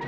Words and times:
The 0.00 0.06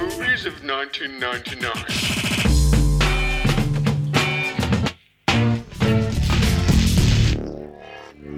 movies 0.00 0.46
of 0.46 0.64
1999. 0.64 1.72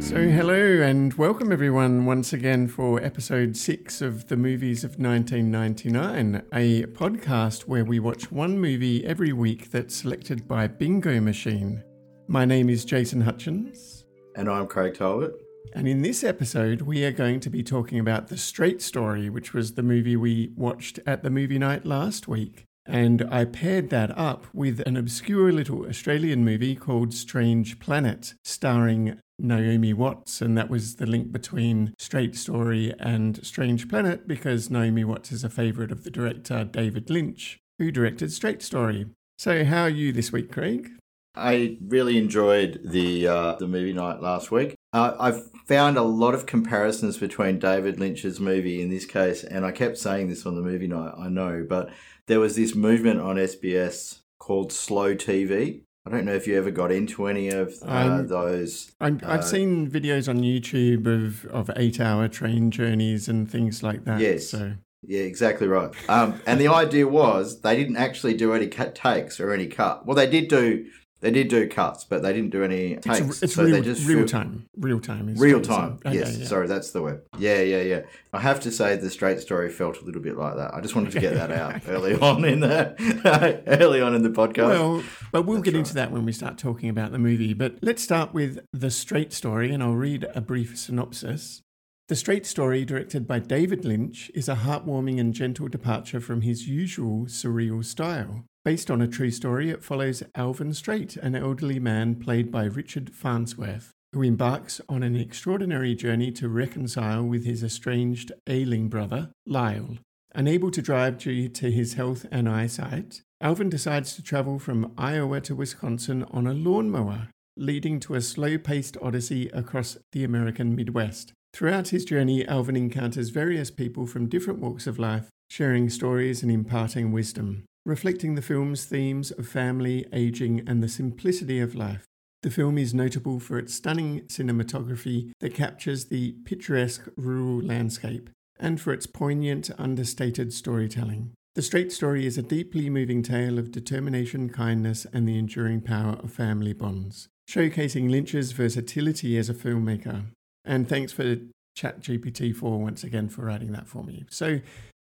So, 0.01 0.17
hello 0.17 0.83
and 0.83 1.15
welcome 1.15 1.53
everyone 1.53 2.07
once 2.07 2.33
again 2.33 2.67
for 2.67 3.01
episode 3.01 3.57
six 3.57 4.03
of 4.03 4.27
the 4.27 4.37
Movies 4.37 4.83
of 4.83 4.99
1999, 4.99 6.43
a 6.53 6.87
podcast 6.87 7.69
where 7.69 7.85
we 7.85 8.01
watch 8.01 8.33
one 8.33 8.59
movie 8.59 9.07
every 9.07 9.33
week 9.33 9.71
that's 9.71 9.95
selected 9.95 10.49
by 10.49 10.67
Bingo 10.67 11.21
Machine. 11.21 11.85
My 12.27 12.45
name 12.45 12.69
is 12.71 12.85
Jason 12.85 13.21
Hutchins, 13.21 14.05
And 14.35 14.49
I'm 14.49 14.67
Craig 14.67 14.95
Talbot. 14.95 15.35
and 15.75 15.87
in 15.89 16.03
this 16.03 16.25
episode, 16.25 16.83
we 16.83 17.05
are 17.05 17.13
going 17.13 17.41
to 17.41 17.51
be 17.51 17.63
talking 17.63 17.99
about 17.99 18.29
The 18.29 18.37
Straight 18.37 18.81
Story, 18.83 19.29
which 19.29 19.53
was 19.53 19.75
the 19.75 19.83
movie 19.83 20.17
we 20.17 20.53
watched 20.57 20.99
at 21.07 21.23
the 21.23 21.31
movie 21.31 21.59
night 21.59 21.85
last 21.85 22.27
week. 22.29 22.65
And 22.87 23.27
I 23.31 23.45
paired 23.47 23.91
that 23.91 24.17
up 24.19 24.47
with 24.53 24.81
an 24.81 24.97
obscure 24.97 25.51
little 25.53 25.87
Australian 25.87 26.45
movie 26.45 26.75
called 26.75 27.15
Strange 27.15 27.79
Planet, 27.79 28.35
starring 28.45 29.19
Naomi 29.39 29.93
Watts. 29.95 30.43
And 30.43 30.57
that 30.59 30.69
was 30.69 30.97
the 30.97 31.07
link 31.07 31.33
between 31.33 31.95
Straight 31.99 32.37
Story 32.37 32.93
and 33.01 33.45
Strange 33.45 33.89
Planet 33.89 34.29
because 34.29 34.71
Naomi 34.71 35.05
Watts 35.05 35.33
is 35.33 35.45
a 35.45 35.51
favourite 35.51 35.93
of 35.93 36.05
the 36.05 36.11
director 36.11 36.65
David 36.65 37.09
Lynch, 37.09 37.59
who 37.79 37.91
directed 37.91 38.33
Straight 38.33 38.63
Story. 38.63 39.07
So, 39.39 39.65
how 39.65 39.83
are 39.85 39.89
you 39.89 40.13
this 40.13 40.31
week, 40.31 40.53
Craig? 40.53 40.91
I 41.35 41.79
really 41.87 42.17
enjoyed 42.19 42.81
the 42.85 43.27
uh, 43.27 43.55
the 43.57 43.67
movie 43.67 43.93
night 43.93 44.21
last 44.21 44.51
week. 44.51 44.77
Uh, 44.93 45.15
I've 45.19 45.51
found 45.67 45.97
a 45.97 46.03
lot 46.03 46.35
of 46.35 46.47
comparisons 46.47 47.19
between 47.19 47.59
David 47.59 47.99
Lynch's 47.99 48.39
movie 48.39 48.81
in 48.81 48.91
this 48.91 49.05
case, 49.05 49.43
and 49.43 49.65
I 49.65 49.73
kept 49.73 49.99
saying 49.99 50.29
this 50.29 50.47
on 50.47 50.55
the 50.55 50.63
movie 50.63 50.87
night. 50.87 51.15
I 51.19 51.29
know, 51.29 51.67
but 51.69 51.91
there 52.27 52.41
was 52.41 52.57
this 52.57 52.75
movement 52.75 53.21
on 53.21 53.37
SBS 53.37 54.21
called 54.39 54.73
slow 54.73 55.15
TV. 55.15 55.81
I 56.07 56.11
don't 56.11 56.27
know 56.27 56.35
if 56.35 56.47
you 56.47 56.57
ever 56.59 56.71
got 56.71 56.93
into 56.93 57.27
any 57.27 57.49
of 57.49 57.75
uh, 57.83 58.23
those. 58.23 58.93
I, 59.01 59.09
Uh, 59.09 59.19
I've 59.25 59.45
seen 59.45 59.91
videos 59.91 60.29
on 60.29 60.41
YouTube 60.41 61.07
of, 61.07 61.47
of 61.47 61.71
eight 61.77 61.99
hour 61.99 62.29
train 62.29 62.71
journeys 62.71 63.27
and 63.27 63.51
things 63.51 63.83
like 63.83 64.05
that. 64.05 64.21
Yes. 64.21 64.49
So, 64.51 64.75
Yeah, 65.03 65.23
exactly 65.23 65.67
right. 65.67 65.91
Um, 66.11 66.43
and 66.47 66.61
the 66.61 66.69
idea 66.69 67.09
was 67.09 67.63
they 67.63 67.75
didn't 67.75 67.97
actually 67.97 68.35
do 68.35 68.53
any 68.53 68.67
cut 68.67 68.95
takes 68.95 69.41
or 69.41 69.51
any 69.51 69.67
cut. 69.67 70.05
Well, 70.05 70.15
they 70.15 70.29
did 70.29 70.49
do 70.49 70.85
they 71.21 71.31
did 71.31 71.49
do 71.49 71.67
cuts, 71.69 72.05
but 72.05 72.23
they 72.23 72.33
didn't 72.33 72.51
do 72.51 72.63
any 72.63 72.97
takes. 72.97 73.21
it's, 73.21 73.43
it's 73.43 73.55
so 73.55 73.65
real, 73.65 73.77
they 73.77 73.81
just 73.81 74.07
real 74.07 74.27
time. 74.27 74.69
Real 74.77 75.01
time 75.01 75.29
is 75.31 75.41
Real 75.41 75.61
time. 75.61 75.99
okay, 76.05 76.17
yes. 76.19 76.37
yeah. 76.37 76.47
Sorry, 76.47 76.67
that's 76.67 76.91
the 76.91 77.01
word. 77.01 77.23
Yeah, 77.39 77.63
yeah, 77.63 77.81
yeah. 77.81 78.03
I 78.33 78.41
have 78.41 78.61
to 78.61 78.71
say 78.71 78.97
the 78.97 79.09
straight 79.09 79.41
story 79.41 79.71
felt 79.71 80.03
a 80.03 80.05
little 80.05 80.21
bit 80.21 80.37
like 80.37 80.57
that. 80.57 80.75
I 80.75 80.81
just 80.81 80.95
wanted 80.95 81.13
to 81.13 81.21
get 81.21 81.35
that 81.35 81.51
out 81.51 81.81
early 81.89 82.15
on 82.15 82.45
in 82.45 82.61
the 82.61 83.63
early 83.81 84.03
on 84.03 84.15
in 84.15 84.23
the 84.23 84.29
podcast. 84.29 84.69
Well, 84.69 85.03
but 85.33 85.43
we'll 85.47 85.59
That's 85.59 85.65
get 85.71 85.77
into 85.77 85.95
that 85.95 86.13
when 86.13 86.27
we 86.27 86.33
start 86.33 86.59
talking 86.59 86.91
about 86.91 87.11
the 87.11 87.19
movie. 87.19 87.55
But 87.55 87.79
let's 87.81 88.03
start 88.03 88.35
with 88.35 88.59
The 88.73 88.91
Straight 88.91 89.33
Story, 89.33 89.73
and 89.73 89.83
I'll 89.83 89.93
read 89.93 90.27
a 90.35 90.41
brief 90.41 90.79
synopsis. 90.79 91.63
The 92.09 92.17
Straight 92.17 92.45
Story, 92.45 92.85
directed 92.85 93.27
by 93.27 93.39
David 93.39 93.87
Lynch, 93.87 94.31
is 94.35 94.47
a 94.47 94.57
heartwarming 94.57 95.19
and 95.19 95.33
gentle 95.33 95.69
departure 95.69 96.21
from 96.21 96.43
his 96.43 96.69
usual 96.69 97.25
surreal 97.25 97.83
style. 97.83 98.45
Based 98.65 98.91
on 98.91 99.03
a 99.03 99.09
true 99.09 99.31
story, 99.31 99.69
it 99.69 99.85
follows 99.85 100.23
Alvin 100.35 100.73
Straight, 100.73 101.17
an 101.19 101.35
elderly 101.35 101.79
man 101.79 102.15
played 102.15 102.51
by 102.51 102.65
Richard 102.65 103.11
Farnsworth, 103.11 103.91
who 104.15 104.23
embarks 104.23 104.81
on 104.89 105.03
an 105.03 105.15
extraordinary 105.15 105.95
journey 105.95 106.33
to 106.33 106.49
reconcile 106.49 107.23
with 107.25 107.45
his 107.45 107.63
estranged, 107.63 108.33
ailing 108.47 108.89
brother, 108.89 109.33
Lyle. 109.45 109.99
Unable 110.35 110.71
to 110.71 110.81
drive 110.81 111.19
due 111.19 111.51
to 111.51 111.71
his 111.71 111.93
health 111.93 112.25
and 112.33 112.49
eyesight, 112.49 113.21
Alvin 113.43 113.69
decides 113.69 114.17
to 114.17 114.23
travel 114.23 114.59
from 114.59 114.95
Iowa 114.97 115.43
to 115.43 115.55
Wisconsin 115.55 116.25
on 116.31 116.47
a 116.47 116.55
lawnmower, 116.55 117.29
leading 117.59 118.01
to 118.01 118.15
a 118.15 118.23
slow 118.23 118.57
paced 118.57 118.97
odyssey 119.03 119.49
across 119.49 119.99
the 120.13 120.25
American 120.25 120.75
Midwest. 120.75 121.35
Throughout 121.53 121.89
his 121.89 122.07
journey, 122.07 122.49
Alvin 122.49 122.77
encounters 122.77 123.29
various 123.29 123.71
people 123.71 124.07
from 124.07 124.31
different 124.31 124.61
walks 124.61 124.87
of 124.87 124.99
life, 124.99 125.29
sharing 125.51 125.91
stories 125.91 126.43
and 126.43 126.51
imparting 126.51 127.13
wisdom, 127.13 127.65
reflecting 127.85 128.35
the 128.35 128.43
film's 128.43 128.85
themes 128.85 129.31
of 129.31 129.47
family, 129.47 130.07
aging, 130.13 130.67
and 130.67 130.83
the 130.83 130.89
simplicity 130.89 131.61
of 131.61 131.75
life. 131.75 132.05
The 132.43 132.51
film 132.51 132.77
is 132.77 132.93
notable 132.93 133.41
for 133.41 133.59
its 133.59 133.75
stunning 133.75 134.21
cinematography 134.23 135.33
that 135.41 135.55
captures 135.55 136.07
the 136.07 136.33
picturesque 136.45 137.09
rural 137.17 137.63
landscape 137.63 138.29
and 138.59 138.81
for 138.81 138.93
its 138.93 139.07
poignant, 139.07 139.71
understated 139.79 140.53
storytelling. 140.53 141.33
The 141.55 141.63
Straight 141.63 141.93
Story 141.93 142.27
is 142.27 142.37
a 142.37 142.43
deeply 142.43 142.91
moving 142.91 143.23
tale 143.23 143.59
of 143.59 143.71
determination, 143.71 144.51
kindness, 144.51 145.07
and 145.13 145.29
the 145.29 145.39
enduring 145.39 145.81
power 145.83 146.19
of 146.23 146.33
family 146.33 146.73
bonds, 146.73 147.29
showcasing 147.49 148.11
Lynch's 148.11 148.53
versatility 148.53 149.39
as 149.39 149.49
a 149.49 149.55
filmmaker. 149.55 150.25
And 150.65 150.89
thanks 150.89 151.13
for 151.13 151.37
ChatGPT 151.79 152.55
4 152.55 152.79
once 152.79 153.05
again 153.05 153.29
for 153.29 153.43
writing 153.43 153.73
that 153.73 153.87
for 153.87 154.03
me. 154.03 154.25
So, 154.31 154.61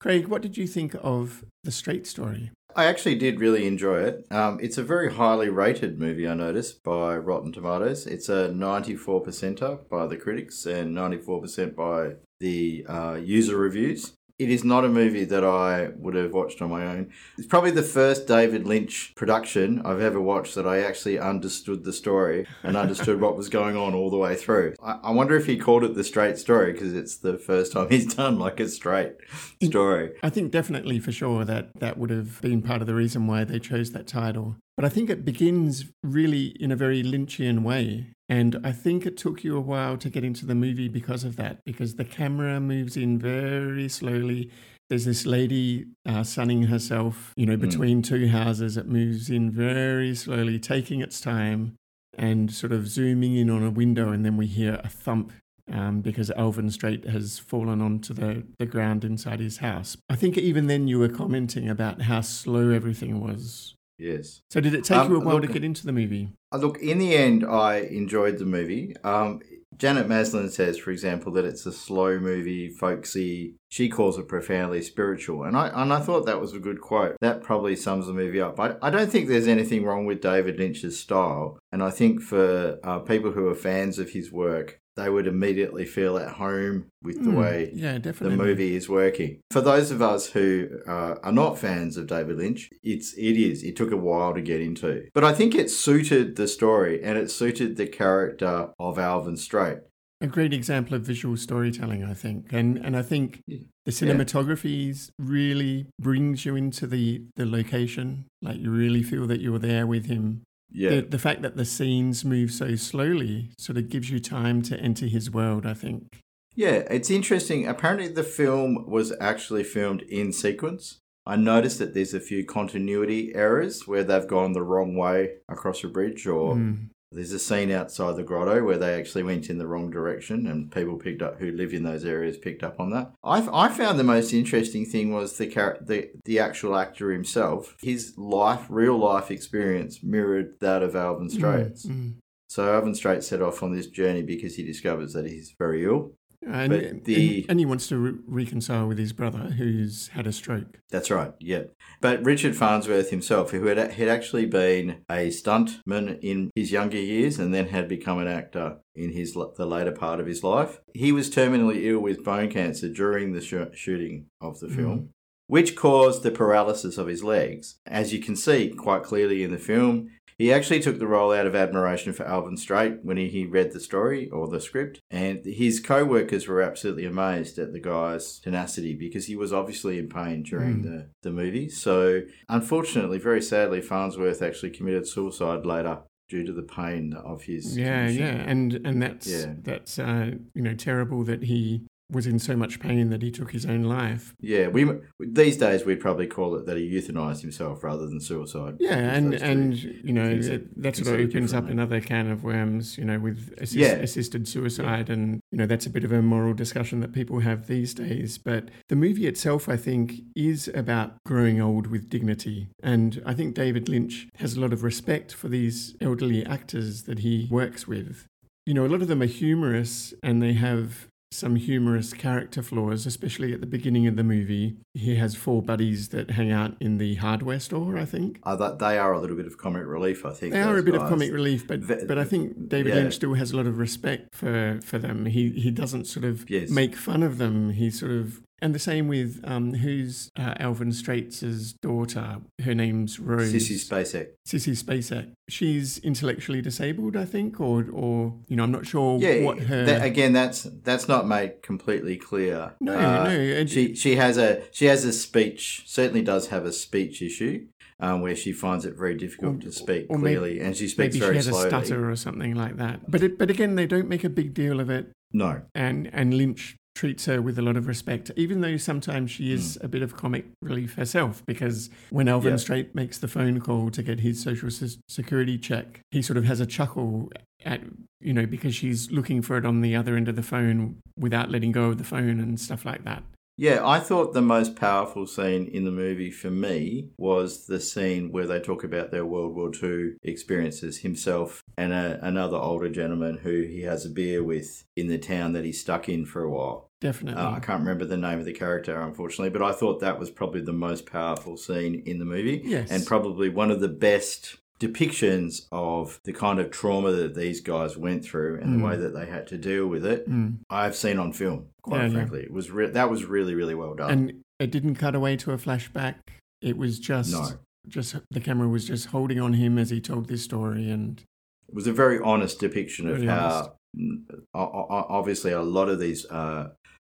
Craig, 0.06 0.28
what 0.28 0.40
did 0.40 0.56
you 0.56 0.68
think 0.68 0.94
of 1.02 1.44
The 1.64 1.72
Straight 1.72 2.06
Story? 2.06 2.52
I 2.76 2.84
actually 2.84 3.16
did 3.16 3.40
really 3.40 3.66
enjoy 3.66 4.02
it. 4.02 4.24
Um, 4.30 4.60
it's 4.62 4.78
a 4.78 4.84
very 4.84 5.12
highly 5.12 5.48
rated 5.48 5.98
movie, 5.98 6.28
I 6.28 6.34
noticed, 6.34 6.84
by 6.84 7.16
Rotten 7.16 7.52
Tomatoes. 7.52 8.06
It's 8.06 8.28
a 8.28 8.52
94 8.52 9.24
percenter 9.24 9.88
by 9.88 10.06
the 10.06 10.16
critics 10.16 10.64
and 10.64 10.96
94% 10.96 11.74
by 11.74 12.18
the 12.38 12.86
uh, 12.88 13.14
user 13.14 13.56
reviews. 13.56 14.12
It 14.38 14.50
is 14.50 14.64
not 14.64 14.84
a 14.84 14.88
movie 14.88 15.24
that 15.24 15.44
I 15.44 15.88
would 15.96 16.14
have 16.14 16.34
watched 16.34 16.60
on 16.60 16.68
my 16.68 16.84
own. 16.86 17.10
It's 17.38 17.46
probably 17.46 17.70
the 17.70 17.82
first 17.82 18.26
David 18.26 18.66
Lynch 18.66 19.14
production 19.16 19.80
I've 19.82 20.02
ever 20.02 20.20
watched 20.20 20.54
that 20.56 20.66
I 20.66 20.80
actually 20.80 21.18
understood 21.18 21.84
the 21.84 21.92
story 21.92 22.46
and 22.62 22.76
understood 22.76 23.18
what 23.18 23.38
was 23.38 23.48
going 23.48 23.76
on 23.78 23.94
all 23.94 24.10
the 24.10 24.18
way 24.18 24.34
through. 24.34 24.74
I, 24.82 24.98
I 25.04 25.10
wonder 25.12 25.36
if 25.36 25.46
he 25.46 25.56
called 25.56 25.84
it 25.84 25.94
the 25.94 26.04
straight 26.04 26.36
story 26.36 26.72
because 26.72 26.92
it's 26.92 27.16
the 27.16 27.38
first 27.38 27.72
time 27.72 27.88
he's 27.90 28.14
done 28.14 28.38
like 28.38 28.60
a 28.60 28.68
straight 28.68 29.14
story. 29.62 30.12
I 30.22 30.28
think 30.28 30.52
definitely 30.52 30.98
for 30.98 31.12
sure 31.12 31.46
that 31.46 31.70
that 31.80 31.96
would 31.96 32.10
have 32.10 32.42
been 32.42 32.60
part 32.60 32.82
of 32.82 32.86
the 32.86 32.94
reason 32.94 33.26
why 33.26 33.44
they 33.44 33.58
chose 33.58 33.92
that 33.92 34.06
title. 34.06 34.56
But 34.76 34.84
I 34.84 34.90
think 34.90 35.08
it 35.08 35.24
begins 35.24 35.86
really 36.02 36.54
in 36.60 36.70
a 36.70 36.76
very 36.76 37.02
Lynchian 37.02 37.62
way. 37.62 38.12
And 38.28 38.60
I 38.64 38.72
think 38.72 39.06
it 39.06 39.16
took 39.16 39.44
you 39.44 39.56
a 39.56 39.60
while 39.60 39.96
to 39.98 40.10
get 40.10 40.24
into 40.24 40.46
the 40.46 40.54
movie 40.54 40.88
because 40.88 41.22
of 41.22 41.36
that, 41.36 41.64
because 41.64 41.94
the 41.94 42.04
camera 42.04 42.58
moves 42.60 42.96
in 42.96 43.18
very 43.18 43.88
slowly. 43.88 44.50
There's 44.88 45.04
this 45.04 45.26
lady 45.26 45.86
uh, 46.04 46.22
sunning 46.22 46.64
herself, 46.64 47.32
you 47.36 47.46
know, 47.46 47.56
between 47.56 48.02
two 48.02 48.28
houses. 48.28 48.76
It 48.76 48.86
moves 48.88 49.30
in 49.30 49.50
very 49.50 50.14
slowly, 50.14 50.58
taking 50.58 51.00
its 51.00 51.20
time 51.20 51.76
and 52.18 52.52
sort 52.52 52.72
of 52.72 52.88
zooming 52.88 53.36
in 53.36 53.50
on 53.50 53.62
a 53.62 53.70
window. 53.70 54.10
And 54.10 54.24
then 54.24 54.36
we 54.36 54.46
hear 54.46 54.80
a 54.82 54.88
thump 54.88 55.32
um, 55.72 56.00
because 56.00 56.30
Alvin 56.32 56.70
Straight 56.70 57.04
has 57.04 57.38
fallen 57.38 57.80
onto 57.80 58.14
the, 58.14 58.44
the 58.58 58.66
ground 58.66 59.04
inside 59.04 59.40
his 59.40 59.58
house. 59.58 59.96
I 60.08 60.16
think 60.16 60.38
even 60.38 60.66
then 60.66 60.88
you 60.88 60.98
were 60.98 61.08
commenting 61.08 61.68
about 61.68 62.02
how 62.02 62.20
slow 62.20 62.70
everything 62.70 63.20
was. 63.20 63.74
Yes. 63.98 64.42
So 64.50 64.60
did 64.60 64.74
it 64.74 64.84
take 64.84 64.98
Um, 64.98 65.10
you 65.10 65.16
a 65.16 65.20
while 65.24 65.40
to 65.40 65.46
get 65.46 65.64
into 65.64 65.86
the 65.86 65.92
movie? 65.92 66.28
Uh, 66.52 66.58
Look, 66.58 66.78
in 66.78 66.98
the 66.98 67.14
end, 67.14 67.44
I 67.44 67.78
enjoyed 67.78 68.38
the 68.38 68.44
movie. 68.44 68.94
Um, 69.02 69.40
Janet 69.78 70.08
Maslin 70.08 70.48
says, 70.50 70.78
for 70.78 70.90
example, 70.90 71.32
that 71.32 71.44
it's 71.44 71.66
a 71.66 71.72
slow 71.72 72.18
movie, 72.18 72.68
folksy. 72.70 73.56
She 73.68 73.88
calls 73.90 74.18
it 74.18 74.26
profoundly 74.28 74.80
spiritual, 74.80 75.44
and 75.44 75.54
I 75.56 75.68
and 75.68 75.92
I 75.92 76.00
thought 76.00 76.24
that 76.26 76.40
was 76.40 76.54
a 76.54 76.58
good 76.58 76.80
quote. 76.80 77.16
That 77.20 77.42
probably 77.42 77.76
sums 77.76 78.06
the 78.06 78.14
movie 78.14 78.40
up. 78.40 78.58
I, 78.58 78.76
I 78.80 78.88
don't 78.88 79.10
think 79.10 79.28
there's 79.28 79.48
anything 79.48 79.84
wrong 79.84 80.06
with 80.06 80.22
David 80.22 80.58
Lynch's 80.58 80.98
style, 80.98 81.58
and 81.72 81.82
I 81.82 81.90
think 81.90 82.22
for 82.22 82.78
uh, 82.82 83.00
people 83.00 83.32
who 83.32 83.48
are 83.48 83.54
fans 83.54 83.98
of 83.98 84.10
his 84.10 84.32
work, 84.32 84.80
they 84.96 85.08
would 85.10 85.26
immediately 85.26 85.84
feel 85.84 86.16
at 86.18 86.32
home 86.34 86.86
with 87.02 87.22
the 87.22 87.30
Hmm, 87.30 87.36
way 87.36 87.70
yeah, 87.74 87.98
the 87.98 88.30
movie 88.30 88.74
is 88.74 88.88
working. 88.88 89.40
For 89.50 89.60
those 89.60 89.90
of 89.90 90.00
us 90.02 90.26
who 90.28 90.68
uh, 90.86 91.16
are 91.22 91.32
not 91.32 91.58
fans 91.58 91.96
of 91.96 92.06
David 92.06 92.38
Lynch, 92.38 92.70
it's 92.82 93.12
it 93.14 93.36
is. 93.36 93.62
It 93.62 93.76
took 93.76 93.92
a 93.92 93.96
while 93.96 94.34
to 94.34 94.40
get 94.42 94.60
into, 94.60 95.06
but 95.14 95.24
I 95.24 95.32
think 95.32 95.54
it 95.54 95.70
suited 95.70 96.36
the 96.36 96.48
story 96.48 97.02
and 97.02 97.18
it 97.18 97.30
suited 97.30 97.76
the 97.76 97.86
character 97.86 98.70
of 98.78 98.98
Alvin 98.98 99.36
Straight. 99.36 99.78
A 100.22 100.26
great 100.26 100.54
example 100.54 100.94
of 100.96 101.02
visual 101.02 101.36
storytelling, 101.36 102.02
I 102.02 102.14
think, 102.14 102.50
and 102.50 102.78
and 102.78 102.96
I 102.96 103.02
think 103.02 103.42
the 103.46 103.90
cinematography 103.92 104.88
is 104.90 105.12
really 105.18 105.86
brings 106.00 106.46
you 106.46 106.56
into 106.56 106.86
the 106.86 107.22
the 107.36 107.44
location. 107.44 108.24
Like 108.40 108.58
you 108.58 108.70
really 108.70 109.02
feel 109.02 109.26
that 109.26 109.40
you're 109.40 109.58
there 109.58 109.86
with 109.86 110.06
him. 110.06 110.42
Yeah, 110.70 110.90
The, 110.96 111.00
the 111.02 111.18
fact 111.18 111.42
that 111.42 111.56
the 111.56 111.64
scenes 111.64 112.24
move 112.24 112.50
so 112.50 112.74
slowly 112.76 113.50
sort 113.58 113.78
of 113.78 113.88
gives 113.88 114.10
you 114.10 114.18
time 114.20 114.62
to 114.62 114.78
enter 114.78 115.06
his 115.06 115.30
world. 115.30 115.64
I 115.66 115.74
think. 115.74 116.18
yeah. 116.54 116.82
It's 116.90 117.10
interesting. 117.10 117.66
Apparently, 117.66 118.08
the 118.08 118.22
film 118.24 118.84
was 118.90 119.12
actually 119.20 119.64
filmed 119.64 120.02
in 120.02 120.32
sequence. 120.32 120.98
I 121.28 121.34
noticed 121.36 121.78
that 121.80 121.92
there's 121.94 122.14
a 122.14 122.20
few 122.20 122.44
continuity 122.44 123.34
errors 123.34 123.86
where 123.88 124.04
they've 124.04 124.26
gone 124.28 124.52
the 124.52 124.62
wrong 124.62 124.94
way 124.96 125.38
across 125.48 125.82
a 125.82 125.88
bridge 125.88 126.26
or 126.26 126.54
Mm. 126.54 126.90
There's 127.16 127.32
a 127.32 127.38
scene 127.38 127.70
outside 127.70 128.16
the 128.16 128.22
grotto 128.22 128.62
where 128.62 128.76
they 128.76 128.92
actually 128.92 129.22
went 129.22 129.48
in 129.48 129.56
the 129.56 129.66
wrong 129.66 129.90
direction, 129.90 130.46
and 130.46 130.70
people 130.70 130.96
picked 130.96 131.22
up 131.22 131.38
who 131.38 131.50
live 131.50 131.72
in 131.72 131.82
those 131.82 132.04
areas 132.04 132.36
picked 132.36 132.62
up 132.62 132.78
on 132.78 132.90
that. 132.90 133.12
I, 133.24 133.48
I 133.52 133.68
found 133.68 133.98
the 133.98 134.04
most 134.04 134.34
interesting 134.34 134.84
thing 134.84 135.14
was 135.14 135.38
the 135.38 135.46
char- 135.46 135.78
the 135.80 136.10
the 136.26 136.38
actual 136.38 136.76
actor 136.76 137.10
himself. 137.10 137.74
His 137.80 138.12
life, 138.18 138.66
real 138.68 138.98
life 138.98 139.30
experience, 139.30 140.02
mirrored 140.02 140.60
that 140.60 140.82
of 140.82 140.94
Alvin 140.94 141.30
Straight's. 141.30 141.86
Mm. 141.86 142.16
So 142.48 142.74
Alvin 142.74 142.94
Straits 142.94 143.26
set 143.26 143.40
off 143.40 143.62
on 143.62 143.74
this 143.74 143.86
journey 143.86 144.22
because 144.22 144.56
he 144.56 144.62
discovers 144.62 145.14
that 145.14 145.26
he's 145.26 145.54
very 145.58 145.84
ill. 145.84 146.12
And, 146.46 146.70
But 146.70 147.04
the- 147.04 147.44
and, 147.48 147.58
he 147.58 147.66
wants 147.66 147.88
to 147.88 147.98
re- 147.98 148.18
reconcile 148.26 148.86
with 148.86 148.98
his 148.98 149.12
brother 149.12 149.38
who's 149.38 150.08
had 150.08 150.26
a 150.26 150.32
stroke. 150.32 150.78
That's 150.90 151.10
right, 151.10 151.32
yeah. 151.40 151.64
But 152.00 152.24
Richard 152.24 152.54
Farnsworth 152.54 153.10
himself, 153.10 153.50
who 153.50 153.66
had, 153.66 153.78
had 153.78 154.08
actually 154.08 154.46
been 154.46 155.02
a 155.10 155.28
stuntman 155.28 156.20
in 156.22 156.50
his 156.54 156.70
younger 156.70 156.98
years 156.98 157.38
and 157.38 157.52
then 157.52 157.68
had 157.68 157.88
become 157.88 158.18
an 158.18 158.28
actor 158.28 158.78
in 158.94 159.12
his 159.12 159.34
the 159.34 159.66
later 159.66 159.92
part 159.92 160.20
of 160.20 160.26
his 160.26 160.42
life, 160.42 160.80
he 160.94 161.12
was 161.12 161.28
terminally 161.28 161.84
ill 161.84 162.00
with 162.00 162.24
bone 162.24 162.50
cancer 162.50 162.88
during 162.88 163.32
the 163.32 163.40
sh- 163.42 163.76
shooting 163.76 164.26
of 164.40 164.58
the 164.60 164.68
film, 164.68 164.98
mm. 164.98 165.08
Which 165.46 165.76
caused 165.76 166.22
the 166.22 166.30
paralysis 166.30 166.98
of 166.98 167.06
his 167.06 167.22
legs. 167.24 167.76
As 167.86 168.12
you 168.12 168.20
can 168.20 168.36
see 168.36 168.68
quite 168.70 169.02
clearly 169.02 169.42
in 169.42 169.50
the 169.50 169.58
film, 169.58 170.10
he 170.38 170.52
actually 170.52 170.80
took 170.80 170.98
the 170.98 171.06
role 171.06 171.32
out 171.32 171.46
of 171.46 171.54
admiration 171.54 172.12
for 172.12 172.26
Alvin 172.26 172.58
Straight 172.58 173.02
when 173.02 173.16
he, 173.16 173.46
read 173.46 173.72
the 173.72 173.80
story 173.80 174.28
or 174.28 174.46
the 174.48 174.60
script, 174.60 175.00
and 175.10 175.42
his 175.46 175.80
co 175.80 176.04
workers 176.04 176.46
were 176.46 176.60
absolutely 176.60 177.06
amazed 177.06 177.58
at 177.58 177.72
the 177.72 177.80
guy's 177.80 178.38
tenacity 178.40 178.94
because 178.94 179.26
he 179.26 179.36
was 179.36 179.52
obviously 179.52 179.98
in 179.98 180.08
pain 180.10 180.42
during 180.42 180.82
the, 180.82 181.08
the 181.22 181.30
movie. 181.30 181.70
So, 181.70 182.20
unfortunately, 182.50 183.18
very 183.18 183.40
sadly, 183.40 183.80
Farnsworth 183.80 184.42
actually 184.42 184.70
committed 184.70 185.06
suicide 185.08 185.64
later 185.64 186.00
due 186.28 186.44
to 186.44 186.52
the 186.52 186.62
pain 186.62 187.14
of 187.14 187.44
his. 187.44 187.76
Yeah, 187.76 188.06
condition. 188.08 188.26
yeah, 188.26 188.42
and 188.50 188.72
and 188.86 189.02
that's 189.02 189.26
Yeah. 189.26 189.54
that's 189.62 189.98
uh, 189.98 190.32
you 190.54 190.62
know 190.62 190.74
terrible 190.74 191.24
that 191.24 191.44
he 191.44 191.82
was 192.10 192.26
in 192.26 192.38
so 192.38 192.56
much 192.56 192.78
pain 192.78 193.10
that 193.10 193.22
he 193.22 193.30
took 193.30 193.50
his 193.52 193.66
own 193.66 193.82
life. 193.82 194.34
Yeah, 194.40 194.68
we 194.68 194.88
these 195.18 195.56
days 195.56 195.84
we'd 195.84 196.00
probably 196.00 196.26
call 196.26 196.54
it 196.54 196.66
that 196.66 196.76
he 196.76 196.88
euthanized 196.90 197.40
himself 197.40 197.82
rather 197.82 198.06
than 198.06 198.20
suicide. 198.20 198.76
Yeah, 198.78 198.96
and 198.96 199.34
and 199.34 199.76
you 199.76 200.12
know 200.12 200.28
it, 200.28 200.80
that 200.82 200.96
sort 200.96 201.08
of 201.08 201.26
opens 201.26 201.52
up 201.52 201.68
another 201.68 202.00
can 202.00 202.30
of 202.30 202.44
worms. 202.44 202.96
You 202.96 203.04
know, 203.04 203.18
with 203.18 203.52
assist, 203.58 203.74
Yeah. 203.74 203.92
assisted 203.94 204.46
suicide, 204.46 205.10
and 205.10 205.40
you 205.50 205.58
know 205.58 205.66
that's 205.66 205.86
a 205.86 205.90
bit 205.90 206.04
of 206.04 206.12
a 206.12 206.22
moral 206.22 206.54
discussion 206.54 207.00
that 207.00 207.12
people 207.12 207.40
have 207.40 207.66
these 207.66 207.92
days. 207.94 208.38
But 208.38 208.70
the 208.88 208.96
movie 208.96 209.26
itself, 209.26 209.68
I 209.68 209.76
think, 209.76 210.20
is 210.34 210.68
about 210.74 211.16
growing 211.24 211.60
old 211.60 211.88
with 211.88 212.08
dignity, 212.08 212.68
and 212.82 213.22
I 213.26 213.34
think 213.34 213.54
David 213.54 213.88
Lynch 213.88 214.28
has 214.36 214.56
a 214.56 214.60
lot 214.60 214.72
of 214.72 214.84
respect 214.84 215.32
for 215.32 215.48
these 215.48 215.96
elderly 216.00 216.44
actors 216.46 217.02
that 217.04 217.20
he 217.20 217.48
works 217.50 217.88
with. 217.88 218.26
You 218.64 218.74
know, 218.74 218.84
a 218.84 218.88
lot 218.88 219.02
of 219.02 219.08
them 219.08 219.22
are 219.22 219.26
humorous, 219.26 220.12
and 220.22 220.42
they 220.42 220.54
have 220.54 221.06
some 221.32 221.56
humorous 221.56 222.12
character 222.12 222.62
flaws, 222.62 223.04
especially 223.04 223.52
at 223.52 223.60
the 223.60 223.66
beginning 223.66 224.06
of 224.06 224.16
the 224.16 224.22
movie. 224.22 224.76
He 224.94 225.16
has 225.16 225.34
four 225.34 225.60
buddies 225.62 226.08
that 226.10 226.30
hang 226.30 226.52
out 226.52 226.76
in 226.80 226.98
the 226.98 227.16
hardware 227.16 227.60
store, 227.60 227.98
I 227.98 228.04
think. 228.04 228.38
Uh, 228.44 228.56
that 228.56 228.78
they 228.78 228.96
are 228.98 229.12
a 229.12 229.20
little 229.20 229.36
bit 229.36 229.46
of 229.46 229.58
comic 229.58 229.84
relief, 229.86 230.24
I 230.24 230.32
think. 230.32 230.52
They 230.52 230.62
are 230.62 230.78
a 230.78 230.82
bit 230.82 230.94
of 230.94 231.08
comic 231.08 231.32
relief, 231.32 231.66
but 231.66 231.80
Ve- 231.80 232.06
but 232.06 232.18
I 232.18 232.24
think 232.24 232.68
David 232.68 232.90
yeah. 232.94 233.00
Lynch 233.00 233.14
still 233.14 233.34
has 233.34 233.52
a 233.52 233.56
lot 233.56 233.66
of 233.66 233.78
respect 233.78 234.34
for 234.34 234.80
for 234.82 234.98
them. 234.98 235.26
He 235.26 235.50
he 235.50 235.70
doesn't 235.70 236.06
sort 236.06 236.24
of 236.24 236.48
Yes. 236.48 236.70
make 236.70 236.94
fun 236.94 237.22
of 237.22 237.38
them. 237.38 237.70
He 237.70 237.90
sort 237.90 238.12
of 238.12 238.40
and 238.62 238.74
the 238.74 238.78
same 238.78 239.08
with 239.08 239.40
um 239.44 239.74
who's 239.74 240.30
uh, 240.38 240.54
Alvin 240.58 240.92
Straight's 240.92 241.40
daughter. 241.74 242.38
Her 242.62 242.74
name's 242.74 243.18
Rose. 243.20 243.52
Sissy 243.52 243.76
Spacek. 243.76 244.28
Sissy 244.46 244.72
Spacek. 244.82 245.32
She's 245.48 245.98
intellectually 245.98 246.60
disabled, 246.62 247.16
I 247.16 247.24
think, 247.24 247.60
or 247.60 247.86
or 247.92 248.34
you 248.48 248.56
know 248.56 248.64
I'm 248.64 248.72
not 248.72 248.86
sure 248.86 249.18
Yeah, 249.18 249.44
what 249.44 249.58
her. 249.60 249.84
that- 249.84 250.04
again, 250.04 250.32
that's 250.32 250.62
that's 250.82 251.08
not 251.08 251.26
made 251.28 251.62
completely 251.62 252.16
clear. 252.16 252.72
no, 252.80 252.94
Uh, 252.96 253.24
no. 253.24 253.30
it- 253.30 253.70
She 253.70 253.94
she 253.94 254.16
has 254.16 254.38
a 254.38 254.62
she 254.72 254.86
has 254.86 255.04
a 255.04 255.12
speech 255.12 255.82
certainly 255.86 256.22
does 256.22 256.48
have 256.48 256.64
a 256.64 256.72
speech 256.72 257.22
issue 257.22 257.66
um, 257.98 258.20
where 258.20 258.36
she 258.36 258.52
finds 258.52 258.84
it 258.84 258.94
very 258.96 259.14
difficult 259.16 259.56
Or- 259.56 259.60
to 259.60 259.72
speak 259.72 260.06
or 260.10 260.18
maybe- 260.18 260.36
clearly 260.36 260.60
and 260.60 260.76
she 260.76 260.86
speaks 260.88 260.98
maybe 260.98 261.12
she 261.14 261.20
very 261.20 261.36
has 261.36 261.46
slowly. 261.46 261.66
a 261.66 261.68
stutter 261.70 262.10
or 262.10 262.16
something 262.16 262.54
like 262.54 262.76
that. 262.76 263.10
But 263.10 263.22
it, 263.22 263.38
but 263.38 263.50
again, 263.50 263.74
they 263.76 263.86
don't 263.86 264.08
make 264.08 264.24
a 264.24 264.28
big 264.28 264.52
deal 264.54 264.80
of 264.80 264.90
it. 264.90 265.10
No, 265.32 265.62
and 265.74 266.10
and 266.12 266.34
Lynch 266.34 266.76
treats 266.96 267.26
her 267.26 267.42
with 267.42 267.58
a 267.58 267.62
lot 267.62 267.76
of 267.76 267.86
respect, 267.86 268.30
even 268.36 268.62
though 268.62 268.78
sometimes 268.78 269.30
she 269.30 269.52
is 269.52 269.76
mm. 269.76 269.84
a 269.84 269.88
bit 269.88 270.02
of 270.02 270.16
comic 270.16 270.46
relief 270.62 270.94
herself. 270.94 271.42
Because 271.46 271.90
when 272.10 272.26
Alvin 272.26 272.52
Yeah. 272.52 272.56
Straight 272.56 272.94
makes 272.94 273.18
the 273.18 273.28
phone 273.28 273.60
call 273.60 273.90
to 273.90 274.02
get 274.02 274.20
his 274.20 274.42
social 274.42 274.70
se- 274.70 274.98
security 275.06 275.58
check, 275.58 276.00
he 276.10 276.22
sort 276.22 276.38
of 276.38 276.44
has 276.44 276.58
a 276.58 276.66
chuckle 276.66 277.30
at 277.64 277.82
you 278.20 278.32
know 278.32 278.46
because 278.46 278.74
she's 278.74 279.10
looking 279.10 279.42
for 279.42 279.56
it 279.56 279.66
on 279.66 279.82
the 279.82 279.94
other 279.94 280.16
end 280.16 280.28
of 280.28 280.36
the 280.36 280.42
phone 280.42 280.96
without 281.18 281.50
letting 281.50 281.72
go 281.72 281.84
of 281.84 281.98
the 281.98 282.04
phone 282.04 282.40
and 282.40 282.58
stuff 282.58 282.84
like 282.84 283.04
that. 283.04 283.22
Yeah, 283.56 283.86
I 283.86 284.00
thought 284.00 284.34
the 284.34 284.42
most 284.42 284.76
powerful 284.76 285.26
scene 285.26 285.66
in 285.66 285.84
the 285.84 285.90
movie 285.90 286.30
for 286.30 286.50
me 286.50 287.10
was 287.16 287.66
the 287.66 287.80
scene 287.80 288.30
where 288.30 288.46
they 288.46 288.60
talk 288.60 288.84
about 288.84 289.10
their 289.10 289.24
World 289.24 289.54
War 289.54 289.70
II 289.82 290.16
experiences, 290.22 290.98
himself 290.98 291.62
and 291.78 291.92
a, 291.92 292.18
another 292.22 292.58
older 292.58 292.90
gentleman 292.90 293.38
who 293.38 293.62
he 293.62 293.82
has 293.82 294.04
a 294.04 294.10
beer 294.10 294.42
with 294.42 294.84
in 294.94 295.08
the 295.08 295.18
town 295.18 295.52
that 295.54 295.64
he's 295.64 295.80
stuck 295.80 296.08
in 296.08 296.26
for 296.26 296.42
a 296.42 296.50
while. 296.50 296.90
Definitely. 297.00 297.40
Uh, 297.40 297.52
I 297.52 297.60
can't 297.60 297.80
remember 297.80 298.04
the 298.04 298.16
name 298.16 298.38
of 298.38 298.44
the 298.44 298.52
character, 298.52 298.98
unfortunately, 299.00 299.50
but 299.50 299.62
I 299.62 299.72
thought 299.72 300.00
that 300.00 300.18
was 300.18 300.30
probably 300.30 300.62
the 300.62 300.72
most 300.72 301.06
powerful 301.06 301.56
scene 301.56 302.02
in 302.06 302.18
the 302.18 302.24
movie. 302.24 302.62
Yes. 302.64 302.90
And 302.90 303.06
probably 303.06 303.48
one 303.48 303.70
of 303.70 303.80
the 303.80 303.88
best 303.88 304.56
depictions 304.78 305.66
of 305.72 306.20
the 306.24 306.32
kind 306.32 306.58
of 306.58 306.70
trauma 306.70 307.10
that 307.12 307.34
these 307.34 307.60
guys 307.60 307.96
went 307.96 308.24
through 308.24 308.60
and 308.60 308.78
the 308.80 308.84
way 308.84 308.96
that 308.96 309.14
they 309.14 309.26
had 309.26 309.46
to 309.48 309.56
deal 309.58 309.86
with 309.86 310.04
it 310.04 310.28
Mm. 310.28 310.58
I've 310.68 310.94
seen 310.96 311.18
on 311.18 311.32
film, 311.32 311.66
quite 311.82 311.98
Yeah, 312.02 312.06
yeah. 312.06 312.12
frankly. 312.12 312.42
It 312.42 312.52
was 312.52 312.70
re- 312.70 312.90
that 312.90 313.10
was 313.10 313.24
really, 313.24 313.54
really 313.54 313.74
well 313.74 313.94
done. 313.94 314.10
And 314.10 314.42
it 314.58 314.70
didn't 314.70 314.96
cut 314.96 315.14
away 315.14 315.36
to 315.38 315.52
a 315.52 315.56
flashback. 315.56 316.16
It 316.60 316.76
was 316.76 316.98
just 316.98 317.32
No. 317.32 317.48
just 317.88 318.16
the 318.30 318.40
camera 318.40 318.68
was 318.68 318.84
just 318.86 319.06
holding 319.06 319.40
on 319.40 319.54
him 319.54 319.78
as 319.78 319.90
he 319.90 320.00
told 320.00 320.28
this 320.28 320.42
story 320.42 320.90
and 320.90 321.22
It 321.68 321.74
was 321.74 321.86
a 321.86 321.92
very 321.92 322.18
honest 322.20 322.58
depiction 322.60 323.08
of 323.08 323.22
how, 323.22 323.76
mm, 323.96 324.22
o- 324.54 324.86
obviously, 325.08 325.52
a 325.52 325.62
lot 325.62 325.88
of 325.88 325.98
these 326.00 326.24
uh, 326.26 326.70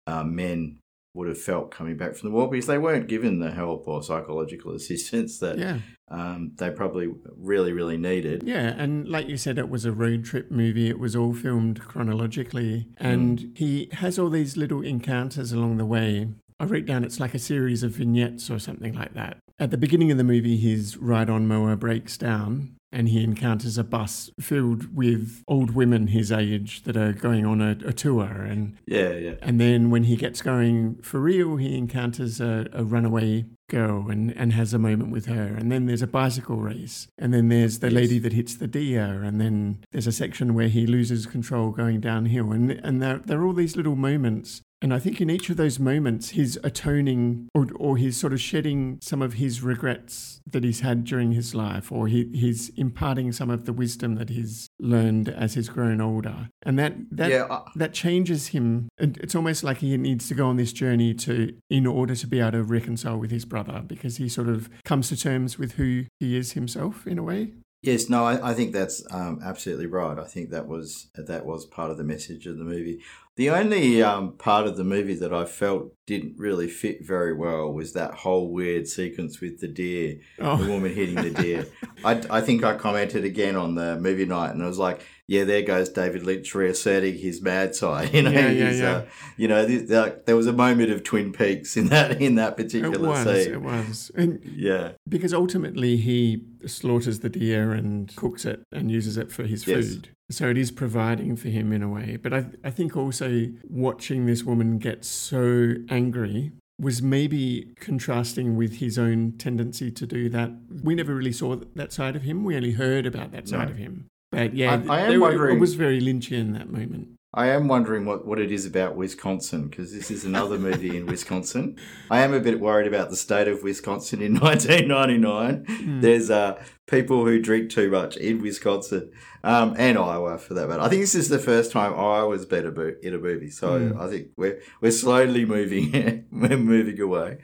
uh, 0.06 0.24
men 0.24 0.78
would 1.14 1.28
have 1.28 1.40
felt 1.40 1.70
coming 1.70 1.96
back 1.96 2.14
from 2.14 2.30
the 2.30 2.34
war 2.34 2.48
because 2.50 2.66
they 2.66 2.78
weren't 2.78 3.06
given 3.06 3.38
the 3.38 3.50
help 3.50 3.86
or 3.86 4.02
psychological 4.02 4.72
assistance 4.76 5.38
that 5.38 5.58
yeah. 5.58 5.78
um, 6.08 6.52
they 6.56 6.70
probably 6.70 7.08
really, 7.36 7.72
really 7.72 7.98
needed. 7.98 8.42
Yeah, 8.44 8.74
and 8.76 9.08
like 9.08 9.28
you 9.28 9.36
said, 9.36 9.58
it 9.58 9.68
was 9.68 9.84
a 9.84 9.92
road 9.92 10.24
trip 10.24 10.50
movie. 10.50 10.88
It 10.88 10.98
was 10.98 11.14
all 11.14 11.34
filmed 11.34 11.80
chronologically. 11.80 12.88
And 12.96 13.52
he 13.56 13.88
has 13.92 14.18
all 14.18 14.30
these 14.30 14.56
little 14.56 14.82
encounters 14.82 15.52
along 15.52 15.76
the 15.76 15.86
way. 15.86 16.28
I 16.58 16.64
wrote 16.64 16.86
down 16.86 17.04
it's 17.04 17.18
like 17.18 17.34
a 17.34 17.40
series 17.40 17.82
of 17.82 17.92
vignettes 17.92 18.48
or 18.48 18.58
something 18.58 18.94
like 18.94 19.14
that. 19.14 19.38
At 19.58 19.70
the 19.70 19.76
beginning 19.78 20.10
of 20.10 20.18
the 20.18 20.24
movie, 20.24 20.56
his 20.56 20.96
ride 20.96 21.30
on 21.30 21.46
mower 21.46 21.76
breaks 21.76 22.16
down 22.16 22.76
and 22.94 23.08
he 23.08 23.22
encounters 23.24 23.78
a 23.78 23.84
bus 23.84 24.30
filled 24.38 24.94
with 24.94 25.42
old 25.48 25.70
women 25.74 26.08
his 26.08 26.30
age 26.30 26.82
that 26.82 26.96
are 26.96 27.12
going 27.14 27.46
on 27.46 27.62
a, 27.62 27.70
a 27.86 27.92
tour. 27.92 28.24
And, 28.26 28.76
Yeah, 28.86 29.12
yeah. 29.12 29.34
and 29.40 29.58
then 29.60 29.90
when 29.90 30.04
he 30.04 30.16
gets 30.16 30.42
going 30.42 30.96
for 30.96 31.18
real, 31.20 31.56
he 31.56 31.76
encounters 31.76 32.38
a, 32.40 32.66
a 32.72 32.84
runaway 32.84 33.46
girl 33.70 34.10
and, 34.10 34.36
and 34.36 34.52
has 34.52 34.74
a 34.74 34.78
moment 34.78 35.10
with 35.10 35.24
her. 35.26 35.54
And 35.56 35.72
then 35.72 35.86
there's 35.86 36.02
a 36.02 36.06
bicycle 36.06 36.56
race. 36.56 37.06
And 37.16 37.32
then 37.32 37.48
there's 37.48 37.78
the 37.78 37.86
Yes. 37.88 37.94
lady 37.94 38.18
that 38.18 38.34
hits 38.34 38.56
the 38.56 38.66
deer. 38.66 39.22
And 39.22 39.40
then 39.40 39.84
there's 39.92 40.06
a 40.06 40.12
section 40.12 40.52
where 40.52 40.68
he 40.68 40.86
loses 40.86 41.24
control 41.24 41.70
going 41.70 42.00
downhill. 42.00 42.52
And, 42.52 42.72
and 42.72 43.00
there, 43.00 43.18
there 43.24 43.40
are 43.40 43.46
all 43.46 43.54
these 43.54 43.76
little 43.76 43.96
moments. 43.96 44.60
And 44.82 44.92
I 44.92 44.98
think 44.98 45.20
in 45.20 45.30
each 45.30 45.48
of 45.48 45.56
those 45.56 45.78
moments, 45.78 46.30
he's 46.30 46.56
atoning 46.64 47.48
or, 47.54 47.68
or 47.76 47.96
he's 47.96 48.16
sort 48.16 48.32
of 48.32 48.40
shedding 48.40 48.98
some 49.00 49.22
of 49.22 49.34
his 49.34 49.62
regrets 49.62 50.40
that 50.50 50.64
he's 50.64 50.80
had 50.80 51.04
during 51.04 51.32
his 51.32 51.54
life, 51.54 51.92
or 51.92 52.08
he, 52.08 52.28
he's 52.34 52.68
imparting 52.70 53.30
some 53.30 53.48
of 53.48 53.64
the 53.64 53.72
wisdom 53.72 54.16
that 54.16 54.28
he's 54.28 54.68
learned 54.80 55.28
as 55.28 55.54
he's 55.54 55.68
grown 55.68 56.00
older. 56.00 56.48
And 56.64 56.78
that, 56.80 56.94
that, 57.12 57.30
yeah, 57.30 57.46
I, 57.48 57.62
that 57.76 57.94
changes 57.94 58.48
him. 58.48 58.88
And 58.98 59.16
It's 59.18 59.36
almost 59.36 59.62
like 59.62 59.78
he 59.78 59.96
needs 59.96 60.26
to 60.28 60.34
go 60.34 60.48
on 60.48 60.56
this 60.56 60.72
journey 60.72 61.14
to, 61.14 61.54
in 61.70 61.86
order 61.86 62.16
to 62.16 62.26
be 62.26 62.40
able 62.40 62.52
to 62.52 62.64
reconcile 62.64 63.18
with 63.18 63.30
his 63.30 63.44
brother, 63.44 63.84
because 63.86 64.16
he 64.16 64.28
sort 64.28 64.48
of 64.48 64.68
comes 64.84 65.08
to 65.10 65.16
terms 65.16 65.58
with 65.58 65.72
who 65.74 66.06
he 66.18 66.36
is 66.36 66.52
himself 66.52 67.06
in 67.06 67.18
a 67.18 67.22
way. 67.22 67.52
Yes, 67.82 68.08
no, 68.08 68.24
I, 68.24 68.50
I 68.50 68.54
think 68.54 68.72
that's 68.72 69.04
um, 69.10 69.40
absolutely 69.44 69.86
right. 69.86 70.16
I 70.16 70.26
think 70.26 70.50
that 70.50 70.68
was 70.68 71.08
that 71.16 71.44
was 71.44 71.66
part 71.66 71.90
of 71.90 71.98
the 71.98 72.04
message 72.04 72.46
of 72.46 72.56
the 72.56 72.64
movie. 72.64 73.00
The 73.36 73.48
only 73.48 74.02
um, 74.02 74.36
part 74.36 74.66
of 74.66 74.76
the 74.76 74.84
movie 74.84 75.14
that 75.14 75.32
I 75.32 75.46
felt 75.46 75.92
didn't 76.06 76.34
really 76.36 76.68
fit 76.68 76.98
very 77.06 77.34
well 77.34 77.72
was 77.72 77.94
that 77.94 78.12
whole 78.12 78.52
weird 78.52 78.86
sequence 78.86 79.40
with 79.40 79.58
the 79.60 79.68
deer, 79.68 80.18
the 80.38 80.50
Oh, 80.50 80.68
woman 80.68 80.92
hitting 80.94 81.14
the 81.14 81.30
deer. 81.30 81.66
I, 82.04 82.20
I 82.28 82.40
think 82.42 82.62
I 82.62 82.76
commented 82.76 83.24
again 83.24 83.56
on 83.56 83.74
the 83.74 83.98
movie 83.98 84.26
night, 84.26 84.50
and 84.50 84.62
I 84.62 84.66
was 84.66 84.78
like, 84.78 85.00
"Yeah, 85.28 85.44
there 85.44 85.62
goes 85.62 85.88
David 85.88 86.24
Lynch 86.24 86.54
reasserting 86.54 87.18
his 87.18 87.40
mad 87.42 87.74
side." 87.74 88.10
You 88.14 88.22
know, 88.22 88.30
Yeah, 88.30 88.50
yeah, 88.50 88.70
yeah. 88.70 88.90
Uh, 88.92 89.04
you 89.36 89.48
know, 89.48 89.66
th- 89.66 89.88
there 90.26 90.36
was 90.36 90.46
a 90.46 90.52
moment 90.52 90.90
of 90.90 91.02
Twin 91.04 91.32
Peaks 91.32 91.76
in 91.76 91.88
that 91.88 92.20
in 92.20 92.34
that 92.36 92.56
particular 92.56 92.94
it 92.94 93.00
was. 93.00 93.24
scene. 93.44 93.52
It 93.54 93.62
was. 93.62 94.10
And 94.14 94.40
Yeah, 94.44 94.92
because 95.08 95.32
ultimately 95.34 95.96
he 95.96 96.42
slaughters 96.66 97.20
the 97.20 97.28
deer 97.28 97.72
and 97.72 98.14
cooks 98.16 98.44
it 98.44 98.62
and 98.72 98.90
uses 98.90 99.16
it 99.16 99.30
for 99.32 99.42
his 99.44 99.66
Yes. 99.66 99.86
food. 99.86 100.08
So 100.30 100.48
it 100.48 100.56
is 100.56 100.70
providing 100.70 101.36
for 101.36 101.48
him 101.48 101.72
in 101.72 101.82
a 101.82 101.88
way. 101.88 102.16
But 102.22 102.32
I, 102.32 102.46
I 102.64 102.70
think 102.70 102.96
also 102.96 103.48
watching 103.68 104.26
this 104.26 104.44
woman 104.44 104.78
get 104.78 105.04
so 105.04 105.74
angry 105.90 106.52
was 106.80 107.02
maybe 107.02 107.74
contrasting 107.78 108.56
with 108.56 108.78
his 108.78 108.98
own 108.98 109.32
tendency 109.38 109.90
to 109.90 110.06
do 110.06 110.28
that. 110.30 110.50
We 110.82 110.94
never 110.94 111.14
really 111.14 111.32
saw 111.32 111.56
that 111.76 111.92
side 111.92 112.16
of 112.16 112.22
him. 112.22 112.44
We 112.44 112.56
only 112.56 112.72
heard 112.72 113.04
about 113.06 113.30
that 113.32 113.46
side 113.46 113.66
No. 113.68 113.72
of 113.72 113.78
him. 113.78 114.06
But 114.32 114.54
yeah, 114.54 114.82
I- 114.88 114.96
I 114.96 115.00
am 115.02 115.12
were- 115.20 115.28
wondering- 115.28 115.56
it 115.58 115.60
was 115.60 115.74
very 115.74 116.00
Lynchian 116.00 116.54
that 116.54 116.70
moment. 116.72 117.08
I 117.34 117.46
am 117.48 117.66
wondering 117.66 118.04
what, 118.04 118.26
what 118.26 118.38
it 118.38 118.52
is 118.52 118.66
about 118.66 118.94
Wisconsin 118.94 119.68
because 119.68 119.90
this 119.90 120.10
is 120.10 120.26
another 120.26 120.58
movie 120.58 120.94
in 120.98 121.06
Wisconsin. 121.06 121.76
I 122.10 122.20
am 122.20 122.34
a 122.34 122.40
bit 122.40 122.60
worried 122.60 122.86
about 122.86 123.08
the 123.08 123.16
state 123.16 123.48
of 123.48 123.62
Wisconsin 123.62 124.20
in 124.20 124.34
1999. 124.38 125.64
Hmm. 125.66 126.00
There's 126.02 126.28
uh, 126.30 126.62
people 126.86 127.24
who 127.24 127.40
drink 127.40 127.70
too 127.70 127.90
much 127.90 128.18
in 128.18 128.42
Wisconsin 128.42 129.12
um, 129.44 129.74
and 129.78 129.96
Iowa 129.96 130.36
for 130.36 130.52
that 130.52 130.68
matter. 130.68 130.82
I 130.82 130.88
think 130.90 131.00
this 131.02 131.14
is 131.14 131.30
the 131.30 131.38
first 131.38 131.72
time 131.72 131.94
Iowa's 131.94 132.44
been 132.44 132.66
a 132.66 132.70
mo- 132.70 132.94
in 133.02 133.14
a 133.14 133.18
movie, 133.18 133.48
so 133.50 133.80
Mm. 133.80 133.98
I 133.98 134.10
think 134.10 134.28
we're 134.36 134.60
we're 134.82 134.90
slowly 134.90 135.46
moving 135.46 136.26
we're 136.32 136.58
moving 136.58 137.00
away. 137.00 137.38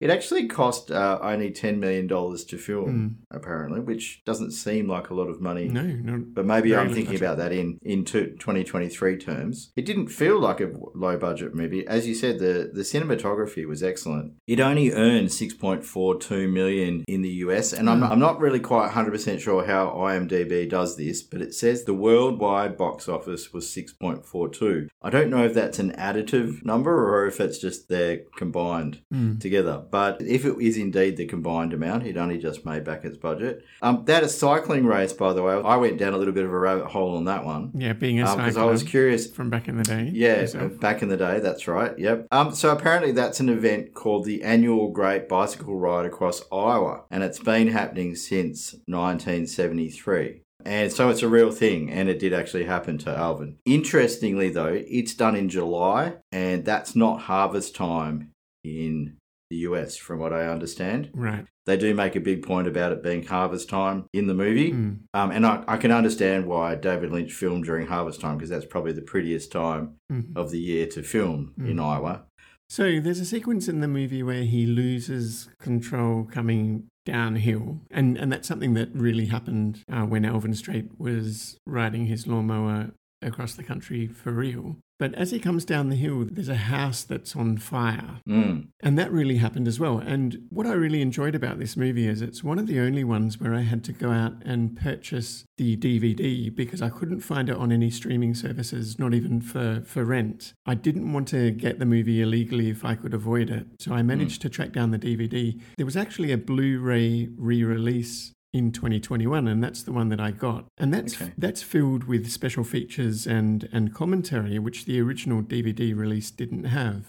It 0.00 0.10
actually 0.10 0.46
cost 0.48 0.90
uh, 0.90 1.18
only 1.22 1.50
ten 1.50 1.78
million 1.78 2.06
dollars 2.06 2.44
to 2.46 2.56
film, 2.58 3.18
apparently, 3.30 3.80
which 3.80 4.22
doesn't 4.24 4.52
seem 4.52 4.88
like 4.88 5.10
a 5.10 5.14
lot 5.14 5.28
of 5.28 5.40
money. 5.40 5.68
Hmm. 5.68 6.06
No, 6.06 6.24
But 6.26 6.46
maybe 6.46 6.74
I'm 6.74 6.88
thinking 6.88 7.04
budget. 7.14 7.20
about 7.22 7.36
that 7.38 7.52
in 7.52 7.78
in 7.82 8.04
2023 8.04 9.18
terms. 9.18 9.72
It 9.76 9.84
didn't 9.84 10.08
feel 10.08 10.38
like 10.40 10.60
a 10.60 10.70
low 10.94 11.16
budget 11.16 11.54
movie, 11.54 11.86
as 11.86 12.06
you 12.08 12.14
said. 12.14 12.38
the 12.38 12.70
The 12.72 12.82
cinematography 12.82 13.66
was 13.66 13.82
excellent. 13.82 14.32
It 14.46 14.58
only 14.60 14.92
earned 14.92 15.28
6.42 15.28 16.50
million 16.52 17.04
in 17.06 17.22
the 17.22 17.28
US, 17.44 17.72
and 17.72 17.88
I'm, 17.90 18.02
I'm 18.02 18.18
not 18.18 18.40
really 18.40 18.60
quite 18.60 18.86
100 18.86 19.10
percent 19.10 19.40
sure 19.40 19.64
how 19.66 19.88
IMDb 19.90 20.68
does 20.68 20.96
this, 20.96 21.22
but 21.22 21.42
it 21.42 21.54
says 21.54 21.84
the 21.84 21.94
worldwide 21.94 22.76
box 22.76 23.08
office 23.08 23.52
was 23.52 23.66
6.42. 23.66 24.88
I 25.02 25.10
don't 25.10 25.30
know 25.30 25.44
if 25.44 25.54
that's 25.54 25.78
an 25.78 25.92
additive 25.92 26.64
number 26.64 26.94
or 27.14 27.26
if 27.26 27.40
it's 27.40 27.58
just 27.58 27.88
they're 27.88 28.20
combined 28.36 29.02
together. 29.40 29.84
But 29.90 30.22
if 30.22 30.44
it 30.44 30.56
is 30.60 30.76
indeed 30.76 31.16
the 31.16 31.26
combined 31.26 31.72
amount, 31.72 32.06
it 32.06 32.16
only 32.16 32.38
just 32.38 32.64
made 32.64 32.84
back 32.84 33.04
its 33.04 33.16
budget. 33.16 33.64
Um, 33.82 34.04
that 34.06 34.22
is 34.22 34.36
cycling 34.36 34.86
race, 34.86 35.12
by 35.12 35.32
the 35.32 35.42
way. 35.42 35.54
I 35.54 35.76
went 35.76 35.98
down 35.98 36.12
a 36.14 36.16
little 36.18 36.34
bit 36.34 36.44
of 36.44 36.52
a 36.52 36.58
rabbit 36.58 36.86
hole 36.86 37.16
on 37.16 37.24
that 37.24 37.44
one 37.44 37.70
yeah, 37.74 37.92
being 37.92 38.20
a 38.20 38.24
because 38.24 38.36
cycler 38.54 38.62
Um, 38.62 38.68
I 38.68 38.70
was 38.70 38.82
curious. 38.82 39.30
from 39.30 39.50
back 39.50 39.68
in 39.68 39.76
the 39.76 39.82
day. 39.84 40.10
Yeah, 40.12 40.40
yourself. 40.40 40.78
back 40.80 41.02
in 41.02 41.08
the 41.08 41.16
day, 41.16 41.40
that's 41.40 41.66
right. 41.66 41.98
Yep. 41.98 42.26
Um, 42.30 42.54
so 42.54 42.70
apparently 42.70 43.12
that's 43.12 43.40
an 43.40 43.48
event 43.48 43.94
called 43.94 44.24
the 44.24 44.42
Annual 44.42 44.90
Great 44.90 45.28
Bicycle 45.28 45.76
Ride 45.78 46.06
across 46.06 46.42
Iowa, 46.52 47.02
and 47.10 47.22
it's 47.22 47.38
been 47.38 47.68
happening 47.68 48.14
since 48.14 48.74
1973. 48.86 50.42
And 50.64 50.92
so 50.92 51.08
it's 51.08 51.22
a 51.22 51.28
real 51.28 51.50
thing, 51.50 51.90
and 51.90 52.08
it 52.10 52.18
did 52.18 52.34
actually 52.34 52.64
happen 52.64 52.98
to 52.98 53.10
Alvin. 53.16 53.56
Interestingly, 53.64 54.50
though, 54.50 54.74
it's 54.86 55.14
done 55.14 55.34
in 55.34 55.48
July, 55.48 56.14
and 56.32 56.64
that's 56.66 56.94
not 56.94 57.22
harvest 57.22 57.74
time 57.74 58.32
in 58.62 59.16
the 59.50 59.56
US, 59.58 59.96
from 59.96 60.20
what 60.20 60.32
I 60.32 60.46
understand. 60.46 61.10
Right. 61.12 61.44
They 61.66 61.76
do 61.76 61.94
make 61.94 62.16
a 62.16 62.20
big 62.20 62.42
point 62.44 62.66
about 62.68 62.92
it 62.92 63.02
being 63.02 63.24
harvest 63.24 63.68
time 63.68 64.06
in 64.12 64.26
the 64.26 64.34
movie. 64.34 64.72
Mm. 64.72 65.00
Um, 65.12 65.30
and 65.30 65.44
I, 65.44 65.62
I 65.68 65.76
can 65.76 65.90
understand 65.92 66.46
why 66.46 66.74
David 66.76 67.10
Lynch 67.12 67.32
filmed 67.32 67.64
during 67.64 67.86
harvest 67.86 68.20
time 68.20 68.36
because 68.38 68.50
that's 68.50 68.64
probably 68.64 68.92
the 68.92 69.02
prettiest 69.02 69.52
time 69.52 69.96
Mhm. 70.10 70.36
of 70.36 70.50
the 70.50 70.58
year 70.60 70.86
to 70.86 71.02
film 71.02 71.52
in 71.58 71.76
Mm. 71.76 71.84
Iowa. 71.84 72.22
So 72.68 73.00
there's 73.00 73.18
a 73.20 73.24
sequence 73.24 73.68
in 73.68 73.80
the 73.80 73.88
movie 73.88 74.22
where 74.22 74.44
he 74.44 74.64
loses 74.64 75.48
control 75.58 76.22
coming 76.24 76.84
downhill, 77.04 77.80
and 77.90 78.16
and 78.16 78.30
that's 78.30 78.46
something 78.46 78.74
that 78.74 78.90
really 78.94 79.26
happened 79.26 79.82
uh, 79.90 80.02
when 80.04 80.24
Alvin 80.24 80.54
Straight 80.54 80.88
was 80.98 81.56
riding 81.66 82.06
his 82.06 82.28
lawnmower 82.28 82.92
across 83.22 83.54
the 83.54 83.62
country 83.62 84.06
for 84.06 84.32
real. 84.32 84.76
But 85.00 85.14
as 85.14 85.30
he 85.30 85.38
comes 85.38 85.64
down 85.64 85.88
the 85.88 85.96
hill, 85.96 86.26
there's 86.30 86.50
a 86.50 86.56
house 86.56 87.04
that's 87.04 87.34
on 87.34 87.56
fire. 87.56 88.20
Mm. 88.28 88.68
And 88.80 88.98
that 88.98 89.10
really 89.10 89.38
happened 89.38 89.66
as 89.66 89.80
well. 89.80 89.96
And 89.96 90.46
what 90.50 90.66
I 90.66 90.72
really 90.72 91.00
enjoyed 91.00 91.34
about 91.34 91.58
this 91.58 91.74
movie 91.74 92.06
is 92.06 92.20
it's 92.20 92.44
one 92.44 92.58
of 92.58 92.66
the 92.66 92.78
only 92.80 93.02
ones 93.02 93.40
where 93.40 93.54
I 93.54 93.62
had 93.62 93.82
to 93.84 93.92
go 93.92 94.10
out 94.10 94.34
and 94.44 94.76
purchase 94.76 95.46
the 95.56 95.74
DVD 95.78 96.54
because 96.54 96.82
I 96.82 96.90
couldn't 96.90 97.20
find 97.20 97.48
it 97.48 97.56
on 97.56 97.72
any 97.72 97.88
streaming 97.88 98.34
services, 98.34 98.98
not 98.98 99.14
even 99.14 99.40
for, 99.40 99.82
for 99.86 100.04
rent. 100.04 100.52
I 100.66 100.74
didn't 100.74 101.10
want 101.10 101.28
to 101.28 101.50
get 101.50 101.78
the 101.78 101.86
movie 101.86 102.20
illegally 102.20 102.68
if 102.68 102.84
I 102.84 102.94
could 102.94 103.14
avoid 103.14 103.48
it. 103.48 103.66
So 103.78 103.94
I 103.94 104.02
managed 104.02 104.42
to 104.42 104.50
track 104.50 104.72
down 104.72 104.90
the 104.90 104.98
DVD. 104.98 105.58
There 105.78 105.86
was 105.86 105.96
actually 105.96 106.30
a 106.30 106.36
Blu 106.38 106.78
ray 106.78 107.30
re 107.38 107.64
release 107.64 108.32
in 108.52 108.72
2021 108.72 109.46
and 109.46 109.62
that's 109.62 109.82
the 109.84 109.92
one 109.92 110.08
that 110.08 110.20
I 110.20 110.32
got 110.32 110.66
and 110.76 110.92
that's 110.92 111.14
Okay. 111.20 111.32
that's 111.38 111.62
filled 111.62 112.04
with 112.04 112.30
special 112.30 112.64
features 112.64 113.26
and 113.26 113.68
and 113.72 113.94
commentary 113.94 114.58
which 114.58 114.86
the 114.86 115.00
original 115.00 115.40
DVD 115.42 115.96
release 115.96 116.30
didn't 116.32 116.64
have 116.64 117.04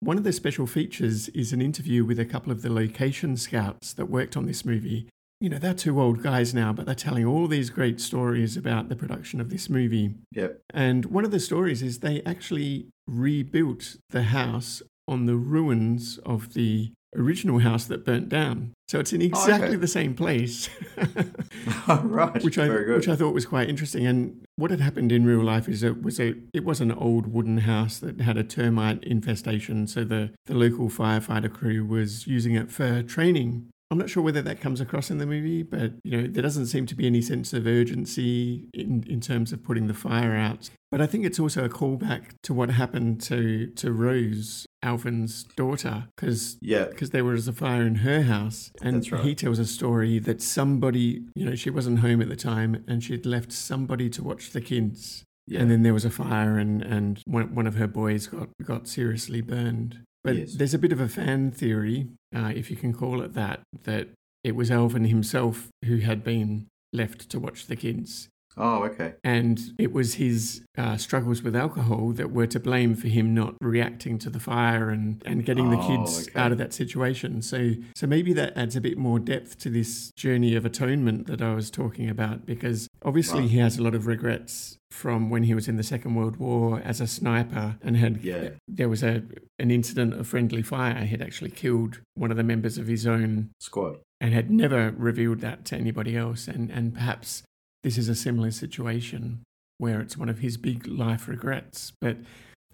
one 0.00 0.18
of 0.18 0.24
the 0.24 0.32
special 0.32 0.66
features 0.66 1.28
is 1.30 1.52
an 1.52 1.62
interview 1.62 2.04
with 2.04 2.18
a 2.20 2.24
couple 2.26 2.52
of 2.52 2.62
the 2.62 2.70
location 2.72 3.36
scouts 3.38 3.94
that 3.94 4.06
worked 4.06 4.36
on 4.36 4.44
this 4.44 4.62
movie. 4.62 5.08
You 5.40 5.48
know, 5.48 5.56
they're 5.58 5.72
two 5.72 5.98
old 5.98 6.22
guys 6.22 6.52
now, 6.52 6.74
but 6.74 6.84
they're 6.84 6.94
telling 6.94 7.24
all 7.24 7.46
these 7.48 7.70
great 7.70 8.02
stories 8.02 8.54
about 8.54 8.90
the 8.90 8.96
production 8.96 9.40
of 9.40 9.48
this 9.48 9.70
movie. 9.70 10.14
Yep. 10.32 10.60
And 10.74 11.06
one 11.06 11.24
of 11.24 11.30
the 11.30 11.40
stories 11.40 11.80
is 11.82 12.00
they 12.00 12.20
actually 12.26 12.88
rebuilt 13.06 13.96
the 14.10 14.24
house 14.24 14.82
on 15.08 15.24
the 15.24 15.36
ruins 15.36 16.18
of 16.26 16.52
the 16.52 16.92
original 17.16 17.58
house 17.58 17.84
that 17.86 18.04
burnt 18.04 18.28
down. 18.28 18.74
So 18.88 19.00
it's 19.00 19.12
in 19.12 19.22
exactly 19.22 19.68
okay. 19.68 19.76
the 19.76 19.88
same 19.88 20.14
place. 20.14 20.68
right. 21.88 22.42
which 22.42 22.58
I 22.58 22.68
which 22.68 23.08
I 23.08 23.16
thought 23.16 23.34
was 23.34 23.46
quite 23.46 23.68
interesting. 23.68 24.06
And 24.06 24.44
what 24.56 24.70
had 24.70 24.80
happened 24.80 25.10
in 25.10 25.24
real 25.24 25.42
life 25.42 25.68
is 25.68 25.82
it 25.82 26.02
was 26.02 26.20
a 26.20 26.34
it 26.52 26.64
was 26.64 26.80
an 26.80 26.92
old 26.92 27.32
wooden 27.32 27.58
house 27.58 27.98
that 27.98 28.20
had 28.20 28.36
a 28.36 28.44
termite 28.44 29.02
infestation. 29.04 29.86
So 29.86 30.04
the 30.04 30.30
the 30.46 30.54
local 30.54 30.88
firefighter 30.88 31.52
crew 31.52 31.84
was 31.84 32.26
using 32.26 32.54
it 32.54 32.70
for 32.70 33.02
training. 33.02 33.70
I'm 33.90 33.98
not 33.98 34.10
sure 34.10 34.22
whether 34.22 34.42
that 34.42 34.60
comes 34.60 34.80
across 34.80 35.10
in 35.10 35.18
the 35.18 35.26
movie, 35.26 35.62
but 35.62 35.92
you 36.04 36.20
know 36.20 36.26
there 36.26 36.42
doesn't 36.42 36.66
seem 36.66 36.86
to 36.86 36.94
be 36.94 37.06
any 37.06 37.22
sense 37.22 37.52
of 37.52 37.66
urgency 37.66 38.66
in 38.74 39.04
in 39.08 39.20
terms 39.20 39.52
of 39.52 39.62
putting 39.62 39.86
the 39.86 39.94
fire 39.94 40.34
out. 40.34 40.70
But 40.94 41.00
I 41.00 41.08
think 41.08 41.24
it's 41.26 41.40
also 41.40 41.64
a 41.64 41.68
callback 41.68 42.34
to 42.44 42.54
what 42.54 42.70
happened 42.70 43.20
to 43.22 43.66
to 43.66 43.92
Rose, 43.92 44.64
Alvin's 44.80 45.42
daughter, 45.56 46.04
because 46.14 46.56
yeah. 46.60 46.84
because 46.84 47.10
there 47.10 47.24
was 47.24 47.48
a 47.48 47.52
fire 47.52 47.82
in 47.82 47.96
her 47.96 48.22
house 48.22 48.70
and 48.80 49.04
right. 49.10 49.24
he 49.24 49.34
tells 49.34 49.58
a 49.58 49.64
story 49.64 50.20
that 50.20 50.40
somebody 50.40 51.24
you 51.34 51.46
know 51.46 51.56
she 51.56 51.68
wasn't 51.68 51.98
home 51.98 52.22
at 52.22 52.28
the 52.28 52.36
time 52.36 52.84
and 52.86 53.02
she'd 53.02 53.26
left 53.26 53.50
somebody 53.50 54.08
to 54.10 54.22
watch 54.22 54.50
the 54.50 54.60
kids 54.60 55.24
Yeah. 55.48 55.62
and 55.62 55.70
then 55.72 55.82
there 55.82 55.92
was 55.94 56.04
a 56.04 56.10
fire 56.10 56.58
and 56.58 56.80
and 56.80 57.20
one, 57.26 57.56
one 57.56 57.66
of 57.66 57.74
her 57.74 57.88
boys 57.88 58.28
got 58.28 58.50
got 58.62 58.86
seriously 58.86 59.40
burned 59.40 59.98
but 60.22 60.36
Yes. 60.36 60.54
there's 60.54 60.74
a 60.74 60.78
bit 60.78 60.92
of 60.92 61.00
a 61.00 61.08
fan 61.08 61.50
theory 61.50 62.06
uh, 62.32 62.52
if 62.54 62.70
you 62.70 62.76
can 62.76 62.92
call 62.92 63.20
it 63.20 63.34
that 63.34 63.62
that 63.82 64.10
it 64.44 64.54
was 64.54 64.70
Alvin 64.70 65.06
himself 65.06 65.70
who 65.86 65.96
had 65.96 66.22
been 66.22 66.68
left 66.92 67.28
to 67.30 67.40
watch 67.40 67.66
the 67.66 67.74
kids 67.74 68.28
oh, 68.56 68.84
okay. 68.84 69.14
and 69.24 69.60
it 69.78 69.92
was 69.92 70.14
his 70.14 70.62
uh, 70.76 70.96
struggles 70.96 71.42
with 71.42 71.54
alcohol 71.56 72.10
that 72.12 72.30
were 72.32 72.46
to 72.46 72.58
blame 72.60 72.94
for 72.94 73.08
him 73.08 73.34
not 73.34 73.54
reacting 73.60 74.18
to 74.18 74.30
the 74.30 74.40
fire 74.40 74.90
and, 74.90 75.22
and 75.24 75.44
getting 75.44 75.70
the 75.70 75.78
Oh, 75.78 75.86
kids 75.86 76.28
okay. 76.28 76.38
out 76.40 76.52
of 76.52 76.58
that 76.58 76.72
situation. 76.72 77.42
So, 77.42 77.72
so 77.94 78.06
maybe 78.06 78.32
that 78.34 78.56
adds 78.56 78.74
a 78.76 78.80
bit 78.80 78.98
more 78.98 79.18
depth 79.18 79.58
to 79.60 79.70
this 79.70 80.10
journey 80.16 80.54
of 80.56 80.64
atonement 80.64 81.26
that 81.28 81.40
I 81.42 81.54
was 81.54 81.70
talking 81.70 82.08
about, 82.10 82.44
because 82.46 82.88
obviously 83.04 83.40
Right. 83.42 83.50
he 83.50 83.58
has 83.58 83.78
a 83.78 83.82
lot 83.82 83.94
of 83.94 84.06
regrets 84.06 84.76
from 84.90 85.28
when 85.30 85.42
he 85.44 85.54
was 85.54 85.66
in 85.68 85.76
the 85.76 85.82
Second 85.82 86.14
World 86.14 86.36
War 86.36 86.80
as 86.84 87.00
a 87.00 87.06
sniper 87.06 87.76
and 87.82 87.96
had 87.96 88.22
Yeah. 88.22 88.50
there 88.68 88.88
was 88.88 89.02
a 89.02 89.22
an 89.58 89.70
incident 89.70 90.14
of 90.14 90.26
friendly 90.26 90.62
fire. 90.62 91.00
He 91.00 91.08
had 91.08 91.22
actually 91.22 91.50
killed 91.50 92.00
one 92.14 92.30
of 92.30 92.36
the 92.36 92.42
members 92.42 92.78
of 92.78 92.86
his 92.88 93.06
own 93.06 93.50
Squad. 93.60 93.98
and 94.20 94.34
had 94.34 94.50
never 94.50 94.92
revealed 94.96 95.40
that 95.40 95.64
to 95.66 95.76
anybody 95.76 96.16
else. 96.16 96.48
And, 96.48 96.70
and 96.70 96.92
perhaps 96.94 97.42
this 97.84 97.98
is 97.98 98.08
a 98.08 98.14
similar 98.14 98.50
situation 98.50 99.44
where 99.78 100.00
it's 100.00 100.16
one 100.16 100.28
of 100.30 100.38
his 100.38 100.56
big 100.56 100.86
life 100.88 101.28
regrets. 101.28 101.92
But 102.00 102.16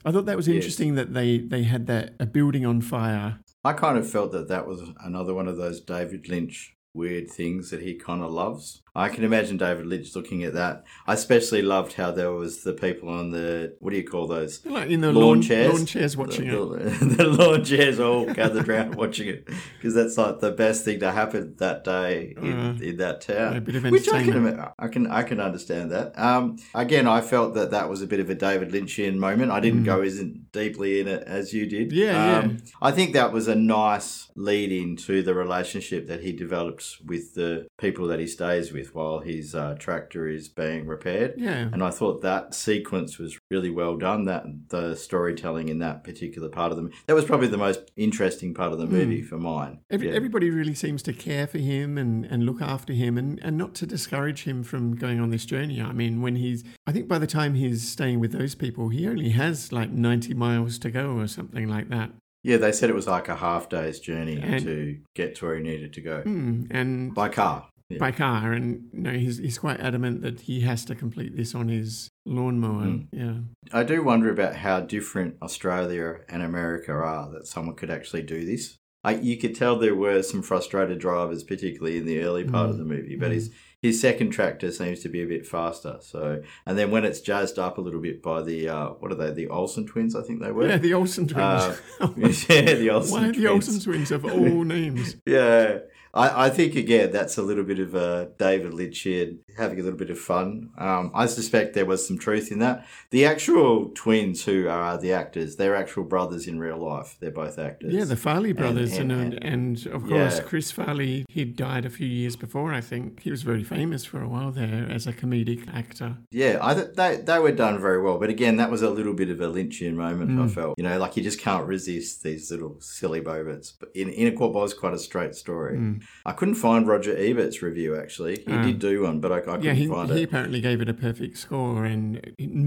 I 0.04 0.12
thought 0.12 0.24
that 0.26 0.36
was 0.36 0.46
Yes. 0.48 0.54
interesting 0.56 0.94
that 0.94 1.12
they, 1.12 1.38
they 1.38 1.64
had 1.64 1.86
that 1.88 2.14
a 2.20 2.24
building 2.26 2.64
on 2.64 2.80
fire. 2.80 3.40
I 3.64 3.74
kind 3.74 3.98
of 3.98 4.08
felt 4.08 4.32
that 4.32 4.48
that 4.48 4.66
was 4.66 4.82
another 5.04 5.34
one 5.34 5.48
of 5.48 5.56
those 5.58 5.80
David 5.80 6.28
Lynch 6.28 6.74
weird 6.94 7.28
things 7.30 7.70
that 7.70 7.82
he 7.82 7.94
kind 7.94 8.22
of 8.22 8.30
loves. 8.30 8.82
I 8.94 9.08
can 9.08 9.24
imagine 9.24 9.56
David 9.56 9.86
Lynch 9.86 10.14
looking 10.16 10.42
at 10.44 10.54
that. 10.54 10.84
I 11.06 11.14
especially 11.14 11.62
loved 11.62 11.92
how 11.94 12.10
there 12.10 12.32
was 12.32 12.62
the 12.64 12.72
people 12.72 13.08
on 13.08 13.30
the 13.30 13.76
what 13.80 13.90
do 13.90 13.96
you 13.96 14.04
call 14.06 14.26
those? 14.26 14.64
Like 14.66 14.88
in 14.90 15.00
the 15.00 15.12
Lawn 15.12 15.24
lawn, 15.24 15.42
chairs. 15.42 15.72
lawn 15.72 15.86
chairs 15.86 16.16
watching 16.16 16.48
the, 16.48 16.62
it. 16.72 17.00
The, 17.16 17.24
lawn 17.26 17.64
chairs 17.64 18.00
all 18.00 18.26
gathered 18.32 18.68
around 18.68 18.94
watching 18.96 19.28
it 19.28 19.48
because 19.76 19.94
that's 19.94 20.16
like 20.18 20.40
the 20.40 20.50
best 20.52 20.84
thing 20.84 21.00
to 21.00 21.12
happen 21.12 21.54
that 21.58 21.84
day 21.84 22.34
in, 22.36 22.52
Uh, 22.52 22.78
in 22.82 22.96
that 22.96 23.20
town. 23.20 23.56
a 23.56 23.60
bit 23.60 23.76
of 23.76 23.84
Which 23.84 24.08
I 24.12 24.24
can, 24.24 24.58
I 24.78 24.88
can 24.88 25.06
I 25.06 25.22
can 25.22 25.40
understand 25.40 25.90
that. 25.92 26.18
Um, 26.18 26.56
again, 26.74 27.06
I 27.06 27.20
felt 27.20 27.54
that 27.54 27.70
that 27.70 27.88
was 27.88 28.02
a 28.02 28.06
bit 28.06 28.20
of 28.20 28.28
a 28.30 28.34
David 28.34 28.70
Lynchian 28.70 29.16
moment. 29.16 29.50
I 29.52 29.60
didn't 29.60 29.84
go 29.84 30.00
as 30.02 30.18
in 30.18 30.46
deeply 30.52 31.00
in 31.00 31.08
it 31.08 31.22
as 31.26 31.52
you 31.52 31.66
did. 31.66 31.90
Mm. 31.90 31.94
Yeah, 31.96 32.38
um, 32.38 32.50
yeah. 32.50 32.56
I 32.82 32.90
think 32.90 33.12
that 33.12 33.32
was 33.32 33.46
a 33.48 33.54
nice 33.54 34.28
lead 34.34 34.72
into 34.72 35.22
the 35.22 35.34
relationship 35.34 36.06
that 36.08 36.20
he 36.22 36.32
develops 36.32 37.00
with 37.00 37.34
the 37.34 37.66
people 37.80 38.06
that 38.08 38.20
he 38.20 38.26
stays 38.26 38.72
with 38.72 38.94
while 38.94 39.20
his 39.20 39.54
uh, 39.54 39.74
tractor 39.78 40.28
is 40.28 40.48
being 40.48 40.86
repaired. 40.86 41.34
Yeah. 41.36 41.68
And 41.72 41.82
I 41.82 41.90
thought 41.90 42.20
that 42.22 42.54
sequence 42.54 43.18
was 43.18 43.38
really 43.50 43.70
well 43.70 43.96
done. 43.96 44.24
That 44.26 44.44
the 44.68 44.94
storytelling 44.94 45.68
in 45.68 45.78
that 45.78 46.04
particular 46.04 46.48
part 46.48 46.70
of 46.72 46.76
them 46.76 46.90
that 47.06 47.14
was 47.14 47.24
probably 47.24 47.48
the 47.48 47.56
most 47.58 47.90
interesting 47.96 48.54
part 48.54 48.72
of 48.72 48.78
the 48.78 48.86
movie 48.86 49.22
for 49.22 49.38
mine. 49.38 49.80
Every, 49.90 50.08
Yeah. 50.08 50.14
Everybody 50.14 50.50
really 50.50 50.74
seems 50.74 51.02
to 51.04 51.12
care 51.12 51.46
for 51.46 51.58
him 51.58 51.96
and, 51.98 52.24
and 52.26 52.44
look 52.44 52.60
after 52.60 52.92
him 52.92 53.16
and, 53.16 53.38
and 53.42 53.56
not 53.56 53.74
to 53.76 53.86
discourage 53.86 54.44
him 54.44 54.62
from 54.62 54.94
going 54.96 55.18
on 55.20 55.30
this 55.30 55.44
journey. 55.46 55.80
I 55.80 55.92
mean, 55.92 56.20
when 56.20 56.36
he's, 56.36 56.62
I 56.86 56.92
think 56.92 57.08
by 57.08 57.18
the 57.18 57.26
time 57.26 57.54
he's 57.54 57.88
staying 57.88 58.20
with 58.20 58.32
those 58.32 58.54
people, 58.54 58.88
he 58.90 59.08
only 59.08 59.30
has 59.30 59.72
like 59.72 59.90
90 59.90 60.34
miles 60.34 60.78
to 60.80 60.90
go 60.90 61.12
or 61.18 61.26
something 61.26 61.66
like 61.68 61.88
that. 61.88 62.10
Yeah, 62.42 62.56
they 62.56 62.72
said 62.72 62.88
it 62.88 62.94
was 62.94 63.06
like 63.06 63.28
a 63.28 63.36
half 63.36 63.68
day's 63.68 64.00
journey 64.00 64.40
And- 64.42 64.64
to 64.64 64.98
get 65.14 65.34
to 65.36 65.44
where 65.46 65.56
he 65.56 65.62
needed 65.62 65.92
to 65.92 66.00
go 66.00 66.22
Mm, 66.24 66.68
and 66.70 67.14
by 67.14 67.28
car. 67.28 67.68
Yeah. 67.90 67.98
by 67.98 68.12
car. 68.12 68.52
And, 68.52 68.88
you 68.92 69.00
know, 69.00 69.12
he's, 69.12 69.38
he's 69.38 69.58
quite 69.58 69.80
adamant 69.80 70.22
that 70.22 70.42
he 70.42 70.60
has 70.60 70.84
to 70.86 70.94
complete 70.94 71.36
this 71.36 71.54
on 71.54 71.68
his 71.68 72.08
lawnmower. 72.24 72.84
Mm. 72.84 73.08
Yeah. 73.12 73.34
I 73.72 73.82
do 73.82 74.02
wonder 74.02 74.30
about 74.30 74.56
how 74.56 74.80
different 74.80 75.36
Australia 75.42 76.20
and 76.28 76.42
America 76.42 76.92
are 76.92 77.28
that 77.32 77.46
someone 77.46 77.76
could 77.76 77.90
actually 77.90 78.22
do 78.22 78.46
this. 78.46 78.78
I, 79.02 79.14
you 79.14 79.38
could 79.38 79.54
tell 79.54 79.76
there 79.78 79.94
were 79.94 80.22
some 80.22 80.42
frustrated 80.42 80.98
drivers, 80.98 81.42
particularly 81.42 81.96
in 81.96 82.04
the 82.04 82.22
early 82.22 82.44
part 82.44 82.68
of 82.68 82.76
the 82.76 82.84
movie, 82.84 83.16
but 83.16 83.32
his 83.32 83.50
his 83.80 83.98
second 83.98 84.28
tractor 84.28 84.70
seems 84.70 85.00
to 85.00 85.08
be 85.08 85.22
a 85.22 85.26
bit 85.26 85.46
faster. 85.46 85.96
So, 86.02 86.42
and 86.66 86.76
then 86.76 86.90
when 86.90 87.06
it's 87.06 87.22
jazzed 87.22 87.58
up 87.58 87.78
a 87.78 87.80
little 87.80 88.02
bit 88.02 88.22
by 88.22 88.42
the 88.42 88.68
uh, 88.68 88.88
what 88.98 89.10
are 89.10 89.14
they? 89.14 89.30
The 89.30 89.48
Olsen 89.48 89.86
twins, 89.86 90.14
I 90.14 90.22
think 90.22 90.42
they 90.42 90.52
were. 90.52 90.68
Yeah, 90.68 90.76
the 90.76 90.92
Olsen 90.92 91.26
twins. 91.26 91.62
Uh, 91.62 91.76
yeah, 92.18 92.74
the 92.74 92.90
Olsen 92.90 93.20
Why 93.22 93.26
the 93.28 93.32
twins. 93.32 93.46
Olsen 93.46 93.80
twins 93.80 94.10
of 94.10 94.24
all 94.26 94.64
names? 94.64 95.16
Yeah, 95.24 95.78
I, 96.12 96.46
I 96.46 96.50
think 96.50 96.74
again 96.74 97.12
that's 97.12 97.36
a 97.38 97.42
little 97.42 97.64
bit 97.64 97.78
of 97.78 97.94
uh, 97.94 98.26
David 98.38 98.72
Lynchian 98.72 99.38
having 99.56 99.80
a 99.80 99.82
little 99.82 99.98
bit 99.98 100.10
of 100.10 100.18
fun. 100.18 100.70
Um, 100.78 101.10
I 101.14 101.26
suspect 101.26 101.74
there 101.74 101.86
was 101.86 102.06
some 102.06 102.18
truth 102.18 102.50
in 102.52 102.58
that. 102.60 102.86
The 103.10 103.24
actual 103.26 103.90
twins 103.94 104.44
who 104.44 104.68
are 104.68 104.98
the 104.98 105.12
actors, 105.12 105.56
they're 105.56 105.76
actual 105.76 106.04
brothers 106.04 106.46
in 106.46 106.58
real 106.58 106.78
life. 106.78 107.16
They're 107.20 107.30
both 107.30 107.58
actors. 107.58 107.92
Yeah, 107.92 108.04
the 108.04 108.16
Farley 108.16 108.52
brothers, 108.52 108.96
and 108.98 109.10
and- 109.12 109.34
and, 109.34 109.44
and, 109.44 109.86
of 109.86 110.02
course 110.02 110.36
Yeah. 110.38 110.42
Chris 110.42 110.70
Farley. 110.70 111.24
He 111.28 111.44
died 111.44 111.84
a 111.84 111.90
few 111.90 112.06
years 112.06 112.36
before, 112.36 112.72
I 112.72 112.80
think. 112.80 113.20
He 113.22 113.30
was 113.30 113.42
very 113.42 113.64
famous 113.64 114.04
for 114.04 114.22
a 114.22 114.28
while 114.28 114.50
there 114.52 114.86
as 114.90 115.06
a 115.06 115.12
comedic 115.12 115.72
actor. 115.74 116.16
Yeah, 116.30 116.58
I 116.62 116.74
th- 116.74 116.94
they 116.94 117.16
they 117.16 117.38
were 117.38 117.52
done 117.52 117.80
very 117.80 118.00
well, 118.02 118.18
but 118.18 118.30
again, 118.30 118.56
that 118.56 118.70
was 118.70 118.82
a 118.82 118.90
little 118.90 119.14
bit 119.14 119.30
of 119.30 119.40
a 119.40 119.46
Lynchian 119.48 119.94
moment. 119.94 120.30
Mm. 120.32 120.44
I 120.44 120.48
felt, 120.48 120.74
you 120.78 120.84
know, 120.84 120.98
like 120.98 121.16
you 121.16 121.22
just 121.22 121.40
can't 121.40 121.66
resist 121.66 122.22
these 122.22 122.50
little 122.50 122.76
silly 122.80 123.20
moments. 123.20 123.72
But 123.78 123.90
in 123.94 124.08
in 124.10 124.26
it 124.26 124.38
was 124.40 124.74
quite 124.74 124.94
a 124.94 124.98
straight 124.98 125.34
story. 125.34 125.76
Mm. 125.78 126.02
I 126.24 126.32
couldn't 126.32 126.54
find 126.56 126.86
Roger 126.86 127.14
Ebert's 127.16 127.62
review 127.62 127.96
actually. 127.96 128.36
He 128.46 128.52
Ah. 128.52 128.62
did 128.62 128.78
do 128.78 129.02
one, 129.02 129.20
but 129.20 129.32
I, 129.32 129.49
I 129.50 129.58
Yeah, 129.58 129.72
he, 129.72 129.84
he 129.84 130.22
apparently 130.22 130.60
gave 130.60 130.80
it 130.80 130.88
a 130.88 130.94
perfect 130.94 131.38
score, 131.38 131.84
and 131.84 132.20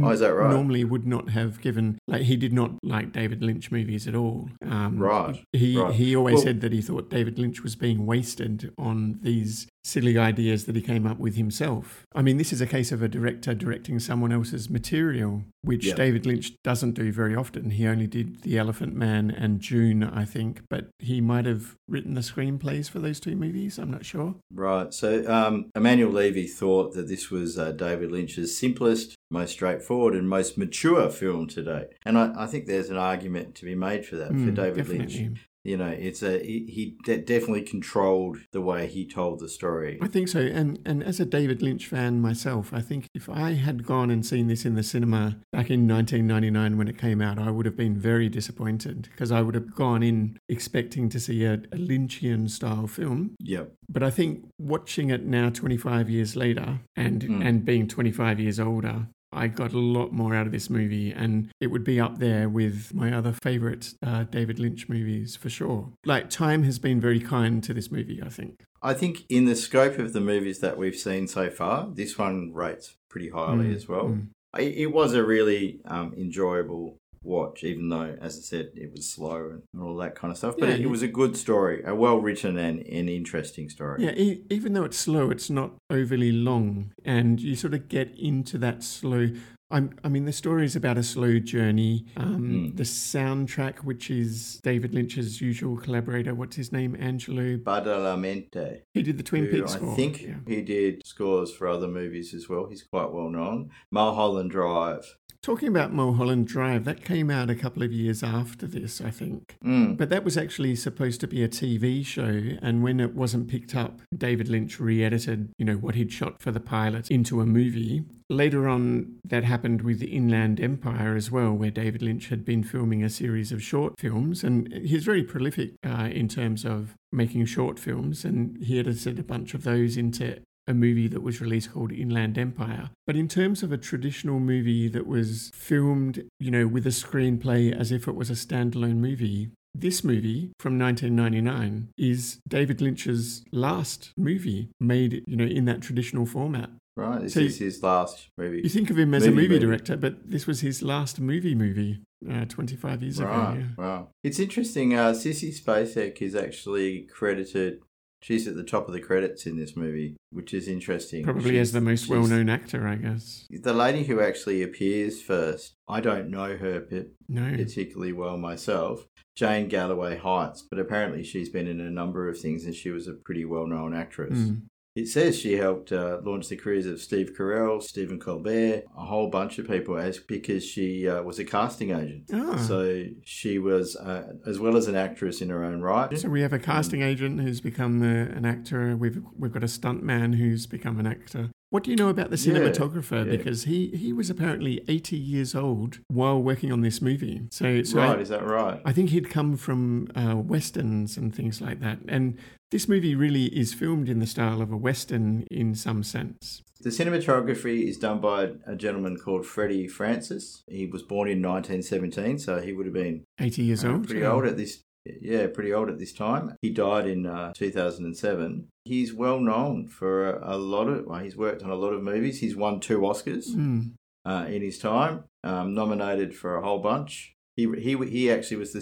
Oh, 0.03 0.09
is 0.11 0.19
that 0.19 0.29
right? 0.33 0.49
normally 0.51 0.83
would 0.83 1.05
not 1.07 1.29
have 1.29 1.61
given. 1.61 1.97
Like 2.07 2.23
he 2.23 2.35
did 2.35 2.53
not 2.53 2.71
like 2.83 3.11
David 3.11 3.41
Lynch 3.43 3.71
movies 3.71 4.07
at 4.07 4.15
all. 4.15 4.49
Um, 4.65 4.97
Right, 4.97 5.43
He 5.53 5.77
right. 5.79 5.93
he 5.93 6.15
always 6.15 6.35
Well- 6.35 6.43
said 6.43 6.61
that 6.61 6.71
he 6.71 6.81
thought 6.81 7.09
David 7.09 7.39
Lynch 7.39 7.63
was 7.63 7.75
being 7.75 8.05
wasted 8.05 8.71
on 8.77 9.19
these 9.21 9.67
silly 9.83 10.17
ideas 10.17 10.65
that 10.65 10.75
he 10.75 10.81
came 10.81 11.05
up 11.05 11.19
with 11.19 11.35
himself. 11.35 12.05
I 12.15 12.21
mean, 12.21 12.37
this 12.37 12.53
is 12.53 12.61
a 12.61 12.67
case 12.67 12.91
of 12.91 13.01
a 13.01 13.07
director 13.07 13.53
directing 13.53 13.99
someone 13.99 14.31
else's 14.31 14.69
material, 14.69 15.43
which 15.61 15.85
Yeah. 15.85 15.95
David 15.95 16.25
Lynch 16.25 16.53
doesn't 16.63 16.93
do 16.93 17.11
very 17.11 17.35
often. 17.35 17.71
He 17.71 17.85
only 17.85 18.07
did 18.07 18.43
The 18.43 18.57
Elephant 18.57 18.95
Man 18.95 19.29
and 19.29 19.59
Dune, 19.59 20.03
I 20.03 20.23
think, 20.25 20.61
but 20.69 20.87
he 20.99 21.19
might 21.19 21.45
have 21.45 21.75
written 21.89 22.13
the 22.13 22.21
screenplays 22.21 22.89
for 22.89 22.99
those 22.99 23.19
two 23.19 23.35
movies. 23.35 23.77
I'm 23.77 23.91
not 23.91 24.05
sure. 24.05 24.35
Right. 24.53 24.93
So 24.93 25.25
um, 25.29 25.69
Emanuel 25.75 26.11
Levy 26.11 26.47
thought 26.47 26.93
that 26.93 27.07
this 27.09 27.29
was 27.29 27.57
uh, 27.59 27.71
David 27.71 28.11
Lynch's 28.11 28.57
simplest, 28.57 29.15
most 29.29 29.51
straightforward, 29.51 30.15
and 30.15 30.29
most 30.29 30.57
mature 30.57 31.09
film 31.09 31.47
to 31.49 31.61
date. 31.63 31.87
And 32.05 32.17
I, 32.17 32.31
I 32.37 32.45
think 32.47 32.67
there's 32.67 32.89
an 32.89 32.97
argument 32.97 33.55
to 33.55 33.65
be 33.65 33.75
made 33.75 34.05
for 34.05 34.15
that 34.15 34.29
for 34.29 34.33
Mm, 34.35 34.55
David 34.55 34.77
definitely. 34.77 35.17
Lynch. 35.23 35.49
You 35.63 35.77
know, 35.77 35.87
it's 35.87 36.21
a 36.21 36.39
he, 36.43 36.65
he 36.69 36.97
de- 37.05 37.19
definitely 37.19 37.61
controlled 37.61 38.37
the 38.51 38.61
way 38.61 38.87
he 38.87 39.05
told 39.07 39.39
the 39.39 39.47
story. 39.47 39.97
I 40.01 40.07
think 40.07 40.27
so. 40.27 40.39
And 40.39 40.79
and 40.85 41.01
as 41.03 41.19
a 41.19 41.25
David 41.25 41.61
Lynch 41.61 41.87
fan 41.87 42.19
myself, 42.21 42.73
I 42.73 42.81
think 42.81 43.07
if 43.13 43.29
I 43.29 43.53
had 43.53 43.85
gone 43.85 44.11
and 44.11 44.25
seen 44.25 44.47
this 44.47 44.65
in 44.65 44.75
the 44.75 44.83
cinema 44.83 45.37
back 45.53 45.69
in 45.69 45.87
1999 45.87 46.77
when 46.77 46.87
it 46.89 46.97
came 46.97 47.21
out, 47.21 47.39
I 47.39 47.49
would 47.49 47.65
have 47.65 47.77
been 47.77 47.97
very 47.97 48.27
disappointed 48.29 49.07
because 49.11 49.31
I 49.31 49.41
would 49.41 49.55
have 49.55 49.73
gone 49.73 50.03
in 50.03 50.37
expecting 50.49 51.07
to 51.09 51.19
see 51.19 51.45
a, 51.45 51.53
a 51.53 51.77
Lynchian 51.77 52.49
style 52.49 52.87
film. 52.87 53.35
Yep. 53.39 53.73
But 53.89 54.03
I 54.03 54.09
think 54.09 54.45
watching 54.59 55.09
it 55.11 55.23
now 55.25 55.49
25 55.49 56.09
years 56.09 56.35
later 56.35 56.79
and 56.95 57.21
Mm. 57.23 57.45
and 57.47 57.63
being 57.63 57.87
25 57.87 58.39
years 58.39 58.59
older, 58.59 59.07
I 59.35 59.47
got 59.47 59.73
a 59.73 59.79
lot 59.79 60.11
more 60.11 60.33
out 60.35 60.45
of 60.45 60.51
this 60.51 60.69
movie, 60.69 61.11
and 61.11 61.49
it 61.59 61.67
would 61.67 61.83
be 61.83 61.99
up 61.99 62.19
there 62.19 62.47
with 62.49 62.93
my 62.93 63.13
other 63.13 63.33
favorite 63.43 63.93
uh, 64.05 64.23
David 64.23 64.59
Lynch 64.59 64.87
movies 64.89 65.35
for 65.35 65.49
sure. 65.49 65.91
Like, 66.05 66.29
time 66.29 66.63
has 66.63 66.79
been 66.79 66.99
very 67.01 67.19
kind 67.19 67.63
to 67.63 67.73
this 67.73 67.91
movie, 67.91 68.21
I 68.23 68.29
think. 68.29 68.63
I 68.81 68.93
think 68.93 69.23
in 69.29 69.45
the 69.45 69.55
scope 69.55 69.97
of 69.97 70.13
the 70.13 70.19
movies 70.21 70.59
that 70.59 70.77
we've 70.77 70.95
seen 70.95 71.27
so 71.27 71.49
far, 71.49 71.89
this 71.93 72.17
one 72.17 72.51
rates 72.53 72.95
pretty 73.09 73.29
highly 73.29 73.65
Mm, 73.67 73.75
as 73.75 73.87
well. 73.87 74.05
mm. 74.09 74.27
It 74.59 74.93
was 74.93 75.13
a 75.13 75.23
really 75.23 75.79
um, 75.85 76.13
enjoyable 76.17 76.97
watch, 77.23 77.63
even 77.63 77.89
though, 77.89 78.15
as 78.21 78.37
I 78.37 78.41
said, 78.41 78.71
it 78.75 78.91
was 78.91 79.09
slow 79.11 79.59
and 79.73 79.81
all 79.81 79.95
that 79.97 80.15
kind 80.15 80.31
of 80.31 80.37
stuff. 80.37 80.55
But 80.59 80.69
Yeah, 80.69 80.75
it, 80.75 80.81
it 80.81 80.87
was 80.87 81.01
a 81.01 81.07
good 81.07 81.35
story, 81.37 81.81
a 81.85 81.95
well 81.95 82.17
written 82.17 82.57
and 82.57 82.79
an 82.79 83.09
interesting 83.09 83.69
story. 83.69 84.03
Yeah, 84.03 84.11
e- 84.11 84.43
even 84.49 84.73
though 84.73 84.83
it's 84.83 84.97
slow, 84.97 85.29
it's 85.31 85.49
not 85.49 85.71
overly 85.89 86.31
long, 86.31 86.93
and 87.05 87.39
you 87.41 87.55
sort 87.55 87.73
of 87.73 87.87
get 87.89 88.11
into 88.17 88.57
that 88.59 88.83
slow. 88.83 89.29
I'm, 89.71 89.97
I 90.03 90.07
mean, 90.09 90.25
the 90.25 90.33
story 90.33 90.65
is 90.65 90.75
about 90.75 90.99
a 90.99 91.03
slow 91.03 91.39
journey. 91.39 92.05
Um, 92.15 92.43
Mm. 92.43 92.77
The 92.77 92.83
soundtrack, 92.83 93.77
which 93.79 94.11
is 94.11 94.59
David 94.61 94.93
Lynch's 94.93 95.41
usual 95.41 95.77
collaborator, 95.77 96.35
what's 96.35 96.55
his 96.55 96.71
name, 96.71 96.95
Angelo. 96.99 97.57
Badalamenti. 97.57 98.81
He 98.93 99.01
did 99.01 99.17
the 99.17 99.23
Twin 99.23 99.47
Peaks 99.47 99.73
I 99.73 99.77
score. 99.77 99.95
think 99.95 100.21
yeah. 100.21 100.35
he 100.47 100.61
did 100.61 101.01
scores 101.05 101.51
for 101.53 101.67
other 101.67 101.87
movies 101.87 102.33
as 102.35 102.47
well. 102.47 102.67
He's 102.69 102.83
quite 102.83 103.11
well 103.11 103.29
known. 103.29 103.71
Mulholland 103.91 104.51
Drive. 104.51 105.17
Talking 105.43 105.67
about 105.67 105.91
Mulholland 105.91 106.47
Drive, 106.47 106.85
that 106.85 107.03
came 107.03 107.29
out 107.29 107.49
a 107.49 107.55
couple 107.55 107.83
of 107.83 107.91
years 107.91 108.23
after 108.23 108.65
this, 108.65 109.01
I 109.01 109.11
think. 109.11 109.57
Mm. 109.61 109.97
But 109.97 110.09
that 110.09 110.23
was 110.23 110.37
actually 110.37 110.77
supposed 110.77 111.19
to 111.19 111.27
be 111.27 111.43
a 111.43 111.49
TV 111.49 112.05
show, 112.05 112.41
and 112.61 112.81
when 112.81 113.01
it 113.01 113.13
wasn't 113.13 113.49
picked 113.49 113.75
up, 113.75 113.99
David 114.17 114.47
Lynch 114.47 114.79
re-edited, 114.79 115.51
you 115.57 115.65
know, 115.65 115.75
what 115.75 115.95
he'd 115.95 116.13
shot 116.13 116.41
for 116.41 116.51
the 116.51 116.61
pilot 116.61 117.11
into 117.11 117.41
a 117.41 117.45
movie. 117.45 118.05
Later 118.29 118.69
on, 118.69 119.17
that 119.25 119.43
happened 119.43 119.81
with 119.81 119.99
the 119.99 120.15
Inland 120.15 120.61
Empire 120.61 121.13
as 121.17 121.29
well, 121.29 121.51
where 121.51 121.71
David 121.71 122.01
Lynch 122.01 122.29
had 122.29 122.45
been 122.45 122.63
filming 122.63 123.03
a 123.03 123.09
series 123.09 123.51
of 123.51 123.61
short 123.61 123.99
films, 123.99 124.45
and 124.45 124.71
he's 124.71 125.03
very 125.03 125.23
prolific 125.23 125.73
uh, 125.85 126.07
in 126.09 126.29
terms 126.29 126.63
of 126.63 126.95
making 127.11 127.45
short 127.47 127.79
films, 127.79 128.23
and 128.23 128.63
he 128.63 128.79
edited 128.79 129.19
a 129.19 129.23
bunch 129.23 129.53
of 129.53 129.63
those 129.63 129.97
into 129.97 130.37
a 130.67 130.73
movie 130.73 131.07
that 131.09 131.21
was 131.21 131.41
released 131.41 131.73
called 131.73 131.91
Inland 131.91 132.37
Empire. 132.37 132.89
But 133.05 133.15
in 133.15 133.27
terms 133.27 133.63
of 133.63 133.71
a 133.71 133.77
traditional 133.77 134.39
movie 134.39 134.87
that 134.87 135.05
was 135.07 135.51
filmed, 135.53 136.23
you 136.39 136.51
know, 136.51 136.67
with 136.67 136.85
a 136.85 136.89
screenplay 136.91 137.77
as 137.77 137.91
if 137.91 138.07
it 138.07 138.15
was 138.15 138.29
a 138.29 138.33
standalone 138.33 138.95
movie, 138.97 139.49
this 139.75 140.03
movie 140.03 140.51
from 140.59 140.77
1999 140.79 141.89
is 141.97 142.39
David 142.47 142.79
Lynch's 142.81 143.43
last 143.51 144.11
movie 144.17 144.69
made, 144.79 145.23
you 145.27 145.35
know, 145.35 145.45
in 145.45 145.65
that 145.65 145.81
traditional 145.81 146.25
format. 146.25 146.69
Right. 146.95 147.21
This 147.21 147.33
So 147.33 147.39
is 147.39 147.57
his 147.57 147.81
last 147.81 148.27
movie. 148.37 148.61
You 148.61 148.69
think 148.69 148.91
of 148.91 148.99
him 148.99 149.15
as 149.15 149.23
a 149.25 149.29
Movie 149.31 149.35
movie 149.41 149.47
movie. 149.55 149.65
director, 149.65 149.97
but 149.97 150.29
this 150.29 150.45
was 150.45 150.61
his 150.61 150.83
last 150.83 151.19
movie 151.19 151.55
movie 151.55 152.01
uh, 152.31 152.45
25 152.45 153.01
years 153.01 153.19
ago. 153.19 153.29
Right, 153.29 153.57
Yeah. 153.57 153.65
wow. 153.83 154.09
It's 154.23 154.37
interesting. 154.39 154.93
Uh, 154.93 155.11
Sissy 155.13 155.49
Spacek 155.59 156.21
is 156.21 156.35
actually 156.35 157.01
credited. 157.01 157.79
She's 158.23 158.47
at 158.47 158.55
the 158.55 158.63
top 158.63 158.87
of 158.87 158.93
the 158.93 159.01
credits 159.01 159.45
in 159.45 159.57
this 159.57 159.75
movie, 159.75 160.15
which 160.31 160.53
is 160.53 160.69
interesting. 160.69 161.23
Probably 161.25 161.51
She's- 161.51 161.61
as 161.67 161.71
the 161.73 161.81
most 161.81 162.07
well 162.07 162.25
known 162.25 162.47
actor, 162.47 162.87
I 162.87 162.95
guess. 162.95 163.45
The 163.51 163.73
lady 163.73 164.05
who 164.05 164.21
actually 164.21 164.63
appears 164.63 165.21
first, 165.21 165.73
I 165.89 165.99
don't 165.99 166.29
know 166.29 166.55
her 166.55 166.85
No. 167.27 167.51
particularly 167.55 168.13
well 168.13 168.37
myself, 168.37 169.05
Jane 169.35 169.67
Galloway 169.67 170.17
Heitz, 170.17 170.63
but 170.69 170.79
apparently 170.79 171.23
she's 171.23 171.49
been 171.49 171.67
in 171.67 171.81
a 171.81 171.89
number 171.91 172.29
of 172.29 172.39
things 172.39 172.63
and 172.65 172.73
she 172.73 172.91
was 172.91 173.07
a 173.07 173.13
pretty 173.13 173.43
well 173.43 173.67
known 173.67 173.93
actress. 173.93 174.37
Mm. 174.39 174.61
It 174.95 175.07
says 175.07 175.39
she 175.39 175.53
helped 175.53 175.91
uh, 175.91 176.19
launch 176.23 176.49
the 176.49 176.55
careers 176.55 176.85
of 176.85 177.01
Steve 177.01 177.31
Carell, 177.35 177.81
Stephen 177.81 178.19
Colbert, 178.19 178.83
a 178.95 179.05
whole 179.05 179.27
bunch 179.27 179.57
of 179.57 179.67
people, 179.67 179.97
as 179.97 180.19
because 180.19 180.63
she 180.63 181.09
uh, 181.09 181.23
was 181.23 181.39
a 181.39 181.45
casting 181.45 181.89
agent. 181.89 182.29
Ah. 182.31 182.57
So 182.57 183.05
she 183.23 183.57
was, 183.57 183.95
uh, 183.95 184.33
as 184.45 184.59
well 184.59 184.77
as 184.77 184.87
an 184.87 184.95
actress 184.95 185.41
in 185.41 185.49
her 185.49 185.63
own 185.63 185.81
right. 185.81 186.15
So 186.15 186.29
we 186.29 186.41
have 186.41 186.53
a 186.53 186.59
casting 186.59 187.01
agent 187.01 187.41
who's 187.41 187.59
become 187.59 188.03
uh, 188.03 188.35
an 188.37 188.45
actor. 188.45 188.95
We've 188.95 189.19
we've 189.35 189.51
got 189.51 189.63
a 189.63 189.67
stunt 189.67 190.03
man 190.03 190.33
who's 190.33 190.67
become 190.67 190.99
an 190.99 191.07
actor. 191.07 191.49
What 191.73 191.83
do 191.83 191.89
you 191.89 191.97
know 191.97 192.09
about 192.09 192.29
the 192.29 192.35
cinematographer? 192.35 193.25
yeah. 193.25 193.35
Because 193.35 193.63
he, 193.63 193.87
he 193.87 194.13
was 194.13 194.29
apparently 194.29 194.85
80 194.87 195.17
years 195.17 195.55
old 195.55 196.01
while 196.07 196.39
working 196.39 196.71
on 196.71 196.81
this 196.81 197.01
movie. 197.01 197.47
So, 197.49 197.81
so 197.81 197.97
right, 197.97 198.15
I, 198.19 198.21
is 198.21 198.29
that 198.29 198.45
right? 198.45 198.79
I 198.85 198.93
think 198.93 199.09
he'd 199.09 199.31
come 199.31 199.57
from 199.57 200.07
uh, 200.15 200.35
westerns 200.37 201.17
and 201.17 201.33
things 201.33 201.61
like 201.61 201.79
that. 201.79 201.97
And 202.07 202.37
this 202.69 202.87
movie 202.87 203.15
really 203.15 203.45
is 203.45 203.73
filmed 203.73 204.07
in 204.07 204.19
the 204.19 204.27
style 204.27 204.61
of 204.61 204.71
a 204.71 204.77
western 204.77 205.47
in 205.49 205.73
some 205.73 206.03
sense. 206.03 206.61
The 206.81 206.91
cinematography 206.91 207.89
is 207.89 207.97
done 207.97 208.19
by 208.21 208.51
a 208.67 208.75
gentleman 208.75 209.17
called 209.17 209.47
Freddie 209.47 209.87
Francis. 209.87 210.61
He 210.67 210.85
was 210.85 211.01
born 211.01 211.27
in 211.27 211.41
1917, 211.41 212.37
so 212.37 212.61
he 212.61 212.71
would 212.73 212.85
have 212.85 212.93
been 212.93 213.23
80 213.39 213.63
years 213.63 213.83
uh, 213.83 213.93
old. 213.93 214.05
pretty 214.05 214.23
Oh. 214.23 214.33
old 214.33 214.45
at 214.45 214.57
this. 214.57 214.83
Yeah, 215.05 215.47
pretty 215.47 215.73
old 215.73 215.89
at 215.89 215.99
this 215.99 216.13
time. 216.13 216.55
He 216.61 216.69
died 216.69 217.07
in 217.07 217.25
uh, 217.25 217.51
2007. 217.53 218.67
He's 218.85 219.13
well 219.13 219.39
known 219.39 219.87
for 219.87 220.29
a, 220.37 220.55
a 220.55 220.57
lot 220.57 220.87
of. 220.87 221.05
Well, 221.05 221.19
he's 221.19 221.35
worked 221.37 221.61
on 221.63 221.69
a 221.69 221.75
lot 221.75 221.93
of 221.93 222.03
movies. 222.03 222.39
He's 222.39 222.55
won 222.55 222.79
two 222.79 222.99
Oscars 222.99 223.53
Mm. 223.55 223.93
uh, 224.25 224.45
in 224.47 224.61
his 224.61 224.79
time. 224.79 225.25
Um, 225.43 225.73
nominated 225.73 226.33
for 226.35 226.55
a 226.55 226.61
whole 226.63 226.79
bunch. 226.79 227.33
He 227.57 227.67
he 227.79 227.97
he 228.07 228.31
actually 228.31 228.57
was 228.57 228.71
the 228.73 228.81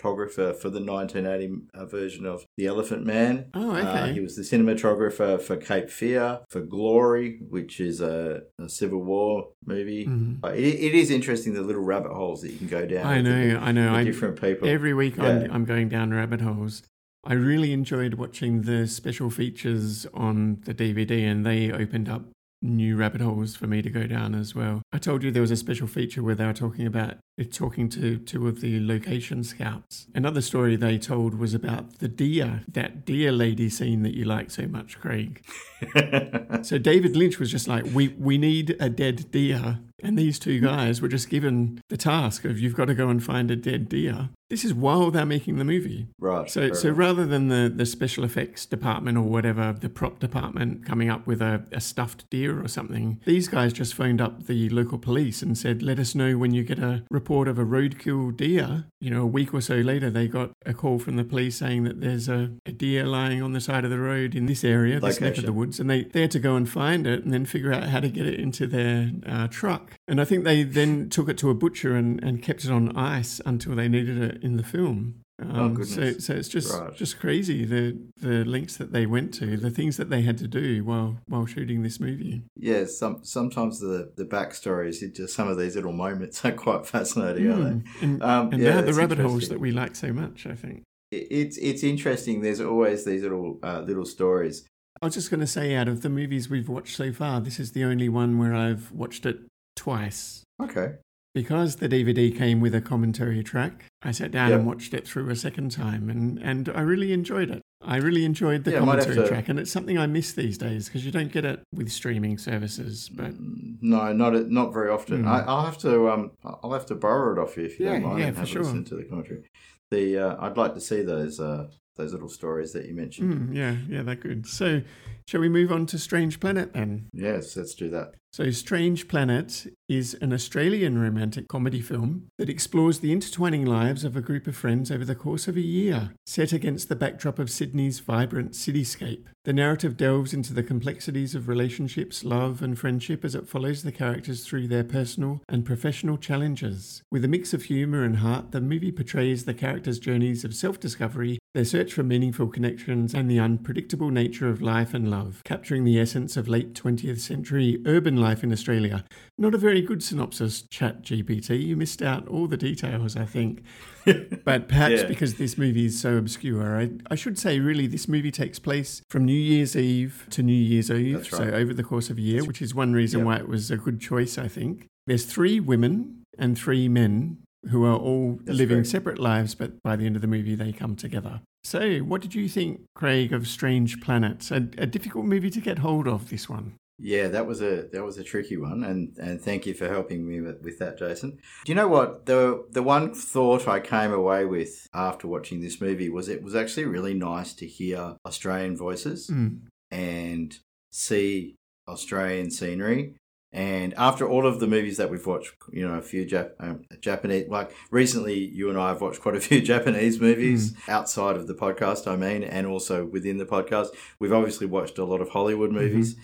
cinematographer 0.00 0.54
for 0.56 0.70
the 0.70 0.80
1980 0.80 1.54
uh, 1.74 1.86
version 1.86 2.26
of 2.26 2.44
The 2.56 2.66
Elephant 2.66 3.04
Man. 3.06 3.46
Oh, 3.54 3.70
Uh, 3.72 4.06
he 4.12 4.20
was 4.20 4.36
the 4.36 4.42
cinematographer 4.42 5.40
for 5.40 5.56
Cape 5.56 5.90
Fear, 5.90 6.40
for 6.48 6.60
Glory, 6.60 7.38
which 7.48 7.80
is 7.80 8.00
a, 8.00 8.42
a 8.58 8.68
Civil 8.68 9.02
War 9.02 9.48
movie. 9.66 10.06
Mhm. 10.06 10.38
Uh, 10.44 10.48
It, 10.48 10.74
it 10.80 10.94
is 10.94 11.10
interesting 11.10 11.54
the 11.54 11.62
little 11.62 11.82
rabbit 11.84 12.12
holes 12.12 12.42
that 12.42 12.52
you 12.52 12.58
can 12.58 12.66
go 12.68 12.86
down. 12.86 13.06
I 13.06 13.16
with 13.16 13.24
the- 13.26 13.30
know, 13.30 13.58
I 13.60 13.72
know. 13.72 13.94
I, 13.94 14.04
different 14.04 14.40
people. 14.40 14.68
Every 14.68 14.94
week 14.94 15.16
Yeah. 15.16 15.24
I'm, 15.28 15.50
I'm 15.52 15.64
going 15.64 15.88
down 15.88 16.10
rabbit 16.12 16.40
holes. 16.40 16.82
I 17.24 17.34
really 17.34 17.72
enjoyed 17.72 18.14
watching 18.14 18.62
the 18.62 18.86
special 18.86 19.28
features 19.28 20.06
on 20.14 20.58
the 20.64 20.72
DVD, 20.72 21.30
and 21.30 21.44
they 21.44 21.70
opened 21.70 22.08
up 22.08 22.22
new 22.62 22.96
rabbit 22.96 23.20
holes 23.20 23.56
for 23.56 23.66
me 23.66 23.80
to 23.82 23.90
go 23.90 24.06
down 24.06 24.34
as 24.34 24.54
well. 24.54 24.82
I 24.92 24.98
told 24.98 25.22
you 25.22 25.30
there 25.30 25.42
was 25.42 25.50
a 25.50 25.56
special 25.56 25.86
feature 25.86 26.22
where 26.22 26.34
they 26.34 26.44
were 26.46 26.52
talking 26.52 26.86
about 26.86 27.16
talking 27.44 27.88
to 27.90 28.18
two 28.18 28.48
of 28.48 28.60
the 28.60 28.84
location 28.84 29.44
scouts. 29.44 30.06
Another 30.14 30.40
story 30.40 30.76
they 30.76 30.98
told 30.98 31.38
was 31.38 31.54
about 31.54 31.98
the 31.98 32.08
deer, 32.08 32.62
that 32.68 33.04
deer 33.04 33.32
lady 33.32 33.68
scene 33.68 34.02
that 34.02 34.14
you 34.14 34.24
like 34.24 34.50
so 34.50 34.66
much, 34.66 35.00
Craig. 35.00 35.42
So 36.62 36.76
David 36.78 37.16
Lynch 37.16 37.38
was 37.38 37.50
just 37.50 37.68
like, 37.68 37.86
we 37.94 38.08
we 38.18 38.36
need 38.36 38.76
a 38.80 38.90
dead 38.90 39.30
deer, 39.30 39.78
and 40.02 40.18
these 40.18 40.38
two 40.38 40.60
guys 40.60 41.00
were 41.00 41.08
just 41.08 41.30
given 41.30 41.80
the 41.88 41.96
task 41.96 42.44
of 42.44 42.58
you've 42.58 42.74
got 42.74 42.86
to 42.86 42.94
go 42.94 43.08
and 43.08 43.22
find 43.22 43.50
a 43.50 43.56
dead 43.56 43.88
deer. 43.88 44.28
This 44.50 44.64
is 44.64 44.74
while 44.74 45.10
they're 45.10 45.24
making 45.24 45.56
the 45.56 45.64
movie. 45.64 46.08
right. 46.18 46.50
So 46.50 46.72
so 46.72 46.88
enough. 46.88 46.98
rather 46.98 47.24
than 47.26 47.48
the, 47.48 47.72
the 47.74 47.86
special 47.86 48.24
effects 48.24 48.66
department 48.66 49.16
or 49.16 49.22
whatever, 49.22 49.72
the 49.72 49.88
prop 49.88 50.18
department 50.18 50.84
coming 50.84 51.08
up 51.08 51.26
with 51.26 51.40
a, 51.40 51.64
a 51.72 51.80
stuffed 51.80 52.28
deer 52.30 52.62
or 52.62 52.68
something, 52.68 53.20
these 53.24 53.48
guys 53.48 53.72
just 53.72 53.94
phoned 53.94 54.20
up 54.20 54.46
the 54.46 54.68
local 54.70 54.98
police 54.98 55.40
and 55.40 55.56
said, 55.56 55.82
Let 55.82 55.98
us 55.98 56.14
know 56.14 56.36
when 56.36 56.52
you 56.52 56.64
get 56.64 56.78
a 56.80 57.04
report 57.10 57.29
of 57.30 57.58
a 57.58 57.64
roadkill 57.64 58.36
deer. 58.36 58.84
You 59.00 59.10
know, 59.10 59.22
a 59.22 59.26
week 59.26 59.54
or 59.54 59.60
so 59.60 59.76
later 59.76 60.10
they 60.10 60.28
got 60.28 60.50
a 60.66 60.74
call 60.74 60.98
from 60.98 61.16
the 61.16 61.24
police 61.24 61.56
saying 61.56 61.84
that 61.84 62.00
there's 62.00 62.28
a, 62.28 62.50
a 62.66 62.72
deer 62.72 63.06
lying 63.06 63.42
on 63.42 63.52
the 63.52 63.60
side 63.60 63.84
of 63.84 63.90
the 63.90 63.98
road 63.98 64.34
in 64.34 64.46
this 64.46 64.64
area, 64.64 65.00
this 65.00 65.20
neck 65.20 65.38
of 65.38 65.44
the 65.44 65.52
woods, 65.52 65.80
and 65.80 65.88
they, 65.88 66.04
they 66.04 66.22
had 66.22 66.30
to 66.32 66.38
go 66.38 66.56
and 66.56 66.68
find 66.68 67.06
it 67.06 67.24
and 67.24 67.32
then 67.32 67.44
figure 67.44 67.72
out 67.72 67.84
how 67.84 68.00
to 68.00 68.08
get 68.08 68.26
it 68.26 68.38
into 68.38 68.66
their 68.66 69.10
uh, 69.26 69.48
truck. 69.48 69.92
And 70.08 70.20
I 70.20 70.24
think 70.24 70.44
they 70.44 70.62
then 70.62 71.08
took 71.08 71.28
it 71.28 71.38
to 71.38 71.50
a 71.50 71.54
butcher 71.54 71.96
and, 71.96 72.22
and 72.22 72.42
kept 72.42 72.64
it 72.64 72.70
on 72.70 72.96
ice 72.96 73.40
until 73.46 73.74
they 73.74 73.88
needed 73.88 74.18
it 74.18 74.42
in 74.42 74.56
the 74.56 74.64
film. 74.64 75.22
Um, 75.40 75.82
so, 75.84 76.12
so 76.14 76.34
it's 76.34 76.48
just 76.48 76.72
Right. 76.72 76.94
just 76.94 77.18
crazy 77.18 77.64
the 77.64 77.96
the 78.20 78.44
lengths 78.44 78.76
that 78.76 78.92
they 78.92 79.06
went 79.06 79.32
to, 79.34 79.56
the 79.56 79.70
things 79.70 79.96
that 79.96 80.10
they 80.10 80.22
had 80.22 80.36
to 80.38 80.46
do 80.48 80.84
while 80.84 81.18
while 81.28 81.46
shooting 81.46 81.82
this 81.82 81.98
movie. 81.98 82.42
yeah, 82.56 82.84
some 82.84 83.20
sometimes 83.24 83.80
the 83.80 84.12
the 84.16 84.24
backstories, 84.24 85.00
just 85.14 85.34
some 85.34 85.48
of 85.48 85.58
these 85.58 85.76
little 85.76 85.92
moments 85.92 86.44
are 86.44 86.52
quite 86.52 86.86
fascinating, 86.86 87.44
Mm. 87.46 87.52
aren't 87.64 87.84
And, 88.02 88.20
they? 88.20 88.24
Um, 88.24 88.52
and 88.52 88.62
yeah, 88.62 88.72
they're 88.80 88.92
the 88.92 88.94
rabbit 88.94 89.18
holes 89.18 89.48
that 89.48 89.60
we 89.60 89.70
like 89.72 89.96
so 89.96 90.12
much. 90.12 90.46
I 90.46 90.54
think. 90.54 90.82
It- 91.10 91.26
It's 91.30 91.56
it's 91.58 91.82
interesting. 91.82 92.40
There's 92.42 92.60
always 92.60 93.04
these 93.04 93.22
little 93.22 93.58
uh, 93.62 93.80
little 93.80 94.04
stories. 94.06 94.64
I 95.02 95.06
was 95.06 95.14
just 95.14 95.30
going 95.30 95.40
to 95.40 95.46
say, 95.46 95.74
out 95.74 95.88
of 95.88 96.02
the 96.02 96.10
movies 96.10 96.50
we've 96.50 96.68
watched 96.68 96.94
so 96.96 97.10
far, 97.12 97.40
this 97.40 97.58
is 97.58 97.72
the 97.72 97.84
only 97.84 98.08
one 98.10 98.36
where 98.38 98.54
I've 98.54 98.92
watched 98.92 99.24
it 99.24 99.38
twice. 99.74 100.42
Okay. 100.62 100.96
Because 101.32 101.76
the 101.76 101.88
DVD 101.88 102.36
came 102.36 102.60
with 102.60 102.74
a 102.74 102.80
commentary 102.80 103.44
track, 103.44 103.84
I 104.02 104.10
sat 104.10 104.32
down 104.32 104.50
Yep. 104.50 104.58
and 104.58 104.66
watched 104.66 104.94
it 104.94 105.06
through 105.06 105.30
a 105.30 105.36
second 105.36 105.70
time, 105.70 106.10
and, 106.10 106.38
and 106.38 106.68
I 106.70 106.80
really 106.80 107.12
enjoyed 107.12 107.50
it. 107.50 107.62
I 107.80 107.98
really 107.98 108.24
enjoyed 108.24 108.64
the 108.64 108.72
Yeah, 108.72 108.78
I 108.82 108.84
might 108.84 108.96
have 108.96 109.04
commentary 109.06 109.28
track, 109.28 109.48
and 109.48 109.58
it's 109.60 109.70
something 109.70 109.96
I 109.96 110.06
miss 110.08 110.32
these 110.32 110.58
days 110.58 110.86
because 110.88 111.06
you 111.06 111.12
don't 111.12 111.30
get 111.30 111.44
it 111.44 111.60
with 111.72 111.88
streaming 111.92 112.36
services. 112.36 113.08
But 113.08 113.34
No, 113.38 114.12
not 114.12 114.50
not 114.50 114.72
very 114.72 114.90
often. 114.90 115.22
Mm. 115.24 115.28
I, 115.28 115.40
I'll 115.42 115.64
have 115.64 115.78
to 115.78 116.10
um 116.10 116.32
I'll 116.44 116.72
have 116.72 116.86
to 116.86 116.94
borrow 116.96 117.32
it 117.32 117.38
off 117.38 117.56
you 117.56 117.64
if 117.64 117.78
you 117.78 117.86
Yeah, 117.86 117.92
don't 117.92 118.02
mind 118.02 118.18
yeah, 118.18 118.26
and 118.26 118.34
for 118.34 118.40
have 118.40 118.48
sure. 118.48 118.62
a 118.62 118.64
listen 118.64 118.84
to 118.86 118.96
the 118.96 119.04
commentary. 119.04 119.44
The 119.92 120.18
uh, 120.18 120.36
I'd 120.40 120.56
like 120.56 120.74
to 120.74 120.80
see 120.80 121.02
those 121.02 121.38
uh 121.40 121.68
those 122.00 122.12
little 122.12 122.28
stories 122.28 122.72
that 122.72 122.86
you 122.86 122.94
mentioned. 122.94 123.50
mm, 123.50 123.56
yeah, 123.56 123.76
yeah, 123.88 124.02
they're 124.02 124.14
good. 124.14 124.46
So, 124.46 124.82
shall 125.28 125.40
we 125.40 125.48
move 125.48 125.70
on 125.70 125.86
to 125.86 125.98
Strange 125.98 126.40
Planet 126.40 126.72
then? 126.72 127.08
Yes, 127.12 127.56
let's 127.56 127.74
do 127.74 127.90
that. 127.90 128.14
So, 128.32 128.50
Strange 128.52 129.08
Planet 129.08 129.66
is 129.88 130.14
an 130.20 130.32
Australian 130.32 130.98
romantic 131.00 131.48
comedy 131.48 131.80
film 131.80 132.28
that 132.38 132.48
explores 132.48 133.00
the 133.00 133.10
intertwining 133.10 133.66
lives 133.66 134.04
of 134.04 134.16
a 134.16 134.20
group 134.20 134.46
of 134.46 134.54
friends 134.56 134.90
over 134.90 135.04
the 135.04 135.16
course 135.16 135.48
of 135.48 135.56
a 135.56 135.60
year, 135.60 136.12
set 136.26 136.52
against 136.52 136.88
the 136.88 136.94
backdrop 136.94 137.40
of 137.40 137.50
Sydney's 137.50 137.98
vibrant 137.98 138.52
cityscape. 138.52 139.26
The 139.44 139.52
narrative 139.52 139.96
delves 139.96 140.32
into 140.32 140.54
the 140.54 140.62
complexities 140.62 141.34
of 141.34 141.48
relationships, 141.48 142.22
love, 142.24 142.62
and 142.62 142.78
friendship 142.78 143.24
as 143.24 143.34
it 143.34 143.48
follows 143.48 143.82
the 143.82 143.90
characters 143.90 144.46
through 144.46 144.68
their 144.68 144.84
personal 144.84 145.40
and 145.48 145.64
professional 145.64 146.16
challenges. 146.18 147.02
With 147.10 147.24
a 147.24 147.28
mix 147.28 147.52
of 147.52 147.64
humour 147.64 148.04
and 148.04 148.18
heart, 148.18 148.52
the 148.52 148.60
movie 148.60 148.92
portrays 148.92 149.44
the 149.44 149.54
characters' 149.54 149.98
journeys 149.98 150.44
of 150.44 150.54
self 150.54 150.78
discovery, 150.78 151.39
their 151.54 151.64
search 151.64 151.92
for 151.92 152.02
meaningful 152.04 152.46
connections, 152.46 153.12
and 153.12 153.28
the 153.30 153.40
unpredictable 153.40 154.10
nature 154.10 154.48
of 154.48 154.62
life 154.62 154.94
and 154.94 155.10
love, 155.10 155.42
capturing 155.44 155.84
the 155.84 155.98
essence 155.98 156.36
of 156.36 156.46
late 156.46 156.74
20th 156.74 157.18
century 157.18 157.82
urban 157.86 158.16
life 158.16 158.44
in 158.44 158.52
Australia. 158.52 159.04
Not 159.36 159.54
a 159.54 159.58
very 159.58 159.82
good 159.82 160.02
synopsis, 160.02 160.62
Chat 160.70 161.02
GPT. 161.02 161.60
You 161.66 161.76
missed 161.76 162.02
out 162.02 162.28
all 162.28 162.46
the 162.46 162.56
details, 162.56 163.16
I 163.16 163.24
think. 163.24 163.62
But 164.44 164.68
perhaps 164.68 165.02
Yeah. 165.02 165.06
because 165.08 165.34
this 165.34 165.58
movie 165.58 165.84
is 165.86 166.00
so 166.00 166.16
obscure, 166.16 166.80
I, 166.80 166.90
I 167.10 167.14
should 167.16 167.38
say, 167.38 167.58
really, 167.60 167.86
this 167.86 168.08
movie 168.08 168.30
takes 168.30 168.58
place 168.58 169.02
from 169.10 169.24
New 169.26 169.32
Year's 169.34 169.76
Eve 169.76 170.26
to 170.30 170.42
New 170.42 170.52
Year's 170.54 170.90
Eve, 170.90 171.16
That's 171.18 171.30
so 171.30 171.44
over 171.50 171.74
the 171.74 171.82
course 171.82 172.08
of 172.10 172.16
a 172.16 172.20
year, 172.22 172.44
which 172.44 172.62
is 172.62 172.74
one 172.74 172.92
reason 172.92 173.20
Yeah. 173.20 173.26
why 173.26 173.36
it 173.36 173.48
was 173.48 173.70
a 173.70 173.76
good 173.76 174.00
choice, 174.00 174.38
I 174.38 174.48
think. 174.48 174.86
There's 175.06 175.26
three 175.26 175.60
women 175.60 176.22
and 176.38 176.56
three 176.56 176.88
men 176.88 177.38
who 177.68 177.84
are 177.84 177.96
all 177.96 178.38
That's 178.44 178.56
living 178.58 178.78
correct. 178.78 178.88
separate 178.88 179.18
lives, 179.18 179.54
but 179.54 179.82
by 179.82 179.96
the 179.96 180.06
end 180.06 180.16
of 180.16 180.22
the 180.22 180.28
movie, 180.28 180.54
they 180.54 180.72
come 180.72 180.96
together. 180.96 181.40
So, 181.62 181.98
what 181.98 182.22
did 182.22 182.34
you 182.34 182.48
think, 182.48 182.80
Craig, 182.94 183.32
of 183.34 183.46
Strange 183.46 184.00
Planets? 184.00 184.50
A, 184.50 184.56
a 184.78 184.86
difficult 184.86 185.26
movie 185.26 185.50
to 185.50 185.60
get 185.60 185.78
hold 185.80 186.08
of, 186.08 186.30
this 186.30 186.48
one. 186.48 186.74
Yeah, 187.02 187.28
that 187.28 187.46
was 187.46 187.62
a 187.62 187.88
that 187.92 188.04
was 188.04 188.18
a 188.18 188.24
tricky 188.24 188.58
one, 188.58 188.84
and 188.84 189.16
and 189.16 189.40
thank 189.40 189.64
you 189.66 189.72
for 189.72 189.88
helping 189.88 190.28
me 190.28 190.42
with, 190.42 190.60
with 190.62 190.78
that, 190.80 190.98
Jason. 190.98 191.30
Do 191.64 191.72
you 191.72 191.74
know 191.74 191.88
what 191.88 192.26
the 192.26 192.64
the 192.70 192.82
one 192.82 193.14
thought 193.14 193.66
I 193.66 193.80
came 193.80 194.12
away 194.12 194.44
with 194.44 194.86
after 194.92 195.26
watching 195.26 195.62
this 195.62 195.80
movie 195.80 196.10
was 196.10 196.28
it 196.28 196.42
was 196.42 196.54
actually 196.54 196.84
really 196.84 197.14
nice 197.14 197.54
to 197.54 197.66
hear 197.66 198.16
Australian 198.26 198.76
voices 198.76 199.28
Mm. 199.28 199.60
and 199.90 200.58
see 200.92 201.56
Australian 201.88 202.50
scenery. 202.50 203.16
And 203.52 203.94
after 203.94 204.28
all 204.28 204.46
of 204.46 204.60
the 204.60 204.68
movies 204.68 204.96
that 204.98 205.10
we've 205.10 205.26
watched, 205.26 205.54
you 205.72 205.86
know, 205.86 205.94
a 205.94 206.02
few 206.02 206.24
Jap- 206.24 206.52
um, 206.60 206.84
Japanese, 207.00 207.48
like 207.48 207.74
recently, 207.90 208.38
you 208.38 208.68
and 208.70 208.78
I 208.78 208.88
have 208.88 209.00
watched 209.00 209.20
quite 209.20 209.34
a 209.34 209.40
few 209.40 209.60
Japanese 209.72 210.20
movies 210.20 210.74
outside 210.88 211.34
of 211.36 211.48
the 211.48 211.54
podcast, 211.54 212.06
I 212.06 212.14
mean, 212.14 212.44
and 212.44 212.64
also 212.66 213.04
within 213.04 213.38
the 213.38 213.46
podcast. 213.46 213.88
We've 214.20 214.32
obviously 214.32 214.68
watched 214.68 214.98
a 214.98 215.04
lot 215.04 215.20
of 215.20 215.30
Hollywood 215.30 215.72
movies. 215.72 216.14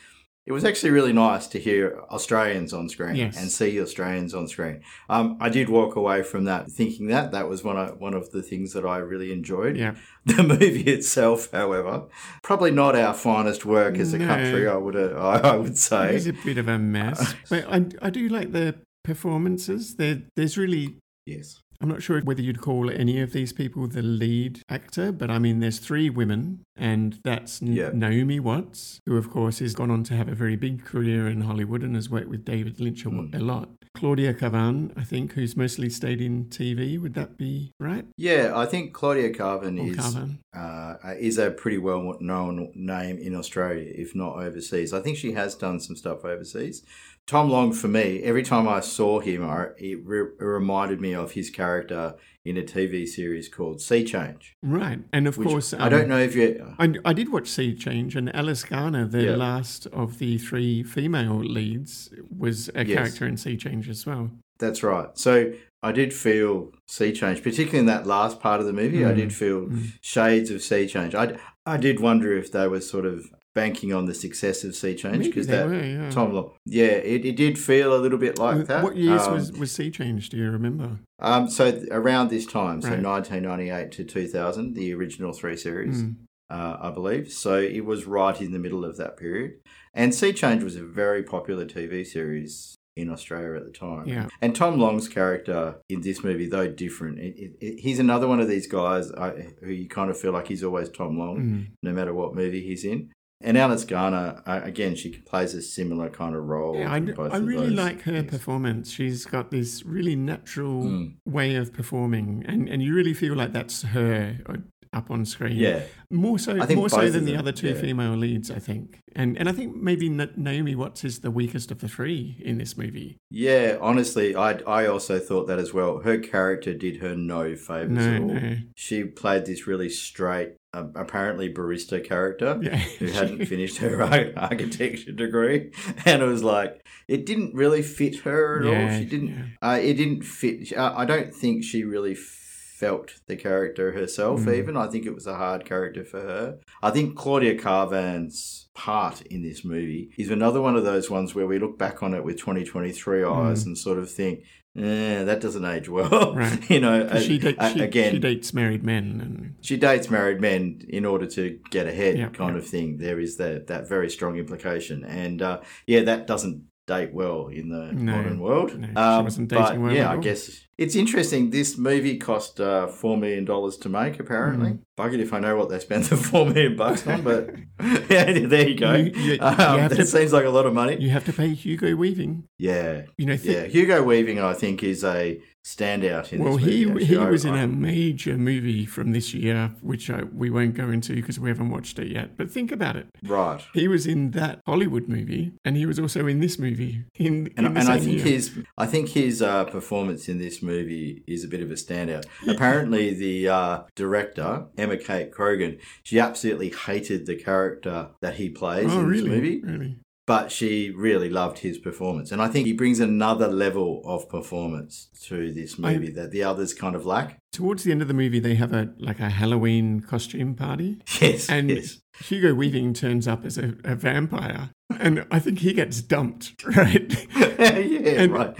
It 0.46 0.52
was 0.52 0.64
actually 0.64 0.90
really 0.90 1.12
nice 1.12 1.48
to 1.48 1.59
hear 1.59 2.00
Australians 2.09 2.72
on 2.72 2.88
screen 2.88 3.16
Yes. 3.16 3.37
and 3.37 3.50
see 3.50 3.80
Australians 3.80 4.32
on 4.32 4.46
screen. 4.46 4.82
Um, 5.09 5.37
I 5.40 5.48
did 5.48 5.68
walk 5.68 5.96
away 5.96 6.22
from 6.22 6.44
that 6.44 6.70
thinking 6.70 7.09
that 7.09 7.32
that 7.32 7.48
was 7.48 7.64
one 7.64 7.76
of, 7.76 7.98
one 7.98 8.14
of 8.14 8.30
the 8.30 8.42
things 8.42 8.72
that 8.74 8.87
I 8.87 8.98
really 8.98 9.32
enjoyed. 9.32 9.76
Yeah. 9.76 9.94
The 10.26 10.42
movie 10.42 10.82
itself, 10.90 11.50
however, 11.52 12.04
probably 12.42 12.72
not 12.72 12.96
our 12.96 13.14
finest 13.14 13.64
work 13.64 13.96
as 13.98 14.12
a 14.12 14.18
No. 14.18 14.26
country. 14.26 14.66
I 14.68 14.76
would 14.76 14.96
I, 14.96 15.38
I 15.52 15.56
would 15.56 15.78
say. 15.78 16.16
is 16.16 16.26
a 16.26 16.32
bit 16.32 16.59
of 16.59 16.66
a 16.68 16.78
mess. 16.80 17.35
but 17.50 17.64
I, 17.68 17.87
I 18.02 18.11
do 18.11 18.28
like 18.28 18.50
the 18.52 18.74
performances. 19.04 19.96
There, 19.96 20.22
there's 20.37 20.56
really 20.59 20.96
Yes. 21.26 21.61
I'm 21.80 21.88
not 21.88 22.02
sure 22.02 22.20
whether 22.20 22.42
you'd 22.42 22.60
call 22.60 22.90
any 22.90 23.20
of 23.20 23.32
these 23.32 23.52
people 23.52 23.86
the 23.86 24.02
lead 24.02 24.62
actor, 24.68 25.12
but 25.12 25.30
I 25.30 25.38
mean, 25.38 25.60
there's 25.60 25.78
three 25.78 26.08
women, 26.10 26.60
and 26.76 27.18
that's 27.24 27.60
Yeah. 27.62 27.90
Naomi 27.92 28.40
Watts, 28.40 29.00
who, 29.06 29.16
of 29.16 29.30
course, 29.30 29.58
has 29.60 29.74
gone 29.74 29.90
on 29.90 30.02
to 30.04 30.14
have 30.14 30.28
a 30.28 30.34
very 30.34 30.56
big 30.56 30.84
career 30.84 31.28
in 31.28 31.42
Hollywood 31.42 31.82
and 31.82 31.94
has 31.94 32.08
worked 32.10 32.28
with 32.28 32.44
David 32.44 32.80
Lynch 32.80 33.04
a, 33.04 33.10
Mm. 33.10 33.34
a 33.34 33.38
lot. 33.38 33.70
Claudia 33.94 34.34
Karvan, 34.34 34.92
I 34.96 35.04
think, 35.04 35.32
who's 35.32 35.56
mostly 35.56 35.88
stayed 35.88 36.20
in 36.20 36.46
TV. 36.46 36.98
Would 36.98 37.14
that 37.14 37.38
be 37.38 37.72
right? 37.80 38.04
Yeah, 38.18 38.52
I 38.54 38.66
think 38.66 38.92
Claudia 38.92 39.32
Karvan 39.32 39.78
Or 39.80 39.90
is 39.90 40.16
uh, 40.54 41.14
is 41.18 41.38
a 41.38 41.50
pretty 41.50 41.78
well 41.78 42.16
known 42.20 42.70
name 42.74 43.16
in 43.18 43.34
Australia, 43.34 43.90
if 43.94 44.14
not 44.14 44.36
overseas. 44.36 44.92
I 44.92 45.00
think 45.00 45.16
she 45.16 45.32
has 45.32 45.54
done 45.54 45.80
some 45.80 45.96
stuff 45.96 46.24
overseas. 46.24 46.82
Tom 47.26 47.50
Long, 47.50 47.72
for 47.72 47.88
me, 47.88 48.22
every 48.22 48.44
time 48.44 48.68
I 48.68 48.78
saw 48.78 49.18
him, 49.18 49.44
I, 49.44 49.66
it, 49.78 49.98
re- 50.04 50.30
it 50.40 50.44
reminded 50.44 51.00
me 51.00 51.12
of 51.12 51.32
his 51.32 51.50
character 51.50 52.14
in 52.44 52.56
a 52.56 52.62
TV 52.62 53.04
series 53.06 53.48
called 53.48 53.80
Sea 53.80 54.04
Change. 54.04 54.54
Right. 54.62 55.00
And 55.12 55.26
of 55.26 55.36
course, 55.36 55.74
I 55.74 55.88
don't 55.88 56.02
um, 56.04 56.08
know 56.10 56.18
if 56.20 56.36
you. 56.36 56.74
I, 56.78 56.94
I 57.04 57.12
did 57.12 57.32
watch 57.32 57.48
Sea 57.48 57.74
Change, 57.74 58.14
and 58.14 58.34
Alice 58.34 58.62
Garner, 58.62 59.08
the 59.08 59.24
Yeah. 59.24 59.36
last 59.36 59.86
of 59.86 60.18
the 60.18 60.38
three 60.38 60.84
female 60.84 61.38
leads, 61.38 62.10
was 62.30 62.70
a 62.76 62.84
Yes. 62.86 62.96
character 62.96 63.26
in 63.26 63.36
Sea 63.36 63.56
Change 63.56 63.88
as 63.88 64.06
well. 64.06 64.30
That's 64.60 64.84
right. 64.84 65.08
So 65.18 65.52
I 65.82 65.90
did 65.92 66.14
feel 66.14 66.70
sea 66.86 67.12
change, 67.12 67.42
particularly 67.42 67.80
in 67.80 67.86
that 67.86 68.06
last 68.06 68.40
part 68.40 68.60
of 68.60 68.66
the 68.66 68.72
movie. 68.72 69.04
I 69.04 69.10
Mm, 69.12 69.16
did 69.16 69.34
feel 69.34 69.66
mm. 69.66 69.92
shades 70.00 70.50
of 70.50 70.62
sea 70.62 70.86
change. 70.86 71.14
I, 71.14 71.36
I 71.66 71.76
did 71.76 72.00
wonder 72.00 72.36
if 72.36 72.50
they 72.52 72.66
were 72.68 72.80
sort 72.80 73.04
of 73.04 73.26
banking 73.56 73.92
on 73.92 74.04
the 74.04 74.14
success 74.14 74.62
of 74.62 74.76
sea 74.76 74.94
change 74.94 75.24
because 75.24 75.48
that 75.48 75.66
were, 75.66 75.82
yeah. 75.82 76.10
Tom 76.10 76.32
Long, 76.32 76.52
yeah, 76.64 76.84
it, 76.84 77.24
it 77.24 77.36
did 77.36 77.58
feel 77.58 77.92
a 77.92 77.98
little 77.98 78.18
bit 78.18 78.38
like 78.38 78.66
that. 78.68 78.84
What 78.84 78.96
years 78.96 79.22
Um, 79.22 79.32
was, 79.34 79.50
was 79.52 79.72
Sea 79.72 79.90
Change? 79.90 80.28
Do 80.28 80.36
you 80.36 80.50
remember? 80.50 80.98
Um, 81.18 81.48
so 81.50 81.72
th- 81.72 81.88
around 81.90 82.28
this 82.30 82.46
time, 82.46 82.80
so 82.82 82.90
Right. 82.90 83.02
1998 83.02 83.90
to 83.92 84.04
2000, 84.04 84.74
the 84.74 84.92
original 84.94 85.32
three 85.32 85.56
series, 85.56 86.02
Mm. 86.04 86.14
uh, 86.50 86.76
I 86.80 86.90
believe. 86.90 87.32
So 87.32 87.58
it 87.58 87.84
was 87.84 88.06
right 88.06 88.40
in 88.40 88.52
the 88.52 88.58
middle 88.60 88.84
of 88.84 88.96
that 88.98 89.16
period. 89.16 89.54
And 89.94 90.14
Sea 90.14 90.32
Change 90.32 90.62
was 90.62 90.76
a 90.76 90.84
very 90.84 91.22
popular 91.22 91.64
TV 91.64 92.04
series 92.06 92.74
in 92.98 93.10
Australia 93.10 93.54
at 93.56 93.64
the 93.66 93.70
time. 93.72 94.08
Yeah. 94.08 94.26
And 94.40 94.56
Tom 94.56 94.78
Long's 94.78 95.06
character 95.06 95.76
in 95.90 96.00
this 96.00 96.24
movie, 96.24 96.48
though 96.48 96.68
different, 96.68 97.18
it, 97.18 97.34
it, 97.38 97.52
it, 97.60 97.80
he's 97.80 97.98
another 97.98 98.26
one 98.26 98.40
of 98.40 98.48
these 98.48 98.66
guys 98.66 99.12
I, 99.12 99.48
who 99.62 99.70
you 99.70 99.86
kind 99.86 100.10
of 100.10 100.18
feel 100.18 100.32
like 100.32 100.48
he's 100.48 100.64
always 100.64 100.88
Tom 100.88 101.18
Long, 101.18 101.36
Mm. 101.38 101.66
no 101.82 101.92
matter 101.92 102.14
what 102.14 102.34
movie 102.34 102.62
he's 102.62 102.84
in. 102.84 103.10
And 103.42 103.59
Alice 103.59 103.85
Garner, 103.85 104.42
again, 104.46 104.94
she 104.96 105.11
plays 105.11 105.53
a 105.55 105.61
similar 105.62 106.09
kind 106.09 106.35
of 106.35 106.44
role. 106.44 106.77
Yeah, 106.79 106.90
I, 106.90 106.96
I 106.96 107.37
really 107.37 107.70
like 107.70 108.03
her 108.03 108.20
things. 108.20 108.31
performance. 108.31 108.90
She's 108.90 109.25
got 109.27 109.51
this 109.51 109.85
really 109.85 110.16
natural 110.16 110.83
Mm. 110.85 111.16
way 111.27 111.55
of 111.57 111.72
performing, 111.72 112.44
and, 112.49 112.68
and 112.68 112.83
you 112.83 112.94
really 112.94 113.14
feel 113.14 113.35
like 113.35 113.53
that's 113.53 113.83
her 113.83 114.38
uh, 114.49 114.57
up 114.92 115.11
on 115.11 115.27
screen. 115.27 115.57
Yeah. 115.57 115.83
more 116.11 116.38
so, 116.38 116.55
more 116.75 116.88
so 116.88 117.11
than 117.11 117.27
the 117.27 117.37
other 117.37 117.53
two 117.53 117.68
yeah. 117.68 117.75
female 117.81 118.14
leads, 118.16 118.51
I 118.51 118.59
think. 118.59 119.01
And 119.14 119.37
and 119.37 119.49
I 119.49 119.53
think 119.53 119.77
maybe 119.77 120.09
Naomi 120.09 120.75
Watts 120.75 121.05
is 121.05 121.20
the 121.20 121.31
weakest 121.31 121.70
of 121.70 121.81
the 121.81 121.88
three 121.88 122.40
in 122.42 122.57
this 122.57 122.77
movie. 122.79 123.18
Yeah, 123.31 123.77
honestly, 123.81 124.35
I 124.35 124.53
I 124.66 124.87
also 124.87 125.18
thought 125.18 125.46
that 125.49 125.59
as 125.59 125.75
well. 125.75 125.99
Her 125.99 126.16
character 126.18 126.72
did 126.72 126.99
her 127.03 127.14
no 127.14 127.55
favors 127.57 127.90
No, 127.90 128.14
at 128.14 128.20
all. 128.22 128.29
no, 128.29 128.57
She 128.75 129.05
played 129.05 129.44
this 129.44 129.66
really 129.66 129.90
straight, 129.90 130.55
apparently 130.72 131.52
barista 131.52 132.05
character 132.05 132.59
yeah, 132.62 132.76
who 132.76 133.07
hadn't 133.07 133.46
finished 133.52 133.79
her 133.79 134.02
architecture 134.37 135.12
degree, 135.12 135.72
and 136.05 136.22
it 136.22 136.26
was 136.26 136.42
like 136.42 136.87
it 137.09 137.26
didn't 137.26 137.55
really 137.55 137.83
fit 137.83 138.20
her 138.20 138.61
at 138.61 138.66
all. 138.66 138.98
She 138.98 139.05
didn't. 139.05 139.29
yeah. 139.29 139.44
Uh, 139.70 139.79
it 139.79 139.94
didn't 139.94 140.22
fit. 140.22 140.76
I 140.76 141.02
I 141.02 141.05
don't 141.05 141.35
think 141.35 141.64
she 141.64 141.85
really 141.85 142.14
felt 142.14 143.20
the 143.26 143.37
character 143.37 143.92
herself. 143.92 144.40
Mm. 144.42 144.59
Even 144.59 144.76
I 144.76 144.87
think 144.88 145.07
it 145.07 145.14
was 145.14 145.26
a 145.26 145.37
hard 145.37 145.64
character 145.64 146.05
for 146.05 146.20
her. 146.20 146.59
I 146.83 146.90
think 146.90 147.16
Claudia 147.16 147.59
Karvan's 147.59 148.65
part 148.76 149.22
in 149.22 149.42
this 149.42 149.64
movie 149.64 150.10
is 150.18 150.30
another 150.30 150.60
one 150.60 150.76
of 150.76 150.84
those 150.84 151.08
ones 151.10 151.34
where 151.34 151.46
we 151.46 151.58
look 151.58 151.78
back 151.78 152.02
on 152.02 152.12
it 152.14 152.22
with 152.22 152.36
2023 152.38 153.24
eyes 153.24 153.64
and 153.64 153.76
sort 153.78 153.98
of 153.98 154.10
think, 154.10 154.40
eh, 154.76 155.24
that 155.24 155.40
doesn't 155.40 155.64
age 155.64 155.88
well. 155.88 156.10
Mm. 156.10 156.36
Right. 156.42 156.70
you 156.70 156.80
know, 156.80 157.06
'Cause 157.08 157.24
she, 157.24 157.40
uh, 157.40 157.52
da- 157.52 157.68
she, 157.72 157.80
again, 157.80 158.12
she 158.12 158.18
dates 158.18 158.52
married 158.52 158.84
men, 158.84 159.20
and 159.24 159.54
she 159.62 159.78
dates 159.78 160.10
married 160.10 160.40
men 160.42 160.82
in 160.88 161.06
order 161.06 161.26
to 161.26 161.58
get 161.70 161.86
ahead, 161.86 162.18
Yeah, 162.18 162.28
kind 162.28 162.54
yeah. 162.54 162.58
of 162.58 162.66
thing. 162.66 162.98
There 162.98 163.18
is 163.18 163.38
that 163.38 163.66
that 163.68 163.88
very 163.88 164.10
strong 164.10 164.36
implication, 164.36 165.04
and 165.04 165.40
uh, 165.40 165.60
yeah, 165.86 166.02
that 166.02 166.26
doesn't 166.26 166.64
date 166.86 167.12
well 167.14 167.48
in 167.48 167.70
the 167.70 167.92
No, 167.94 168.12
modern 168.12 168.38
world. 168.38 168.78
no, 168.78 168.86
she 168.88 168.94
Um, 168.94 169.46
but 169.48 169.78
well 169.80 169.92
yeah, 169.92 170.10
I 170.12 170.18
guess 170.18 170.65
it's 170.78 170.94
interesting. 170.94 171.50
This 171.50 171.78
movie 171.78 172.18
cost 172.18 172.60
uh, 172.60 172.86
four 172.86 173.16
million 173.16 173.44
dollars 173.44 173.76
to 173.78 173.88
make. 173.88 174.20
Apparently, 174.20 174.70
Mm. 174.72 174.78
buggered 174.98 175.20
if 175.20 175.32
I 175.32 175.40
know 175.40 175.56
what 175.56 175.68
they 175.70 175.78
spent 175.78 176.04
the 176.10 176.16
four 176.16 176.46
million 176.46 176.76
bucks 176.76 177.06
on, 177.06 177.22
but 177.22 177.50
yeah, 178.10 178.46
there 178.46 178.68
you 178.68 178.76
go. 178.76 178.94
You- 178.94 179.12
you- 179.14 179.32
you 179.34 179.38
um, 179.40 179.54
have 179.56 179.90
that 179.90 179.96
to- 179.96 180.06
seems 180.06 180.32
like 180.32 180.44
a 180.44 180.50
lot 180.50 180.66
of 180.66 180.74
money. 180.74 180.96
you 181.00 181.10
have 181.10 181.24
to 181.26 181.32
pay 181.32 181.48
Hugo 181.54 181.94
Weaving. 181.96 182.44
Yeah, 182.58 183.02
You 183.18 183.26
know, 183.26 183.36
th- 183.36 183.54
yeah. 183.54 183.64
Hugo 183.66 184.02
Weaving, 184.02 184.38
I 184.40 184.54
think, 184.54 184.82
is 184.82 185.04
a 185.04 185.40
standout 185.64 186.32
in 186.32 186.42
well, 186.42 186.56
this 186.56 186.64
movie. 186.66 187.04
he 187.04 187.14
he 187.14 187.16
I- 187.16 187.28
was 187.28 187.44
in 187.44 187.54
a 187.56 187.66
major 187.66 188.38
movie 188.38 188.86
from 188.86 189.12
this 189.12 189.34
year, 189.34 189.72
which 189.82 190.08
I, 190.10 190.22
we 190.22 190.48
won't 190.48 190.74
go 190.74 190.90
into 190.90 191.14
because 191.14 191.40
we 191.40 191.48
haven't 191.48 191.70
watched 191.70 191.98
it 191.98 192.08
yet. 192.12 192.36
But 192.36 192.50
think 192.50 192.70
about 192.72 192.96
it. 192.96 193.06
right. 193.24 193.60
He 193.74 193.88
was 193.88 194.06
in 194.06 194.30
that 194.32 194.60
Hollywood 194.66 195.08
movie, 195.08 195.52
and 195.64 195.76
he 195.76 195.84
was 195.84 195.98
also 195.98 196.26
in 196.26 196.38
this 196.40 196.58
movie. 196.58 197.04
In, 197.16 197.50
And, 197.56 197.66
in 197.66 197.74
the 197.74 197.80
and 197.80 197.88
I 197.88 197.98
think 197.98 198.18
year. 198.18 198.24
his 198.24 198.58
I 198.78 198.86
think 198.86 199.08
his 199.10 199.42
uh, 199.42 199.64
performance 199.64 200.28
in 200.28 200.38
this 200.38 200.62
movie 200.66 201.22
is 201.26 201.44
a 201.44 201.48
bit 201.48 201.62
of 201.62 201.70
a 201.70 201.74
standout. 201.74 202.26
Apparently, 202.48 203.14
the 203.14 203.48
uh, 203.48 203.83
director 203.94 204.66
Emma 204.76 204.96
Kate 204.96 205.33
Croghan, 205.33 205.79
she 206.02 206.18
absolutely 206.20 206.70
hated 206.70 207.26
the 207.26 207.37
character 207.37 208.11
that 208.20 208.35
he 208.37 208.48
plays 208.50 208.90
oh 208.92 209.00
in 209.00 209.07
really, 209.07 209.20
this 209.22 209.29
movie, 209.29 209.61
really. 209.62 209.96
but 210.26 210.50
she 210.52 210.90
really 210.90 211.31
loved 211.31 211.59
his 211.61 211.79
performance. 211.79 212.33
And 212.33 212.42
I 212.42 212.48
think 212.48 212.66
he 212.66 212.72
brings 212.72 213.00
another 213.00 213.48
level 213.48 214.02
of 214.05 214.29
performance 214.29 215.09
to 215.24 215.52
this 215.52 215.76
I- 215.83 215.92
movie 215.94 216.11
that 216.12 216.31
the 216.33 216.42
others 216.42 216.74
kind 216.74 216.94
of 216.96 217.07
lack. 217.07 217.38
Towards 217.52 217.85
the 217.85 217.90
end 217.92 218.02
of 218.02 218.09
the 218.09 218.14
movie, 218.14 218.38
they 218.38 218.55
have 218.57 218.74
a 218.74 218.92
like 218.98 219.18
a 219.18 219.31
Halloween 219.31 220.00
costume 220.00 220.55
party, 220.55 221.00
Yes, 221.22 221.48
and 221.48 221.70
yes. 221.70 221.98
Hugo 222.24 222.52
Weaving 222.55 222.92
turns 222.92 223.26
up 223.26 223.46
as 223.46 223.57
a, 223.57 223.74
a 223.83 223.94
vampire, 223.94 224.70
and 224.90 225.27
I 225.31 225.38
think 225.38 225.59
he 225.61 225.72
gets 225.72 226.01
dumped. 226.03 226.55
Right. 226.77 227.27
yeah, 227.37 228.22
And- 228.22 228.33
right. 228.33 228.55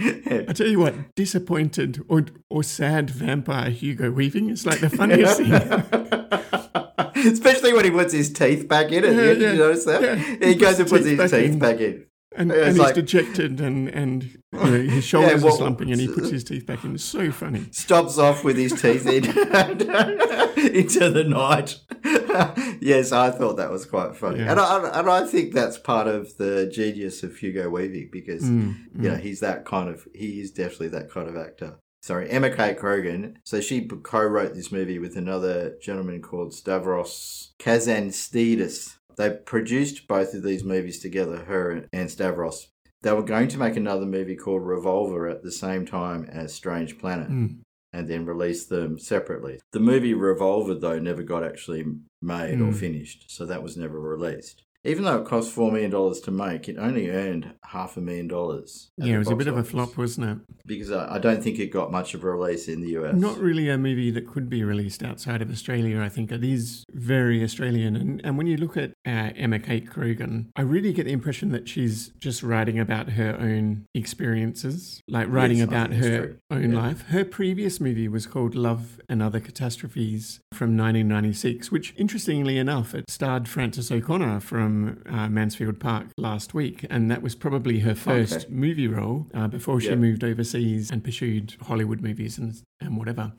I 0.49 0.53
tell 0.53 0.67
you 0.67 0.79
what, 0.79 0.95
disappointed 1.15 2.03
or 2.07 2.25
or 2.49 2.63
sad 2.63 3.09
vampire 3.09 3.69
Hugo 3.69 4.11
Weaving 4.11 4.49
is 4.49 4.65
like 4.65 4.79
the 4.79 4.89
funniest 4.89 5.37
thing. 5.37 5.51
Especially 7.31 7.73
when 7.73 7.85
he 7.85 7.91
puts 7.91 8.13
his 8.13 8.31
teeth 8.31 8.67
back 8.67 8.91
in. 8.91 9.01
The 9.03 9.07
Yeah, 9.09 9.13
end, 9.13 9.19
yeah, 9.19 9.33
Did 9.33 9.41
you 9.53 9.57
notice 9.57 9.85
that? 9.85 10.01
yeah. 10.01 10.47
He 10.47 10.55
goes 10.55 10.79
and 10.79 10.89
puts 10.89 11.05
his 11.05 11.19
teeth 11.31 11.33
in. 11.53 11.59
back 11.59 11.79
in. 11.79 12.05
And, 12.37 12.51
and 12.51 12.67
he's 12.67 12.77
like- 12.77 12.95
dejected 12.95 13.59
and, 13.59 13.89
and 13.89 14.23
you 14.23 14.59
know, 14.59 14.81
his 14.81 15.03
shoulders 15.11 15.43
well- 15.43 15.53
are 15.53 15.57
slumping 15.57 15.91
and 15.91 15.99
he 15.99 16.07
puts 16.07 16.29
his 16.29 16.43
teeth 16.43 16.65
back 16.65 16.83
in. 16.83 16.93
It's 16.95 17.03
so 17.03 17.31
funny. 17.31 17.65
Stops 17.71 18.17
off 18.17 18.43
with 18.43 18.57
his 18.57 18.79
teeth 18.79 19.05
in 19.07 19.25
into 20.75 21.09
the 21.09 21.23
night. 21.27 21.79
yes, 22.81 23.11
I 23.11 23.31
thought 23.31 23.57
that 23.57 23.71
was 23.71 23.85
quite 23.85 24.15
funny, 24.15 24.39
Yeah. 24.39 24.51
and 24.51 24.59
I 24.59 24.99
and 24.99 25.09
I 25.09 25.25
think 25.25 25.53
that's 25.53 25.77
part 25.77 26.07
of 26.07 26.37
the 26.37 26.69
genius 26.73 27.23
of 27.23 27.35
Hugo 27.37 27.69
Weaving 27.69 28.09
because 28.11 28.43
Mm, 28.43 28.75
you 28.95 29.09
know 29.09 29.15
he's 29.15 29.39
that 29.39 29.65
kind 29.65 29.89
of 29.89 30.07
he 30.13 30.39
is 30.39 30.51
definitely 30.51 30.89
that 30.89 31.09
kind 31.11 31.27
of 31.27 31.35
actor. 31.35 31.79
Sorry, 32.01 32.29
Emma 32.29 32.55
Kate 32.55 32.77
Croghan. 32.77 33.35
So 33.43 33.59
she 33.59 33.85
co-wrote 33.87 34.53
this 34.53 34.71
movie 34.71 34.99
with 34.99 35.17
another 35.17 35.75
gentleman 35.81 36.21
called 36.21 36.53
Stavros 36.53 37.53
Kazantzidis. 37.59 38.96
They 39.17 39.31
produced 39.31 40.07
both 40.07 40.33
of 40.33 40.43
these 40.43 40.63
movies 40.63 40.99
together, 40.99 41.45
her 41.45 41.87
and 41.91 42.09
Stavros. 42.11 42.67
They 43.01 43.13
were 43.13 43.23
going 43.23 43.47
to 43.49 43.57
make 43.57 43.75
another 43.75 44.05
movie 44.05 44.35
called 44.35 44.65
Revolver 44.65 45.27
at 45.27 45.43
the 45.43 45.51
same 45.51 45.85
time 45.85 46.25
as 46.31 46.53
Strange 46.53 46.97
Planet 46.97 47.29
mm. 47.29 47.57
and 47.93 48.07
then 48.07 48.25
release 48.25 48.65
them 48.65 48.97
separately. 48.99 49.59
The 49.71 49.79
movie 49.79 50.13
Revolver, 50.13 50.75
though, 50.75 50.99
never 50.99 51.23
got 51.23 51.43
actually 51.43 51.85
made 52.21 52.59
or 52.59 52.71
Mm. 52.71 52.75
finished, 52.75 53.25
so 53.29 53.45
that 53.45 53.63
was 53.63 53.77
never 53.77 53.99
released. 53.99 54.63
Even 54.87 55.03
though 55.03 55.17
it 55.17 55.25
cost 55.25 55.53
$4 55.53 55.71
million 55.71 55.91
to 55.91 56.31
make, 56.31 56.69
it 56.69 56.77
only 56.79 57.09
earned 57.09 57.53
half 57.65 57.97
a 57.97 58.01
million 58.01 58.27
dollars. 58.29 58.89
Yeah, 58.97 59.15
it 59.15 59.17
was 59.19 59.27
a 59.27 59.31
box 59.31 59.43
bit 59.43 59.47
of 59.53 59.57
a 59.57 59.63
flop, 59.63 59.97
wasn't 59.97 60.29
it? 60.29 60.37
Because 60.65 60.91
I, 60.91 61.15
I 61.15 61.19
don't 61.19 61.43
think 61.43 61.59
it 61.59 61.67
got 61.67 61.91
much 61.91 62.13
of 62.13 62.23
a 62.23 62.31
release 62.31 62.69
in 62.69 62.81
the 62.81 62.91
US. 62.97 63.15
Not 63.15 63.37
really 63.37 63.69
a 63.69 63.77
movie 63.77 64.11
that 64.11 64.25
could 64.27 64.49
be 64.49 64.63
released 64.63 65.03
outside 65.03 65.41
of 65.41 65.51
Australia, 65.51 66.01
I 66.01 66.07
think. 66.07 66.31
It 66.31 66.43
is 66.43 66.85
very 66.93 67.43
Australian. 67.43 67.95
And, 67.97 68.21
and 68.23 68.37
when 68.37 68.47
you 68.47 68.55
look 68.55 68.77
at 68.77 68.91
uh, 69.05 69.31
Emma 69.35 69.59
Kate 69.59 69.89
Croghan, 69.89 70.47
I 70.55 70.61
really 70.61 70.93
get 70.93 71.03
the 71.05 71.11
impression 71.11 71.51
that 71.51 71.67
she's 71.67 72.13
just 72.19 72.41
writing 72.41 72.79
about 72.79 73.09
her 73.11 73.37
own 73.39 73.85
experiences, 73.93 75.01
like 75.07 75.27
writing 75.29 75.57
Yes, 75.57 75.67
about 75.67 75.91
her 75.93 76.17
true. 76.27 76.37
own 76.49 76.71
Yeah. 76.71 76.77
life. 76.81 77.01
Her 77.09 77.25
previous 77.25 77.81
movie 77.81 78.07
was 78.07 78.25
called 78.25 78.55
Love 78.55 79.01
and 79.09 79.21
Other 79.21 79.39
Catastrophes 79.41 80.39
from 80.53 80.77
1996, 80.77 81.71
which, 81.71 81.93
interestingly 81.97 82.57
enough, 82.57 82.93
it 82.95 83.09
starred 83.09 83.47
Frances 83.47 83.91
O'Connor 83.91 84.39
from 84.39 84.76
from 84.77 85.03
uh, 85.13 85.27
Mansfield 85.29 85.79
Park 85.79 86.07
last 86.17 86.53
week, 86.53 86.85
and 86.89 87.09
that 87.11 87.21
was 87.21 87.35
probably 87.35 87.79
her 87.79 87.95
first 87.95 88.33
Okay. 88.45 88.45
movie 88.49 88.87
role 88.87 89.27
uh, 89.33 89.47
before 89.47 89.79
she 89.81 89.89
Yeah. 89.89 89.95
moved 89.95 90.23
overseas 90.23 90.91
and 90.91 91.03
pursued 91.03 91.55
Hollywood 91.63 92.01
movies 92.01 92.37
and, 92.37 92.61
and 92.79 92.97
whatever. 92.97 93.33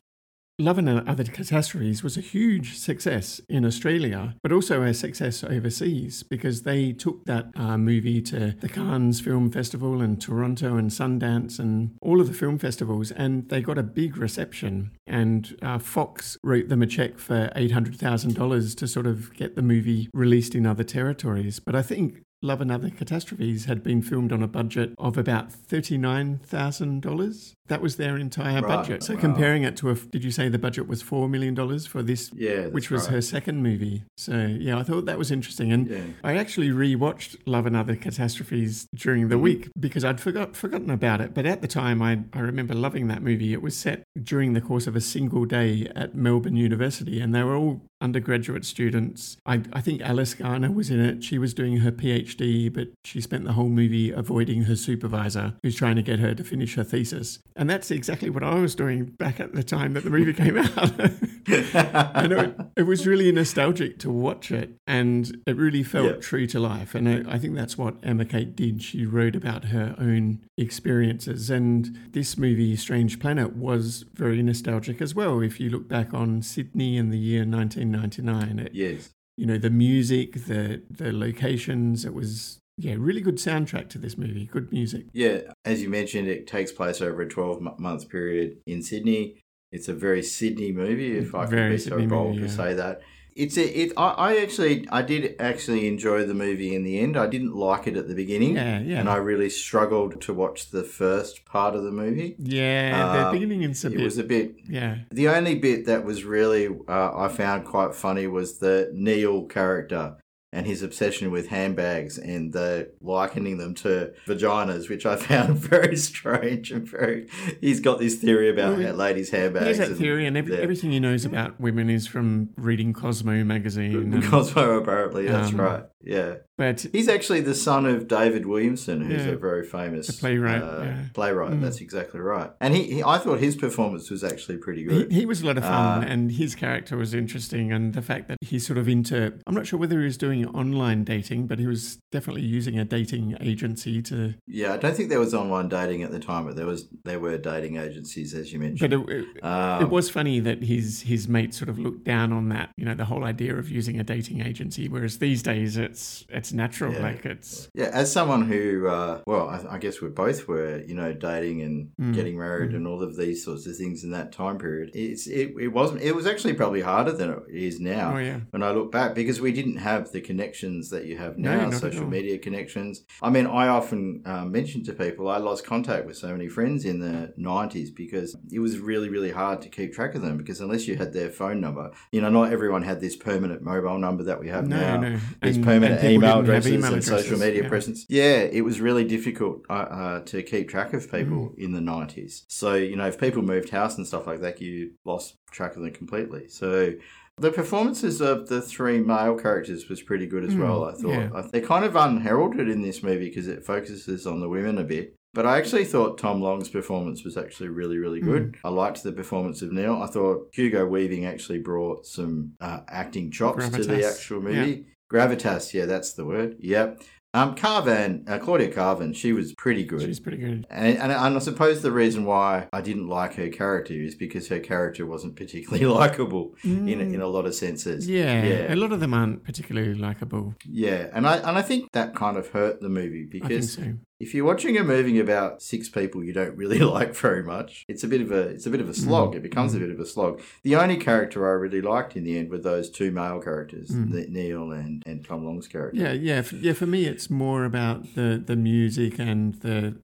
Love 0.60 0.78
and 0.78 1.08
Other 1.08 1.22
Catastrophes 1.22 2.02
was 2.02 2.16
a 2.16 2.20
huge 2.20 2.76
success 2.76 3.40
in 3.48 3.64
Australia, 3.64 4.34
but 4.42 4.50
also 4.50 4.82
a 4.82 4.92
success 4.92 5.44
overseas 5.44 6.24
because 6.24 6.62
they 6.62 6.92
took 6.92 7.24
that 7.26 7.52
uh, 7.54 7.78
movie 7.78 8.20
to 8.22 8.56
the 8.58 8.68
Cannes 8.68 9.20
Film 9.20 9.52
Festival 9.52 10.00
and 10.00 10.20
Toronto 10.20 10.76
and 10.76 10.90
Sundance 10.90 11.60
and 11.60 11.96
all 12.02 12.20
of 12.20 12.26
the 12.26 12.34
film 12.34 12.58
festivals, 12.58 13.12
and 13.12 13.48
they 13.50 13.60
got 13.60 13.78
a 13.78 13.84
big 13.84 14.16
reception. 14.16 14.90
And 15.06 15.56
uh, 15.62 15.78
Fox 15.78 16.36
wrote 16.42 16.68
them 16.68 16.82
a 16.82 16.88
check 16.88 17.20
for 17.20 17.52
$800,000 17.54 18.76
to 18.78 18.88
sort 18.88 19.06
of 19.06 19.32
get 19.34 19.54
the 19.54 19.62
movie 19.62 20.10
released 20.12 20.56
in 20.56 20.66
other 20.66 20.82
territories. 20.82 21.60
But 21.60 21.76
I 21.76 21.82
think 21.82 22.24
Love 22.40 22.60
and 22.60 22.70
Other 22.70 22.90
Catastrophes 22.90 23.64
had 23.64 23.82
been 23.82 24.00
filmed 24.00 24.32
on 24.32 24.44
a 24.44 24.48
budget 24.48 24.94
of 24.96 25.18
about 25.18 25.50
$39,000. 25.50 27.54
That 27.68 27.80
was 27.82 27.96
their 27.96 28.16
entire 28.16 28.60
Right, 28.62 28.76
budget. 28.76 29.02
So 29.02 29.14
wow. 29.14 29.20
comparing 29.20 29.62
it 29.62 29.76
to 29.78 29.90
a, 29.90 29.94
did 29.94 30.24
you 30.24 30.30
say 30.30 30.48
the 30.48 30.58
budget 30.58 30.88
was 30.88 31.02
$4 31.02 31.28
million 31.30 31.54
for 31.80 32.02
this, 32.02 32.30
Yeah, 32.34 32.66
which 32.66 32.90
was 32.90 33.04
right. 33.04 33.14
her 33.14 33.20
second 33.22 33.62
movie? 33.62 34.02
So 34.16 34.46
yeah, 34.58 34.78
I 34.78 34.82
thought 34.82 35.04
that 35.06 35.18
was 35.18 35.30
interesting. 35.30 35.70
And 35.72 35.86
Yeah. 35.88 36.00
I 36.24 36.36
actually 36.36 36.70
rewatched 36.70 37.36
Love 37.46 37.66
and 37.66 37.76
Other 37.76 37.94
Catastrophes 37.96 38.86
during 38.94 39.28
the 39.28 39.34
Mm-hmm. 39.36 39.42
week 39.44 39.68
because 39.78 40.04
I'd 40.04 40.20
forgot, 40.20 40.56
forgotten 40.56 40.90
about 40.90 41.20
it. 41.20 41.32
But 41.34 41.46
at 41.46 41.60
the 41.62 41.68
time, 41.68 42.02
I, 42.02 42.20
I 42.32 42.40
remember 42.40 42.74
loving 42.74 43.06
that 43.08 43.22
movie. 43.22 43.52
It 43.52 43.62
was 43.62 43.76
set 43.76 44.02
during 44.20 44.54
the 44.54 44.60
course 44.60 44.86
of 44.86 44.96
a 44.96 45.00
single 45.00 45.44
day 45.44 45.90
at 45.94 46.14
Melbourne 46.14 46.56
University, 46.56 47.20
and 47.20 47.34
they 47.34 47.42
were 47.42 47.54
all 47.54 47.82
undergraduate 48.00 48.64
students. 48.64 49.36
I, 49.44 49.62
I 49.72 49.80
think 49.80 50.00
Alice 50.02 50.34
Garner 50.34 50.70
was 50.70 50.88
in 50.90 51.00
it. 51.00 51.22
She 51.24 51.36
was 51.38 51.52
doing 51.52 51.78
her 51.78 51.90
PhD, 51.92 52.72
but 52.72 52.88
she 53.04 53.20
spent 53.20 53.44
the 53.44 53.52
whole 53.52 53.68
movie 53.68 54.10
avoiding 54.12 54.62
her 54.62 54.76
supervisor, 54.76 55.54
who's 55.62 55.76
trying 55.76 55.96
to 55.96 56.02
get 56.02 56.18
her 56.20 56.34
to 56.34 56.44
finish 56.44 56.74
her 56.76 56.84
thesis. 56.84 57.38
And 57.58 57.68
that's 57.68 57.90
exactly 57.90 58.30
what 58.30 58.44
I 58.44 58.54
was 58.54 58.74
doing 58.76 59.04
back 59.04 59.40
at 59.40 59.52
the 59.52 59.64
time 59.64 59.92
that 59.94 60.04
the 60.04 60.10
movie 60.10 60.32
came 60.32 60.56
out. 60.56 60.68
I 62.14 62.26
know 62.28 62.38
it, 62.40 62.56
it 62.76 62.82
was 62.84 63.06
really 63.06 63.32
nostalgic 63.32 63.98
to 63.98 64.10
watch 64.10 64.50
it, 64.52 64.70
and 64.86 65.36
it 65.46 65.56
really 65.56 65.82
felt 65.82 66.06
Yeah. 66.06 66.20
true 66.20 66.46
to 66.46 66.60
life. 66.60 66.94
And 66.94 67.08
I, 67.08 67.34
I 67.34 67.38
think 67.38 67.56
that's 67.56 67.76
what 67.76 67.96
Emma 68.02 68.24
Kate 68.24 68.54
did. 68.54 68.82
She 68.82 69.04
wrote 69.04 69.34
about 69.34 69.66
her 69.66 69.94
own 69.98 70.38
experiences, 70.56 71.50
and 71.50 71.98
this 72.12 72.38
movie, 72.38 72.76
Strange 72.76 73.18
Planet, 73.18 73.56
was 73.56 74.04
very 74.14 74.40
nostalgic 74.42 75.00
as 75.02 75.14
well. 75.14 75.40
If 75.40 75.58
you 75.58 75.68
look 75.70 75.88
back 75.88 76.14
on 76.14 76.42
Sydney 76.42 76.96
in 76.96 77.10
the 77.10 77.18
year 77.18 77.44
1999, 77.44 78.58
it, 78.60 78.70
Yes. 78.74 79.10
you 79.36 79.46
know 79.46 79.58
the 79.58 79.70
music, 79.70 80.46
the 80.46 80.82
the 80.88 81.12
locations, 81.12 82.04
it 82.04 82.14
was 82.14 82.60
yeah, 82.78 82.94
really 82.98 83.20
good 83.20 83.36
soundtrack 83.36 83.88
to 83.90 83.98
this 83.98 84.16
movie. 84.16 84.46
Good 84.46 84.72
music. 84.72 85.06
Yeah, 85.12 85.40
as 85.64 85.82
you 85.82 85.88
mentioned, 85.90 86.28
it 86.28 86.46
takes 86.46 86.72
place 86.72 87.00
over 87.02 87.20
a 87.22 87.28
12 87.28 87.78
month 87.78 88.08
period 88.08 88.58
in 88.66 88.82
Sydney. 88.82 89.40
It's 89.70 89.88
a 89.88 89.94
very 89.94 90.22
Sydney 90.22 90.72
movie, 90.72 91.18
if 91.18 91.34
I 91.34 91.44
can 91.46 91.70
be 91.70 91.78
Sydney 91.78 92.04
so 92.04 92.08
bold 92.08 92.36
movie, 92.36 92.46
to 92.46 92.52
say 92.52 92.72
that. 92.74 93.00
It's 93.36 93.56
a, 93.56 93.64
it. 93.82 93.92
I, 93.96 94.08
I 94.08 94.36
actually, 94.38 94.88
I 94.90 95.02
did 95.02 95.36
actually 95.38 95.86
enjoy 95.86 96.24
the 96.26 96.34
movie 96.34 96.74
in 96.74 96.82
the 96.82 96.98
end. 96.98 97.16
I 97.16 97.28
didn't 97.28 97.54
like 97.54 97.86
it 97.86 97.96
at 97.96 98.08
the 98.08 98.14
beginning, 98.14 98.56
Yeah, 98.56 98.80
yeah. 98.80 98.98
and 98.98 99.08
I 99.08 99.16
really 99.16 99.48
struggled 99.50 100.20
to 100.22 100.34
watch 100.34 100.70
the 100.70 100.82
first 100.82 101.44
part 101.44 101.76
of 101.76 101.84
the 101.84 101.92
movie. 101.92 102.34
Yeah, 102.38 103.12
the 103.14 103.26
Um, 103.26 103.32
beginning 103.34 103.62
is 103.62 103.84
a 103.84 103.88
It 103.88 103.96
bit. 103.98 104.02
was 104.04 104.18
a 104.18 104.24
bit. 104.24 104.56
yeah, 104.68 104.98
The 105.12 105.28
only 105.28 105.54
bit 105.54 105.84
that 105.86 106.04
was 106.04 106.24
really 106.24 106.66
uh, 106.88 107.16
I 107.16 107.28
found 107.28 107.64
quite 107.64 107.94
funny 107.94 108.26
was 108.26 108.58
the 108.58 108.90
Neil 108.92 109.44
character 109.44 110.16
and 110.52 110.66
his 110.66 110.82
obsession 110.82 111.30
with 111.30 111.48
handbags 111.48 112.16
and 112.18 112.52
the 112.54 112.90
likening 113.02 113.58
them 113.58 113.74
to 113.74 114.12
vaginas, 114.26 114.88
which 114.88 115.04
I 115.04 115.16
found 115.16 115.56
very 115.58 115.96
strange 115.96 116.70
and 116.72 116.88
very. 116.88 117.28
He's 117.60 117.80
got 117.80 117.98
this 117.98 118.14
theory 118.16 118.48
about 118.50 118.78
Well, 118.78 118.94
ladies' 118.94 119.30
he 119.30 119.36
handbags. 119.36 119.78
has 119.78 119.90
that 119.90 119.94
theory, 119.96 120.26
and 120.26 120.36
every, 120.36 120.56
everything 120.56 120.90
he 120.90 121.00
knows 121.00 121.24
about 121.24 121.60
women 121.60 121.90
is 121.90 122.06
from 122.06 122.50
reading 122.56 122.92
Cosmo 122.92 123.44
magazine. 123.44 124.12
and- 124.14 124.24
Cosmo, 124.24 124.78
apparently, 124.78 125.26
that's 125.26 125.50
Um, 125.50 125.60
right. 125.60 125.84
Yeah, 126.00 126.36
but 126.56 126.86
he's 126.92 127.08
actually 127.08 127.40
the 127.40 127.56
son 127.56 127.84
of 127.84 128.06
David 128.06 128.46
Williamson, 128.46 129.02
who's 129.02 129.26
Yeah. 129.26 129.32
a 129.32 129.36
very 129.36 129.66
famous 129.66 130.18
playwright, 130.20 130.62
uh, 130.62 130.82
yeah. 130.84 131.02
playwright. 131.12 131.54
Mm. 131.54 131.60
That's 131.60 131.80
exactly 131.80 132.20
right. 132.20 132.50
And 132.60 132.72
he, 132.74 132.84
he, 132.84 133.02
I 133.02 133.18
thought 133.18 133.40
his 133.40 133.56
performance 133.56 134.08
was 134.08 134.22
actually 134.22 134.58
pretty 134.58 134.82
he, 134.82 134.86
good. 134.86 135.12
he 135.12 135.26
was 135.26 135.42
a 135.42 135.46
lot 135.46 135.58
of 135.58 135.64
fun, 135.64 136.04
Uh, 136.04 136.06
and 136.06 136.30
his 136.32 136.54
character 136.54 136.96
was 136.96 137.14
interesting, 137.14 137.72
and 137.72 137.94
the 137.94 138.00
fact 138.00 138.28
that 138.28 138.38
he's 138.40 138.64
sort 138.64 138.78
of 138.78 138.88
into. 138.88 139.34
I'm 139.46 139.54
not 139.54 139.66
sure 139.66 139.78
whether 139.78 139.98
he 139.98 140.04
was 140.04 140.16
doing 140.16 140.37
online 140.46 141.04
dating, 141.04 141.46
but 141.46 141.58
he 141.58 141.66
was 141.66 141.98
definitely 142.12 142.42
using 142.42 142.78
a 142.78 142.84
dating 142.84 143.36
agency 143.40 144.02
to. 144.02 144.34
Yeah, 144.46 144.74
I 144.74 144.76
don't 144.76 144.96
think 144.96 145.08
there 145.08 145.18
was 145.20 145.34
online 145.34 145.68
dating 145.68 146.02
at 146.02 146.10
the 146.10 146.18
time, 146.20 146.46
but 146.46 146.56
there 146.56 146.66
was 146.66 146.88
there 147.04 147.20
were 147.20 147.38
dating 147.38 147.76
agencies, 147.76 148.34
as 148.34 148.52
you 148.52 148.58
But 148.58 148.64
mentioned. 148.90 148.92
it, 148.94 149.26
it, 149.36 149.44
Um, 149.44 149.82
it 149.82 149.90
was 149.90 150.10
funny 150.10 150.40
that 150.40 150.62
his 150.62 151.02
his 151.02 151.28
mate 151.28 151.54
sort 151.54 151.68
of 151.68 151.78
looked 151.78 152.04
down 152.04 152.32
on 152.32 152.48
that. 152.50 152.70
You 152.76 152.84
know, 152.84 152.94
the 152.94 153.04
whole 153.04 153.24
idea 153.24 153.54
of 153.56 153.70
using 153.70 153.98
a 154.00 154.04
dating 154.04 154.40
agency, 154.40 154.88
whereas 154.88 155.18
these 155.18 155.42
days 155.42 155.76
it's 155.76 156.24
it's 156.28 156.52
natural, 156.52 156.92
Yeah. 156.92 157.02
like 157.02 157.24
it's. 157.24 157.68
yeah, 157.74 157.90
as 157.92 158.10
someone 158.12 158.42
who, 158.42 158.86
uh, 158.88 159.20
well, 159.26 159.48
I, 159.48 159.74
I 159.76 159.78
guess 159.78 160.00
we 160.00 160.08
both 160.08 160.48
were, 160.48 160.82
you 160.86 160.94
know, 160.94 161.12
dating 161.12 161.62
and 161.62 161.88
Mm, 162.00 162.14
getting 162.14 162.38
married 162.38 162.74
and 162.74 162.86
all 162.86 163.02
of 163.02 163.16
these 163.16 163.44
sorts 163.44 163.66
of 163.66 163.76
things 163.76 164.04
in 164.04 164.10
that 164.12 164.30
time 164.32 164.56
period. 164.58 164.90
It's 164.94 165.26
it, 165.26 165.52
it 165.60 165.68
wasn't. 165.68 166.00
It 166.02 166.14
was 166.14 166.26
actually 166.26 166.54
probably 166.54 166.80
harder 166.80 167.12
than 167.12 167.30
it 167.30 167.42
is 167.50 167.80
now. 167.80 168.14
Oh 168.14 168.18
yeah, 168.18 168.40
when 168.50 168.62
I 168.62 168.70
look 168.70 168.92
back 168.92 169.14
because 169.14 169.40
we 169.40 169.52
didn't 169.52 169.78
have 169.78 170.12
the 170.12 170.20
connections 170.32 170.90
that 170.90 171.04
you 171.06 171.16
have 171.16 171.38
now, 171.38 171.66
at 171.68 171.72
social 171.74 172.06
media 172.06 172.36
connections. 172.38 173.04
I 173.22 173.30
mean, 173.30 173.46
I 173.46 173.68
often 173.68 174.22
um, 174.32 174.52
mention 174.52 174.84
to 174.84 174.92
people 174.92 175.28
I 175.28 175.38
lost 175.38 175.64
contact 175.64 176.06
with 176.06 176.16
so 176.18 176.28
many 176.36 176.48
friends 176.48 176.84
in 176.84 177.00
the 177.00 177.32
90s 177.52 177.88
because 178.02 178.36
it 178.52 178.60
was 178.60 178.78
really, 178.78 179.08
really 179.08 179.30
hard 179.30 179.62
to 179.62 179.68
keep 179.68 179.92
track 179.94 180.14
of 180.14 180.22
them 180.22 180.36
because 180.36 180.60
unless 180.60 180.86
you 180.86 180.96
had 180.96 181.12
their 181.14 181.30
phone 181.30 181.60
number, 181.60 181.90
you 182.12 182.20
know, 182.20 182.28
not 182.28 182.52
everyone 182.52 182.82
had 182.82 183.00
this 183.00 183.16
permanent 183.16 183.62
mobile 183.62 183.98
number 183.98 184.22
that 184.24 184.38
we 184.38 184.48
have 184.48 184.66
no, 184.68 184.76
now. 184.78 184.96
no, 185.00 185.10
These 185.42 185.56
And- 185.56 185.64
permanent 185.64 186.00
and 186.02 186.12
email 186.12 186.42
didn't 186.42 186.54
have 186.54 186.64
addresses 186.66 186.84
and 186.92 187.04
social 187.04 187.38
media 187.38 187.62
yeah. 187.62 187.68
presence. 187.68 188.06
Yeah, 188.08 188.40
it 188.58 188.62
was 188.68 188.80
really 188.80 189.04
difficult 189.04 189.62
uh, 189.70 189.72
uh, 189.72 190.20
to 190.30 190.42
keep 190.42 190.68
track 190.68 190.92
of 190.92 191.10
people 191.10 191.38
Mm. 191.38 191.58
in 191.64 191.70
the 191.72 191.80
90s. 191.80 192.44
So, 192.48 192.74
you 192.74 192.96
know, 192.96 193.06
if 193.06 193.16
people 193.18 193.42
moved 193.42 193.70
house 193.70 193.96
and 193.96 194.06
stuff 194.06 194.26
like 194.26 194.40
that, 194.42 194.60
you 194.60 194.92
lost 195.04 195.36
track 195.50 195.74
of 195.76 195.82
them 195.82 195.92
completely. 195.92 196.48
So, 196.48 196.92
the 197.38 197.50
performances 197.52 198.20
of 198.20 198.48
the 198.48 198.60
three 198.60 199.00
male 199.00 199.36
characters 199.36 199.88
was 199.88 200.02
pretty 200.02 200.26
good 200.26 200.44
as 200.44 200.54
Mm, 200.54 200.60
well, 200.60 200.84
I 200.84 200.92
thought. 200.92 201.10
yeah. 201.10 201.42
They're 201.52 201.60
kind 201.60 201.84
of 201.84 201.96
unheralded 201.96 202.68
in 202.68 202.82
this 202.82 203.02
movie 203.02 203.28
because 203.28 203.48
it 203.48 203.64
focuses 203.64 204.26
on 204.26 204.40
the 204.40 204.48
women 204.48 204.78
a 204.78 204.84
bit. 204.84 205.14
But 205.34 205.46
I 205.46 205.58
actually 205.58 205.84
thought 205.84 206.18
Tom 206.18 206.40
Long's 206.40 206.68
performance 206.70 207.22
was 207.22 207.36
actually 207.36 207.68
really, 207.68 207.98
really 207.98 208.20
good. 208.20 208.56
Hmm. 208.62 208.66
I 208.66 208.70
liked 208.70 209.02
the 209.02 209.12
performance 209.12 209.60
of 209.62 209.70
Neil. 209.72 210.02
I 210.02 210.06
thought 210.06 210.48
Hugo 210.52 210.86
Weaving 210.86 211.26
actually 211.26 211.58
brought 211.60 212.06
some 212.06 212.54
uh, 212.60 212.80
acting 212.88 213.30
chops 213.30 213.68
to 213.68 213.84
the 213.84 214.06
actual 214.06 214.40
movie. 214.40 214.86
Gravitas, 215.12 215.72
yeah, 215.74 215.86
that's 215.86 216.12
the 216.14 216.24
word. 216.24 216.56
Yep. 216.60 217.02
Um, 217.38 217.54
Karvan, 217.54 218.28
uh, 218.28 218.38
Claudia 218.38 218.70
Karvan, 218.72 219.14
she 219.14 219.32
was 219.32 219.54
pretty 219.54 219.84
good. 219.84 220.02
she's 220.02 220.20
pretty 220.20 220.38
good. 220.38 220.66
And, 220.70 220.98
and, 220.98 221.12
and 221.12 221.36
I 221.36 221.38
suppose 221.38 221.82
the 221.82 221.92
reason 221.92 222.24
why 222.24 222.68
I 222.72 222.80
didn't 222.80 223.08
like 223.08 223.34
her 223.34 223.48
character 223.48 223.94
is 223.94 224.14
because 224.14 224.48
her 224.48 224.60
character 224.60 225.06
wasn't 225.06 225.36
particularly 225.36 225.86
likable 226.02 226.54
in, 226.64 226.88
a- 227.00 227.04
in 227.16 227.20
a 227.20 227.26
lot 227.26 227.46
of 227.46 227.54
senses. 227.54 228.08
Yeah, 228.08 228.42
Yeah. 228.44 228.74
a 228.74 228.76
lot 228.76 228.92
of 228.92 229.00
them 229.00 229.14
aren't 229.14 229.44
particularly 229.44 229.94
likable. 229.94 230.54
Yeah, 230.64 231.08
and 231.12 231.26
I 231.26 231.36
and 231.38 231.56
I 231.58 231.62
think 231.62 231.92
that 231.92 232.14
kind 232.14 232.36
of 232.36 232.48
hurt 232.48 232.80
the 232.80 232.88
movie 232.88 233.26
I 233.28 233.30
think 233.30 233.42
because 233.48 233.72
so. 233.74 233.94
If 234.20 234.34
you're 234.34 234.44
watching 234.44 234.76
a 234.76 234.84
movie 234.84 235.18
about 235.20 235.62
six 235.62 235.88
people 235.88 236.24
you 236.24 236.32
don't 236.32 236.56
really 236.56 236.78
like 236.96 237.14
very 237.14 237.42
much, 237.42 237.84
it's 237.88 238.02
a 238.04 238.08
bit 238.08 238.20
of 238.20 238.30
a 238.32 238.40
it's 238.48 238.66
a 238.66 238.70
bit 238.70 238.80
of 238.80 238.88
a 238.88 238.94
slog. 238.94 239.32
Mm, 239.32 239.36
It 239.36 239.42
becomes 239.42 239.74
a 239.74 239.78
bit 239.78 239.90
of 239.90 240.00
a 240.00 240.06
slog. 240.06 240.40
The 240.62 240.76
only 240.76 240.96
character 240.96 241.46
I 241.48 241.52
really 241.52 241.80
liked 241.80 242.16
in 242.16 242.24
the 242.24 242.38
end 242.38 242.50
were 242.50 242.58
those 242.58 242.90
two 242.90 243.10
male 243.10 243.40
characters, 243.40 243.88
Mm. 243.90 244.10
Ne- 244.12 244.26
Neil 244.28 244.72
and, 244.72 245.02
and 245.06 245.24
Tom 245.24 245.44
Long's 245.44 245.68
character. 245.68 245.98
Yeah, 246.00 246.12
yeah, 246.12 246.42
for, 246.42 246.56
yeah. 246.56 246.72
For 246.72 246.86
me, 246.86 247.06
it's 247.06 247.30
more 247.30 247.64
about 247.64 248.14
the 248.14 248.42
the 248.44 248.56
music 248.56 249.18
and 249.18 249.54
the 249.56 249.96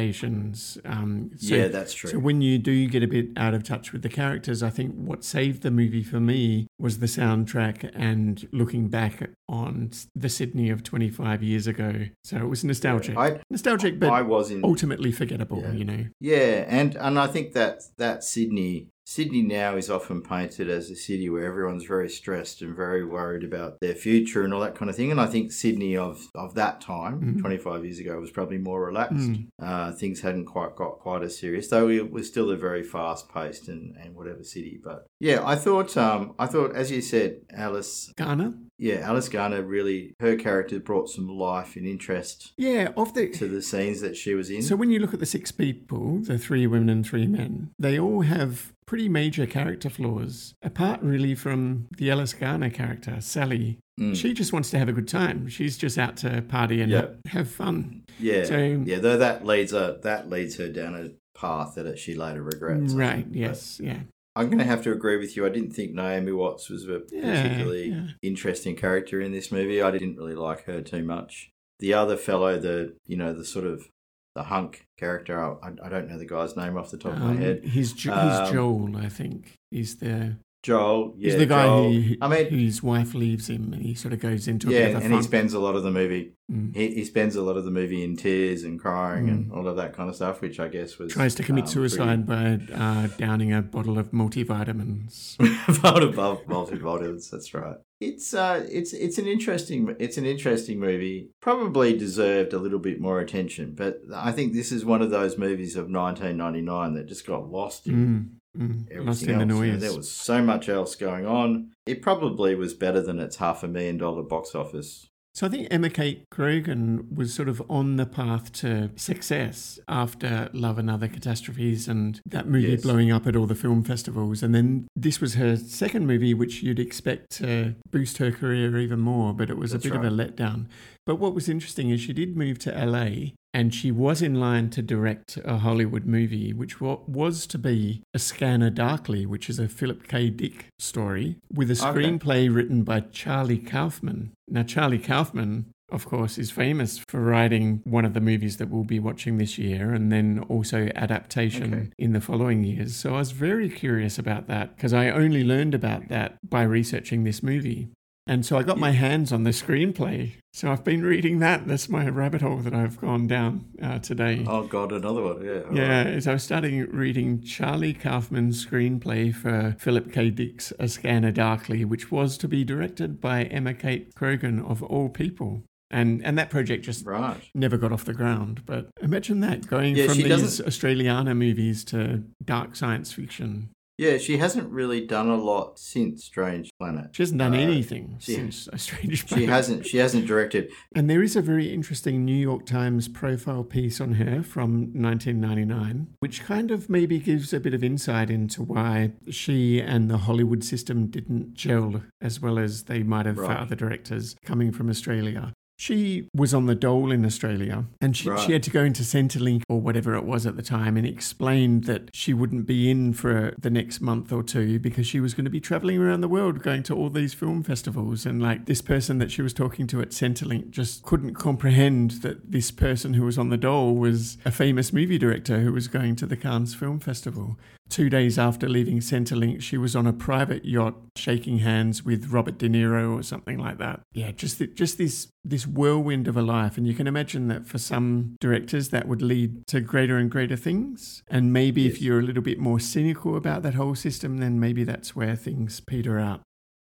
locations. 0.00 0.78
Um, 0.84 1.30
so, 1.36 1.54
yeah, 1.54 1.68
that's 1.68 1.92
true. 1.94 2.10
So 2.10 2.18
when 2.18 2.40
you 2.42 2.58
do 2.58 2.86
get 2.86 3.02
a 3.02 3.06
bit 3.06 3.28
out 3.36 3.54
of 3.54 3.62
touch 3.64 3.92
with 3.92 4.02
the 4.02 4.08
characters, 4.08 4.62
I 4.62 4.70
think 4.70 4.94
what 4.94 5.24
saved 5.24 5.62
the 5.62 5.70
movie 5.70 6.02
for 6.02 6.20
me 6.20 6.66
was 6.78 6.98
the 7.00 7.06
soundtrack 7.06 7.90
and 7.94 8.48
looking 8.52 8.88
back 8.88 9.30
on 9.48 9.90
the 10.14 10.28
Sydney 10.28 10.70
of 10.70 10.82
25 10.82 11.42
years 11.42 11.66
ago. 11.66 12.06
So 12.24 12.36
it 12.38 12.46
was 12.48 12.64
nostalgic, 12.64 13.16
I 13.16 13.40
nostalgic, 13.64 13.98
but 13.98 14.10
I 14.10 14.22
was 14.22 14.50
in 14.50 14.64
ultimately 14.64 15.12
forgettable. 15.12 15.62
Yeah. 15.62 15.72
You 15.72 15.84
know. 15.84 16.06
Yeah, 16.20 16.64
and 16.68 16.96
and 16.96 17.18
I 17.18 17.26
think 17.26 17.52
that 17.52 17.82
that 17.96 18.24
Sydney 18.24 18.88
Sydney 19.10 19.42
now 19.42 19.74
is 19.76 19.90
often 19.90 20.22
painted 20.22 20.70
as 20.70 20.88
a 20.88 20.94
city 20.94 21.28
where 21.28 21.44
everyone's 21.44 21.82
very 21.84 22.08
stressed 22.08 22.62
and 22.62 22.76
very 22.76 23.04
worried 23.04 23.42
about 23.42 23.80
their 23.80 23.96
future 23.96 24.44
and 24.44 24.54
all 24.54 24.60
that 24.60 24.76
kind 24.76 24.88
of 24.88 24.94
thing. 24.94 25.10
And 25.10 25.20
I 25.20 25.26
think 25.26 25.50
Sydney 25.50 25.96
of 25.96 26.28
of 26.36 26.54
that 26.54 26.80
time, 26.80 27.20
Mhm. 27.20 27.40
25 27.40 27.84
years 27.84 27.98
ago, 27.98 28.20
was 28.20 28.30
probably 28.30 28.58
more 28.58 28.86
relaxed. 28.86 29.16
Mm. 29.32 29.46
Uh, 29.58 29.90
things 29.90 30.20
hadn't 30.20 30.44
quite 30.44 30.76
got 30.76 31.00
quite 31.00 31.24
as 31.24 31.36
serious, 31.36 31.66
though 31.66 31.88
it 31.88 32.12
was 32.12 32.28
still 32.28 32.50
a 32.52 32.56
very 32.56 32.84
fast 32.84 33.28
paced 33.34 33.66
and, 33.66 33.96
and 34.00 34.14
whatever 34.14 34.44
city. 34.44 34.80
But 34.82 35.06
yeah, 35.18 35.40
I 35.44 35.56
thought 35.56 35.96
um 35.96 36.34
I 36.38 36.46
thought 36.46 36.76
as 36.76 36.92
you 36.92 37.00
said, 37.00 37.40
Alice 37.52 38.12
Garner. 38.16 38.54
yeah, 38.78 39.00
Alice 39.10 39.28
Garner 39.28 39.62
really, 39.62 40.14
her 40.20 40.36
character 40.36 40.78
brought 40.78 41.08
some 41.10 41.26
life 41.28 41.74
and 41.74 41.84
interest 41.84 42.52
Yeah, 42.56 42.92
of 42.96 43.12
the 43.14 43.28
to 43.30 43.48
the 43.48 43.60
scenes 43.60 44.00
that 44.02 44.16
she 44.16 44.34
was 44.34 44.50
in. 44.50 44.62
So 44.62 44.76
when 44.76 44.92
you 44.92 45.00
look 45.00 45.12
at 45.14 45.18
the 45.18 45.26
six 45.26 45.50
people, 45.50 46.18
the 46.22 46.38
three 46.38 46.68
women 46.68 46.88
and 46.88 47.04
three 47.04 47.26
men, 47.26 47.70
they 47.76 47.98
all 47.98 48.20
have 48.20 48.72
pretty 48.90 49.08
major 49.08 49.46
character 49.46 49.88
flaws. 49.88 50.52
Apart 50.62 51.00
really 51.00 51.32
from 51.36 51.86
the 51.96 52.10
Alice 52.10 52.32
Garner 52.32 52.70
character, 52.70 53.20
Sally. 53.20 53.78
Mm. 54.00 54.16
She 54.16 54.32
just 54.34 54.52
wants 54.52 54.68
to 54.70 54.80
have 54.80 54.88
a 54.88 54.92
good 54.92 55.06
time. 55.06 55.46
She's 55.46 55.78
just 55.78 55.96
out 55.96 56.16
to 56.18 56.42
party 56.42 56.82
and 56.82 56.92
ha- 56.92 57.10
have 57.28 57.48
fun. 57.48 58.02
yeah, 58.18 58.42
so- 58.42 58.82
yeah, 58.84 58.98
though 58.98 59.16
that 59.16 59.46
leads 59.46 59.70
her 59.70 59.96
that 60.02 60.28
leads 60.28 60.56
her 60.56 60.68
down 60.68 60.96
a 60.96 61.38
path 61.38 61.76
that 61.76 62.00
she 62.00 62.16
later 62.16 62.42
regrets. 62.42 62.92
Right. 62.92 63.24
But 63.28 63.36
yes, 63.38 63.78
yeah. 63.80 64.00
I'm 64.34 64.46
going 64.46 64.58
to 64.58 64.64
have 64.64 64.82
to 64.82 64.90
agree 64.92 65.18
with 65.18 65.36
you. 65.36 65.46
I 65.46 65.50
didn't 65.50 65.70
think 65.72 65.92
Naomi 65.92 66.32
Watts 66.32 66.68
was 66.68 66.88
a 66.88 67.02
Yeah, 67.12 67.42
particularly 67.42 67.90
yeah. 67.90 68.06
interesting 68.22 68.74
character 68.74 69.20
in 69.20 69.30
this 69.30 69.52
movie. 69.52 69.80
I 69.80 69.92
didn't 69.92 70.16
really 70.16 70.34
like 70.34 70.64
her 70.64 70.80
too 70.82 71.04
much. 71.04 71.50
The 71.78 71.94
other 71.94 72.16
fellow, 72.16 72.58
the 72.58 72.96
you 73.06 73.16
know 73.16 73.32
the 73.34 73.44
sort 73.44 73.66
of 73.66 73.88
the 74.34 74.44
hunk 74.44 74.86
character, 74.98 75.38
I, 75.62 75.70
I 75.84 75.88
don't 75.88 76.08
know 76.08 76.18
the 76.18 76.26
guy's 76.26 76.56
name 76.56 76.76
off 76.76 76.90
the 76.90 76.98
top 76.98 77.12
of 77.14 77.18
my 77.20 77.30
Um, 77.30 77.38
head. 77.38 77.64
he's, 77.64 77.92
jo- 77.92 78.12
Um, 78.12 78.28
he's 78.44 78.52
Joel, 78.52 78.96
I 78.96 79.08
think. 79.08 79.58
He's 79.70 79.96
the 79.96 80.36
Joel, 80.62 81.14
yeah, 81.16 81.30
he's 81.30 81.38
the 81.38 81.46
guy 81.46 81.64
Joel. 81.64 81.92
who, 81.92 82.14
I 82.20 82.28
mean, 82.28 82.46
whose 82.50 82.82
wife 82.82 83.14
leaves 83.14 83.48
him 83.48 83.72
and 83.72 83.82
he 83.82 83.94
sort 83.94 84.12
of 84.12 84.20
goes 84.20 84.46
into 84.46 84.68
a 84.68 84.72
yeah, 84.72 84.86
of 84.88 85.02
and 85.04 85.14
he 85.14 85.22
spends 85.22 85.54
a 85.54 85.58
lot 85.58 85.74
of 85.74 85.82
the 85.84 85.90
movie. 85.90 86.34
Mm. 86.52 86.76
He, 86.76 86.94
he 86.96 87.04
spends 87.06 87.34
a 87.34 87.40
lot 87.42 87.56
of 87.56 87.64
the 87.64 87.70
movie 87.70 88.04
in 88.04 88.14
tears 88.14 88.62
and 88.62 88.78
crying 88.78 89.28
and 89.30 89.50
Mm. 89.50 89.56
all 89.56 89.66
of 89.66 89.76
that 89.76 89.94
kind 89.94 90.10
of 90.10 90.16
stuff, 90.16 90.42
which 90.42 90.60
I 90.60 90.68
guess 90.68 90.98
was 90.98 91.12
Tries 91.14 91.34
to 91.36 91.42
commit 91.42 91.64
um, 91.64 91.70
suicide 91.70 92.26
by 92.26 92.60
uh, 92.74 93.06
downing 93.16 93.54
a 93.54 93.62
bottle 93.62 93.98
of 93.98 94.10
multivitamins. 94.12 95.38
pretty- 95.38 95.80
Part 95.80 96.02
above 96.02 96.44
multivitamins. 96.44 97.30
That's 97.30 97.54
right. 97.54 97.76
It's 98.00 98.32
uh, 98.32 98.66
it's 98.70 98.94
it's 98.94 99.18
an 99.18 99.26
interesting 99.26 99.94
it's 99.98 100.16
an 100.16 100.24
interesting 100.24 100.80
movie. 100.80 101.28
Probably 101.40 101.96
deserved 101.96 102.54
a 102.54 102.58
little 102.58 102.78
bit 102.78 102.98
more 102.98 103.20
attention, 103.20 103.74
but 103.76 104.00
I 104.14 104.32
think 104.32 104.54
this 104.54 104.72
is 104.72 104.84
one 104.86 105.02
of 105.02 105.10
those 105.10 105.36
movies 105.36 105.76
of 105.76 105.90
1999 105.90 106.94
that 106.94 107.06
just 107.06 107.26
got 107.26 107.50
lost 107.50 107.86
in 107.86 108.38
Mm, 108.56 108.62
mm. 108.62 108.84
everything 108.90 109.06
Lost 109.06 109.22
in 109.24 109.30
else. 109.34 109.48
the 109.58 109.66
You 109.66 109.72
know, 109.72 109.78
there 109.78 109.96
was 109.96 110.10
so 110.10 110.42
much 110.42 110.68
else 110.70 110.94
going 110.96 111.26
on. 111.26 111.72
It 111.84 112.00
probably 112.00 112.54
was 112.54 112.72
better 112.72 113.02
than 113.02 113.18
its 113.20 113.36
half 113.36 113.62
a 113.62 113.68
million 113.68 113.98
dollar 113.98 114.22
box 114.22 114.54
office. 114.54 115.09
So 115.32 115.46
I 115.46 115.50
think 115.50 115.68
Emma 115.70 115.88
Kate 115.90 116.24
Croghan 116.30 117.14
was 117.14 117.32
sort 117.32 117.48
of 117.48 117.62
on 117.70 117.96
the 117.96 118.04
path 118.04 118.52
to 118.54 118.90
success 118.96 119.78
after 119.88 120.50
Love 120.52 120.76
and 120.76 120.90
Other 120.90 121.06
Catastrophes 121.06 121.86
and 121.86 122.20
that 122.26 122.48
movie 122.48 122.68
Yes. 122.72 122.82
blowing 122.82 123.12
up 123.12 123.26
at 123.28 123.36
all 123.36 123.46
the 123.46 123.54
film 123.54 123.84
festivals. 123.84 124.42
And 124.42 124.54
then 124.54 124.88
this 124.96 125.20
was 125.20 125.34
her 125.34 125.56
second 125.56 126.06
movie, 126.06 126.34
which 126.34 126.62
you'd 126.62 126.80
expect 126.80 127.30
to 127.38 127.74
boost 127.90 128.18
her 128.18 128.32
career 128.32 128.76
even 128.78 128.98
more, 128.98 129.32
but 129.32 129.50
it 129.50 129.56
was 129.56 129.70
That's 129.70 129.86
a 129.86 129.88
bit 129.90 129.96
of 129.96 130.04
a 130.04 130.10
letdown. 130.10 130.66
But 131.10 131.18
what 131.18 131.34
was 131.34 131.48
interesting 131.48 131.90
is 131.90 132.00
she 132.00 132.12
did 132.12 132.36
move 132.36 132.60
to 132.60 132.70
LA 132.70 133.32
and 133.52 133.74
she 133.74 133.90
was 133.90 134.22
in 134.22 134.36
line 134.36 134.70
to 134.70 134.80
direct 134.80 135.38
a 135.44 135.56
Hollywood 135.56 136.04
movie, 136.06 136.52
which 136.52 136.80
was 136.80 137.48
to 137.48 137.58
be 137.58 138.04
A 138.14 138.20
Scanner 138.20 138.70
Darkly, 138.70 139.26
which 139.26 139.50
is 139.50 139.58
a 139.58 139.66
Philip 139.66 140.06
K. 140.06 140.30
Dick 140.30 140.66
story 140.78 141.38
with 141.52 141.68
a 141.68 141.72
Okay. 141.72 141.82
screenplay 141.82 142.48
written 142.54 142.84
by 142.84 143.00
Charlie 143.00 143.58
Kaufman. 143.58 144.30
Now, 144.46 144.62
Charlie 144.62 145.00
Kaufman, 145.00 145.64
of 145.90 146.06
course, 146.06 146.38
is 146.38 146.52
famous 146.52 147.00
for 147.08 147.20
writing 147.20 147.80
one 147.82 148.04
of 148.04 148.14
the 148.14 148.20
movies 148.20 148.58
that 148.58 148.70
we'll 148.70 148.84
be 148.84 149.00
watching 149.00 149.38
this 149.38 149.58
year 149.58 149.92
and 149.92 150.12
then 150.12 150.38
also 150.48 150.90
adaptation 150.94 151.74
Okay. 151.74 151.88
in 151.98 152.12
the 152.12 152.20
following 152.20 152.62
years. 152.62 152.94
So 152.94 153.14
I 153.16 153.18
was 153.18 153.32
very 153.32 153.68
curious 153.68 154.16
about 154.16 154.46
that 154.46 154.76
because 154.76 154.92
I 154.92 155.10
only 155.10 155.42
learned 155.42 155.74
about 155.74 156.06
that 156.06 156.36
by 156.48 156.62
researching 156.62 157.24
this 157.24 157.42
movie. 157.42 157.88
And 158.26 158.46
so 158.46 158.56
I 158.56 158.62
got 158.62 158.78
my 158.78 158.90
hands 158.92 159.32
on 159.32 159.42
the 159.44 159.50
screenplay. 159.50 160.34
So 160.52 160.70
I've 160.70 160.84
been 160.84 161.02
reading 161.02 161.38
that. 161.40 161.66
That's 161.66 161.88
my 161.88 162.08
rabbit 162.08 162.42
hole 162.42 162.58
that 162.58 162.74
I've 162.74 163.00
gone 163.00 163.26
down 163.26 163.64
uh, 163.82 163.98
today. 163.98 164.44
Oh 164.46 164.64
God, 164.64 164.92
another 164.92 165.22
one. 165.22 165.44
Yeah. 165.44 165.60
Yeah, 165.72 165.98
right. 165.98 166.06
as 166.08 166.26
I 166.28 166.34
was 166.34 166.42
starting 166.42 166.88
reading 166.90 167.42
Charlie 167.42 167.94
Kaufman's 167.94 168.64
screenplay 168.64 169.34
for 169.34 169.74
Philip 169.78 170.12
K. 170.12 170.30
Dick's 170.30 170.72
A 170.78 170.86
Scanner 170.88 171.32
Darkly, 171.32 171.84
which 171.84 172.10
was 172.12 172.36
to 172.38 172.48
be 172.48 172.62
directed 172.62 173.20
by 173.20 173.44
Emma 173.44 173.74
Kate 173.74 174.14
Croghan 174.14 174.64
of 174.68 174.82
all 174.82 175.08
people. 175.08 175.62
And 175.92 176.24
and 176.24 176.38
that 176.38 176.50
project 176.50 176.84
just 176.84 177.04
Right. 177.04 177.40
never 177.54 177.76
got 177.76 177.90
off 177.90 178.04
the 178.04 178.14
ground. 178.14 178.62
But 178.64 178.90
imagine 179.00 179.40
that 179.40 179.66
going 179.66 179.96
Yeah, 179.96 180.06
from 180.06 180.18
these 180.18 180.28
doesn't- 180.28 180.66
Australiana 180.68 181.36
movies 181.36 181.84
to 181.86 182.22
dark 182.44 182.76
science 182.76 183.12
fiction. 183.12 183.70
Yeah, 184.00 184.16
she 184.16 184.38
hasn't 184.38 184.70
really 184.72 185.06
done 185.06 185.28
a 185.28 185.36
lot 185.36 185.78
since 185.78 186.24
Strange 186.24 186.70
Planet. 186.78 187.10
She 187.12 187.22
hasn't 187.22 187.38
done 187.38 187.52
Uh, 187.52 187.58
anything 187.58 188.16
she- 188.18 188.32
since 188.32 188.66
Strange 188.76 189.28
She 189.28 189.44
hasn't. 189.44 189.84
She 189.84 189.98
hasn't 189.98 190.26
directed. 190.26 190.70
And 190.94 191.10
there 191.10 191.22
is 191.22 191.36
a 191.36 191.42
very 191.42 191.70
interesting 191.70 192.24
New 192.24 192.32
York 192.34 192.64
Times 192.64 193.08
profile 193.08 193.62
piece 193.62 194.00
on 194.00 194.12
her 194.14 194.42
from 194.42 194.90
1999, 194.94 196.06
which 196.20 196.40
kind 196.42 196.70
of 196.70 196.88
maybe 196.88 197.18
gives 197.18 197.52
a 197.52 197.60
bit 197.60 197.74
of 197.74 197.84
insight 197.84 198.30
into 198.30 198.62
why 198.62 199.12
she 199.28 199.82
and 199.82 200.08
the 200.10 200.16
Hollywood 200.18 200.64
system 200.64 201.08
didn't 201.08 201.52
gel 201.52 202.02
as 202.22 202.40
well 202.40 202.58
as 202.58 202.84
they 202.84 203.02
might 203.02 203.26
have 203.26 203.36
for 203.36 203.50
other 203.50 203.76
directors 203.76 204.34
coming 204.42 204.72
from 204.72 204.88
Australia. 204.88 205.52
She 205.80 206.28
was 206.34 206.52
on 206.52 206.66
the 206.66 206.74
dole 206.74 207.10
in 207.10 207.24
Australia 207.24 207.86
and 208.02 208.14
she, 208.14 208.28
Right. 208.28 208.38
she 208.38 208.52
had 208.52 208.62
to 208.64 208.70
go 208.70 208.84
into 208.84 209.02
Centrelink 209.02 209.62
or 209.66 209.80
whatever 209.80 210.14
it 210.14 210.24
was 210.24 210.44
at 210.44 210.56
the 210.56 210.62
time 210.62 210.98
and 210.98 211.06
explained 211.06 211.84
that 211.84 212.10
she 212.12 212.34
wouldn't 212.34 212.66
be 212.66 212.90
in 212.90 213.14
for 213.14 213.54
the 213.58 213.70
next 213.70 214.02
month 214.02 214.30
or 214.30 214.42
two 214.42 214.78
because 214.78 215.06
she 215.06 215.20
was 215.20 215.32
going 215.32 215.46
to 215.46 215.50
be 215.50 215.58
traveling 215.58 215.96
around 215.98 216.20
the 216.20 216.28
world 216.28 216.62
going 216.62 216.82
to 216.82 216.94
all 216.94 217.08
these 217.08 217.32
film 217.32 217.62
festivals. 217.62 218.26
And 218.26 218.42
like 218.42 218.66
this 218.66 218.82
person 218.82 219.16
that 219.20 219.30
she 219.30 219.40
was 219.40 219.54
talking 219.54 219.86
to 219.86 220.02
at 220.02 220.10
Centrelink 220.10 220.68
just 220.68 221.02
couldn't 221.02 221.32
comprehend 221.32 222.10
that 222.20 222.52
this 222.52 222.70
person 222.70 223.14
who 223.14 223.24
was 223.24 223.38
on 223.38 223.48
the 223.48 223.56
dole 223.56 223.94
was 223.96 224.36
a 224.44 224.50
famous 224.50 224.92
movie 224.92 225.16
director 225.16 225.60
who 225.60 225.72
was 225.72 225.88
going 225.88 226.14
to 226.16 226.26
the 226.26 226.36
Cannes 226.36 226.74
Film 226.74 227.00
Festival. 227.00 227.56
Two 227.90 228.08
days 228.08 228.38
after 228.38 228.68
leaving 228.68 229.00
Centrelink, 229.00 229.60
she 229.60 229.76
was 229.76 229.94
on 229.94 230.06
a 230.06 230.12
private 230.12 230.64
yacht 230.64 230.94
shaking 231.16 231.58
hands 231.58 232.04
with 232.04 232.30
Robert 232.30 232.56
De 232.56 232.68
Niro 232.68 233.18
or 233.18 233.22
something 233.22 233.58
like 233.58 233.78
that. 233.78 234.00
Yeah, 234.12 234.30
just 234.30 234.58
th- 234.58 234.74
just 234.74 234.96
this 234.96 235.28
this 235.44 235.66
whirlwind 235.66 236.28
of 236.28 236.36
a 236.36 236.42
life, 236.42 236.78
and 236.78 236.86
you 236.86 236.94
can 236.94 237.06
imagine 237.06 237.48
that 237.48 237.66
for 237.66 237.78
some 237.78 238.36
directors 238.40 238.90
that 238.90 239.08
would 239.08 239.20
lead 239.22 239.66
to 239.66 239.80
greater 239.80 240.16
and 240.18 240.30
greater 240.30 240.56
things. 240.56 241.22
And 241.28 241.52
maybe 241.52 241.86
if 241.86 242.00
you're 242.00 242.20
a 242.20 242.22
little 242.22 242.42
bit 242.42 242.58
more 242.58 242.78
cynical 242.80 243.36
about 243.36 243.62
that 243.64 243.74
whole 243.74 243.94
system, 243.94 244.38
then 244.38 244.60
maybe 244.60 244.84
that's 244.84 245.16
where 245.16 245.34
things 245.34 245.80
peter 245.80 246.18
out. 246.18 246.40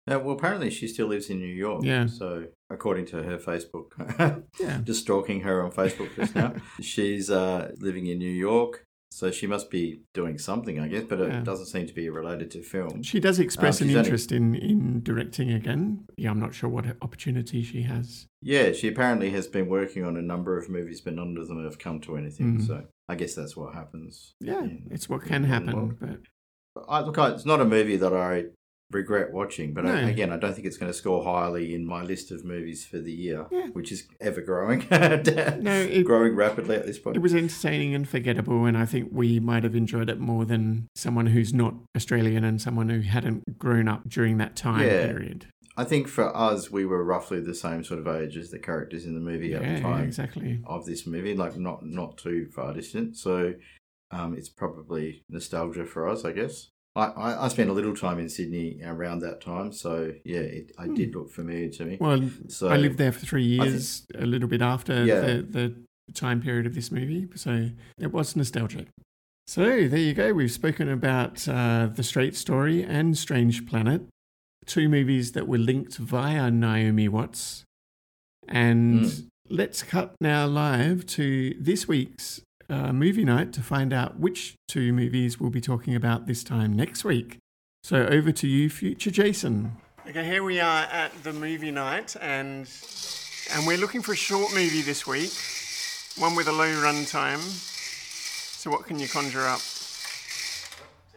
Uh, 0.09 0.17
well, 0.19 0.35
apparently 0.35 0.69
she 0.69 0.87
still 0.87 1.07
lives 1.07 1.29
in 1.29 1.37
New 1.37 1.53
York. 1.53 1.83
Yeah. 1.83 2.05
So 2.07 2.45
according 2.69 3.05
to 3.07 3.23
her 3.23 3.37
Facebook, 3.37 3.87
Yeah. 4.59 4.79
just 4.83 5.01
stalking 5.01 5.41
her 5.41 5.61
on 5.61 5.71
Facebook 5.71 6.15
just 6.15 6.33
now, 6.33 6.53
she's 6.81 7.29
uh, 7.29 7.71
living 7.79 8.07
in 8.07 8.17
New 8.17 8.31
York. 8.31 8.85
So 9.09 9.31
she 9.31 9.47
must 9.47 9.69
be 9.71 10.01
doing 10.13 10.37
something, 10.37 10.79
I 10.79 10.87
guess, 10.87 11.03
but 11.07 11.19
Yeah. 11.19 11.39
it 11.39 11.43
doesn't 11.43 11.67
seem 11.67 11.87
to 11.87 11.93
be 11.93 12.09
related 12.09 12.51
to 12.51 12.61
film. 12.61 13.01
She 13.03 13.19
does 13.19 13.39
express 13.39 13.81
Um, 13.81 13.85
an 13.85 13.89
she's 13.89 13.97
only- 13.97 14.07
interest 14.07 14.31
in, 14.31 14.55
in 14.55 15.01
directing 15.01 15.51
again. 15.51 16.05
Yeah, 16.17 16.29
I'm 16.31 16.39
not 16.39 16.53
sure 16.53 16.69
what 16.69 16.85
opportunity 17.01 17.63
she 17.63 17.83
has. 17.83 18.27
Yeah, 18.41 18.73
she 18.73 18.87
apparently 18.89 19.29
has 19.31 19.47
been 19.47 19.67
working 19.67 20.03
on 20.03 20.17
a 20.17 20.21
number 20.21 20.57
of 20.57 20.69
movies, 20.69 21.01
but 21.01 21.13
none 21.15 21.35
of 21.37 21.47
them 21.47 21.63
have 21.63 21.79
come 21.79 21.99
to 22.01 22.17
anything. 22.17 22.57
Mm. 22.59 22.67
So 22.67 22.83
I 23.07 23.15
guess 23.15 23.33
that's 23.33 23.55
what 23.57 23.73
happens. 23.73 24.33
Yeah, 24.39 24.63
in- 24.63 24.87
it's 24.91 25.07
what 25.09 25.21
can 25.23 25.45
happen. 25.45 25.97
But 26.75 26.85
I, 26.87 26.99
look, 27.01 27.17
I, 27.17 27.31
it's 27.31 27.45
not 27.45 27.59
a 27.61 27.65
movie 27.65 27.97
that 27.97 28.13
I 28.13 28.45
regret 28.91 29.33
watching, 29.33 29.73
but 29.73 29.85
I, 29.85 30.01
again, 30.01 30.31
I 30.31 30.37
don't 30.37 30.53
think 30.53 30.65
it's 30.65 30.77
going 30.77 30.91
to 30.91 30.97
score 30.97 31.23
highly 31.23 31.75
in 31.75 31.85
my 31.85 32.03
list 32.03 32.31
of 32.31 32.45
movies 32.45 32.85
for 32.85 32.99
the 32.99 33.11
year, 33.11 33.45
Yeah. 33.51 33.67
which 33.73 33.91
is 33.91 34.07
ever 34.21 34.41
growing. 34.41 34.85
no, 34.91 35.71
it, 35.71 36.05
growing 36.05 36.35
rapidly 36.35 36.75
at 36.77 36.85
this 36.85 36.97
point. 36.97 37.17
It 37.17 37.21
was 37.21 37.35
entertaining 37.35 37.93
and 37.93 38.07
forgettable, 38.07 38.65
and 38.65 38.77
I 38.77 38.85
think 38.85 39.09
we 39.11 39.39
might 39.39 39.63
have 39.63 39.75
enjoyed 39.75 40.09
it 40.09 40.19
more 40.19 40.45
than 40.45 40.87
someone 40.95 41.27
who's 41.27 41.53
not 41.53 41.73
Australian 41.95 42.43
and 42.45 42.61
someone 42.61 42.89
who 42.89 43.01
hadn't 43.01 43.57
grown 43.59 43.87
up 43.87 44.07
during 44.07 44.37
that 44.37 44.55
time 44.55 44.85
Yeah. 44.85 45.07
period. 45.07 45.47
I 45.79 45.83
think 45.83 46.07
for 46.07 46.35
us, 46.35 46.71
we 46.71 46.85
were 46.85 47.03
roughly 47.03 47.39
the 47.39 47.53
same 47.53 47.83
sort 47.83 47.99
of 47.99 48.07
age 48.07 48.35
as 48.35 48.49
the 48.49 48.57
characters 48.57 49.05
in 49.05 49.13
the 49.13 49.19
movie 49.19 49.53
at 49.53 49.61
the 49.61 49.79
time 49.81 50.05
exactly. 50.05 50.59
of 50.65 50.85
this 50.85 51.05
movie, 51.05 51.35
like 51.35 51.55
not 51.57 51.85
not 51.85 52.17
too 52.17 52.47
far 52.55 52.73
distant. 52.73 53.15
So 53.15 53.53
um, 54.09 54.33
it's 54.33 54.49
probably 54.49 55.23
nostalgia 55.29 55.85
for 55.85 56.07
us, 56.07 56.25
I 56.25 56.31
guess. 56.31 56.69
I, 56.97 57.45
I, 57.45 57.47
spent 57.49 57.69
a 57.69 57.73
little 57.73 57.95
time 57.95 58.17
in 58.19 58.27
Sydney 58.29 58.79
around 58.83 59.19
that 59.19 59.39
time, 59.41 59.71
so 59.71 60.13
yeah, 60.25 60.39
it, 60.39 60.71
I 60.77 60.87
did 60.87 61.15
look 61.15 61.29
familiar 61.31 61.69
to 61.69 61.85
me. 61.85 61.95
Hmm. 61.97 62.03
Well, 62.03 62.29
So 62.47 62.69
I 62.69 62.77
lived 62.77 62.97
there 62.97 63.11
for 63.11 63.25
three 63.25 63.59
I 63.59 63.63
think- 63.63 63.71
years, 63.73 64.05
a 64.15 64.25
little 64.25 64.47
bit 64.49 64.61
after 64.61 65.03
Yeah. 65.05 65.19
the, 65.21 65.41
the 66.07 66.13
time 66.13 66.41
period 66.41 66.65
of 66.65 66.73
this 66.75 66.91
movie, 66.91 67.27
so 67.35 67.69
it 67.99 68.11
was 68.11 68.35
nostalgic. 68.35 68.87
So 69.45 69.63
there 69.87 69.99
you 69.99 70.13
go. 70.13 70.33
We've 70.33 70.51
spoken 70.51 70.89
about 70.89 71.47
uh, 71.47 71.87
The 71.93 72.03
Straight 72.03 72.35
Story 72.35 72.83
and 72.83 73.17
Strange 73.17 73.65
Planet, 73.65 74.01
two 74.65 74.89
movies 74.89 75.31
that 75.33 75.47
were 75.47 75.57
linked 75.57 75.95
via 75.97 76.51
Naomi 76.51 77.07
Watts. 77.07 77.63
And 78.47 79.01
Mm. 79.05 79.27
let's 79.49 79.83
cut 79.83 80.15
now 80.19 80.45
live 80.47 81.05
to 81.07 81.55
this 81.59 81.87
week's 81.87 82.41
uh, 82.69 82.91
movie 82.91 83.25
night 83.25 83.53
to 83.53 83.61
find 83.61 83.93
out 83.93 84.19
which 84.19 84.55
two 84.67 84.91
movies 84.93 85.39
we'll 85.39 85.49
be 85.49 85.61
talking 85.61 85.95
about 85.95 86.27
this 86.27 86.43
time 86.43 86.75
next 86.75 87.03
week. 87.03 87.37
So 87.83 88.05
over 88.05 88.31
to 88.31 88.47
you, 88.47 88.69
future 88.69 89.11
Jason. 89.11 89.77
Okay, 90.09 90.25
here 90.25 90.43
we 90.43 90.59
are 90.59 90.83
at 90.85 91.11
the 91.23 91.33
movie 91.33 91.71
night, 91.71 92.15
and 92.21 92.69
and 93.53 93.67
we're 93.67 93.77
looking 93.77 94.01
for 94.01 94.13
a 94.13 94.15
short 94.15 94.53
movie 94.53 94.81
this 94.81 95.05
week, 95.07 95.31
one 96.17 96.35
with 96.35 96.47
a 96.47 96.51
low 96.51 96.67
runtime. 96.81 97.39
So 97.39 98.71
what 98.71 98.85
can 98.85 98.99
you 98.99 99.07
conjure 99.07 99.45
up? 99.45 99.61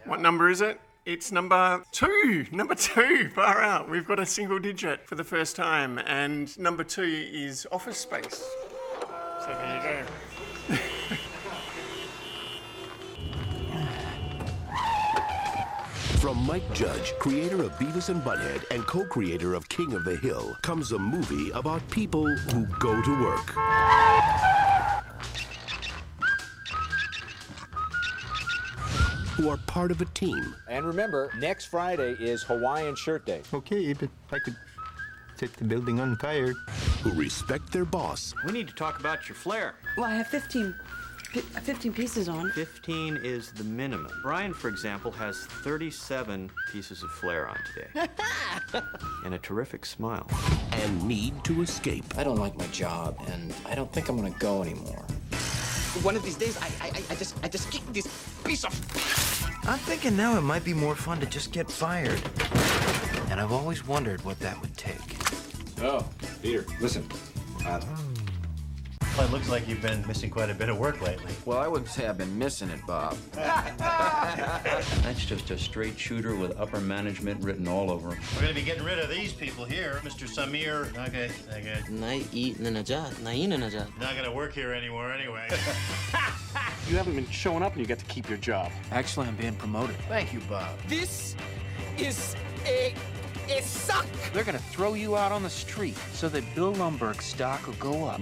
What 0.05 0.21
number 0.21 0.49
is 0.49 0.61
it? 0.61 0.81
It's 1.07 1.33
number 1.33 1.83
two. 1.93 2.47
Number 2.53 2.75
two. 2.75 3.31
Far 3.35 3.63
out. 3.63 3.89
We've 3.89 4.07
got 4.07 4.19
a 4.19 4.27
single 4.27 4.59
digit 4.59 5.07
for 5.07 5.15
the 5.15 5.25
first 5.25 5.57
time, 5.57 5.99
and 5.99 6.57
number 6.59 6.85
two 6.85 7.03
is 7.33 7.67
Office 7.73 7.99
Space. 7.99 8.45
So 9.41 9.47
there 9.47 9.77
you 9.77 9.83
go. 10.05 10.30
From 16.21 16.37
Mike 16.47 16.71
Judge, 16.75 17.15
creator 17.19 17.63
of 17.63 17.73
Beavis 17.79 18.11
and 18.11 18.23
Butthead 18.23 18.65
and 18.71 18.87
co-creator 18.87 19.55
of 19.55 19.67
King 19.71 19.95
of 19.95 20.05
the 20.05 20.17
Hill, 20.17 20.55
comes 20.61 20.93
a 20.93 20.99
movie 20.99 21.51
about 21.53 21.89
people 21.91 22.27
who 22.29 22.67
go 22.79 23.01
to 23.01 23.23
work. 23.23 24.61
Who 29.37 29.49
are 29.49 29.57
part 29.67 29.91
of 29.91 30.01
a 30.03 30.05
team 30.07 30.55
And 30.69 30.85
remember, 30.85 31.31
next 31.39 31.67
Friday 31.67 32.15
is 32.21 32.43
Hawaiian 32.43 32.95
Shirt 32.95 33.25
Day. 33.25 33.41
Okay, 33.55 33.93
but 33.95 34.11
I 34.31 34.39
could 34.39 34.57
set 35.37 35.53
the 35.55 35.65
building 35.65 36.01
on 36.01 36.17
fire. 36.17 36.53
who 37.03 37.11
respect 37.13 37.73
their 37.73 37.87
boss 37.87 38.35
We 38.45 38.53
need 38.53 38.69
to 38.69 38.75
talk 38.75 39.01
about 39.01 39.27
your 39.29 39.37
flair. 39.37 39.75
Well, 39.97 40.05
I 40.07 40.15
have 40.17 40.27
15, 40.27 40.75
pi- 40.75 40.90
15 41.31 41.93
pieces 41.93 42.29
on. 42.29 42.51
15 42.53 43.21
is 43.23 43.53
the 43.53 43.65
minimum. 43.65 44.11
Brian, 44.23 44.53
for 44.53 44.69
example, 44.69 45.11
has 45.13 45.47
37 45.47 46.51
pieces 46.73 47.03
of 47.03 47.11
flair 47.11 47.49
on 47.49 47.57
today. 47.73 48.09
and 49.25 49.35
a 49.35 49.39
terrific 49.39 49.87
smile. 49.87 50.27
and 50.73 51.05
need 51.05 51.43
to 51.45 51.63
escape. 51.63 52.05
I 52.17 52.25
don't 52.25 52.39
like 52.39 52.57
my 52.59 52.67
job, 52.69 53.17
and 53.29 53.55
I 53.67 53.75
don't 53.75 53.93
think 53.93 54.09
I'm 54.09 54.17
gonna 54.17 54.35
go 54.39 54.63
anymore. 54.63 55.05
One 56.03 56.17
of 56.17 56.23
these 56.23 56.37
days, 56.37 56.57
I, 56.59 56.71
I, 56.87 56.89
I 57.11 57.15
just, 57.15 57.37
I 57.45 57.49
just 57.49 57.71
kick 57.71 57.85
this 57.93 58.07
piece 58.45 58.65
of. 58.65 58.73
I'm 59.69 59.79
thinking 59.79 60.17
now 60.17 60.37
it 60.37 60.43
might 60.43 60.65
be 60.65 60.75
more 60.75 60.95
fun 60.95 61.21
to 61.21 61.27
just 61.27 61.53
get 61.53 61.71
fired. 61.71 62.21
And 63.31 63.41
I've 63.41 63.53
always 63.53 63.87
wondered 63.87 64.25
what 64.25 64.39
that 64.41 64.61
would 64.61 64.77
take. 64.77 65.17
Oh, 65.83 66.09
Peter, 66.43 66.65
listen. 66.81 67.07
Well, 67.65 67.81
it 69.23 69.31
looks 69.31 69.49
like 69.49 69.69
you've 69.69 69.83
been 69.83 70.07
missing 70.07 70.31
quite 70.31 70.51
a 70.51 70.55
bit 70.55 70.69
of 70.69 70.79
work 70.79 71.01
lately. 71.03 71.33
Well, 71.45 71.59
I 71.59 71.69
wouldn't 71.69 71.91
say 71.91 72.07
I've 72.07 72.19
been 72.19 72.39
missing 72.39 72.71
it, 72.71 72.81
Bob. 72.87 73.17
That's 73.33 75.25
just 75.25 75.51
a 75.51 75.59
straight 75.59 75.99
shooter 75.99 76.35
with 76.35 76.59
upper 76.59 76.81
management 76.81 77.43
written 77.43 77.69
all 77.69 77.91
over 77.91 78.15
him. 78.15 78.23
We're 78.37 78.43
gonna 78.43 78.55
be 78.55 78.63
getting 78.63 78.85
rid 78.85 78.99
of 78.99 79.11
these 79.11 79.33
people 79.33 79.65
here. 79.65 80.01
Mr. 80.03 80.29
Samir, 80.29 80.97
okay, 81.09 81.31
okay. 81.51 81.81
Not 84.01 84.17
gonna 84.17 84.33
work 84.33 84.53
here 84.53 84.73
anymore 84.73 85.13
anyway. 85.13 85.49
You 86.89 86.97
haven't 86.97 87.15
been 87.15 87.29
showing 87.31 87.63
up 87.63 87.73
and 87.73 87.81
you 87.81 87.87
get 87.87 88.01
to 88.01 88.05
keep 88.07 88.29
your 88.29 88.39
job. 88.39 88.73
Actually, 88.91 89.29
I'm 89.29 89.37
being 89.37 89.55
promoted. 89.55 89.95
Thank 90.09 90.33
you, 90.33 90.41
Bob. 90.49 90.77
This 90.89 91.37
is 91.97 92.35
a, 92.67 92.93
a 93.51 93.63
suck. 93.63 94.07
They're 94.33 94.45
gonna 94.45 94.59
throw 94.59 94.95
you 94.95 95.17
out 95.17 95.33
on 95.33 95.43
the 95.43 95.51
street 95.51 95.97
so 96.13 96.29
that 96.29 96.45
Bill 96.55 96.73
Lumbergh's 96.73 97.25
stock 97.25 97.67
will 97.67 97.75
go 97.75 98.05
up. 98.05 98.21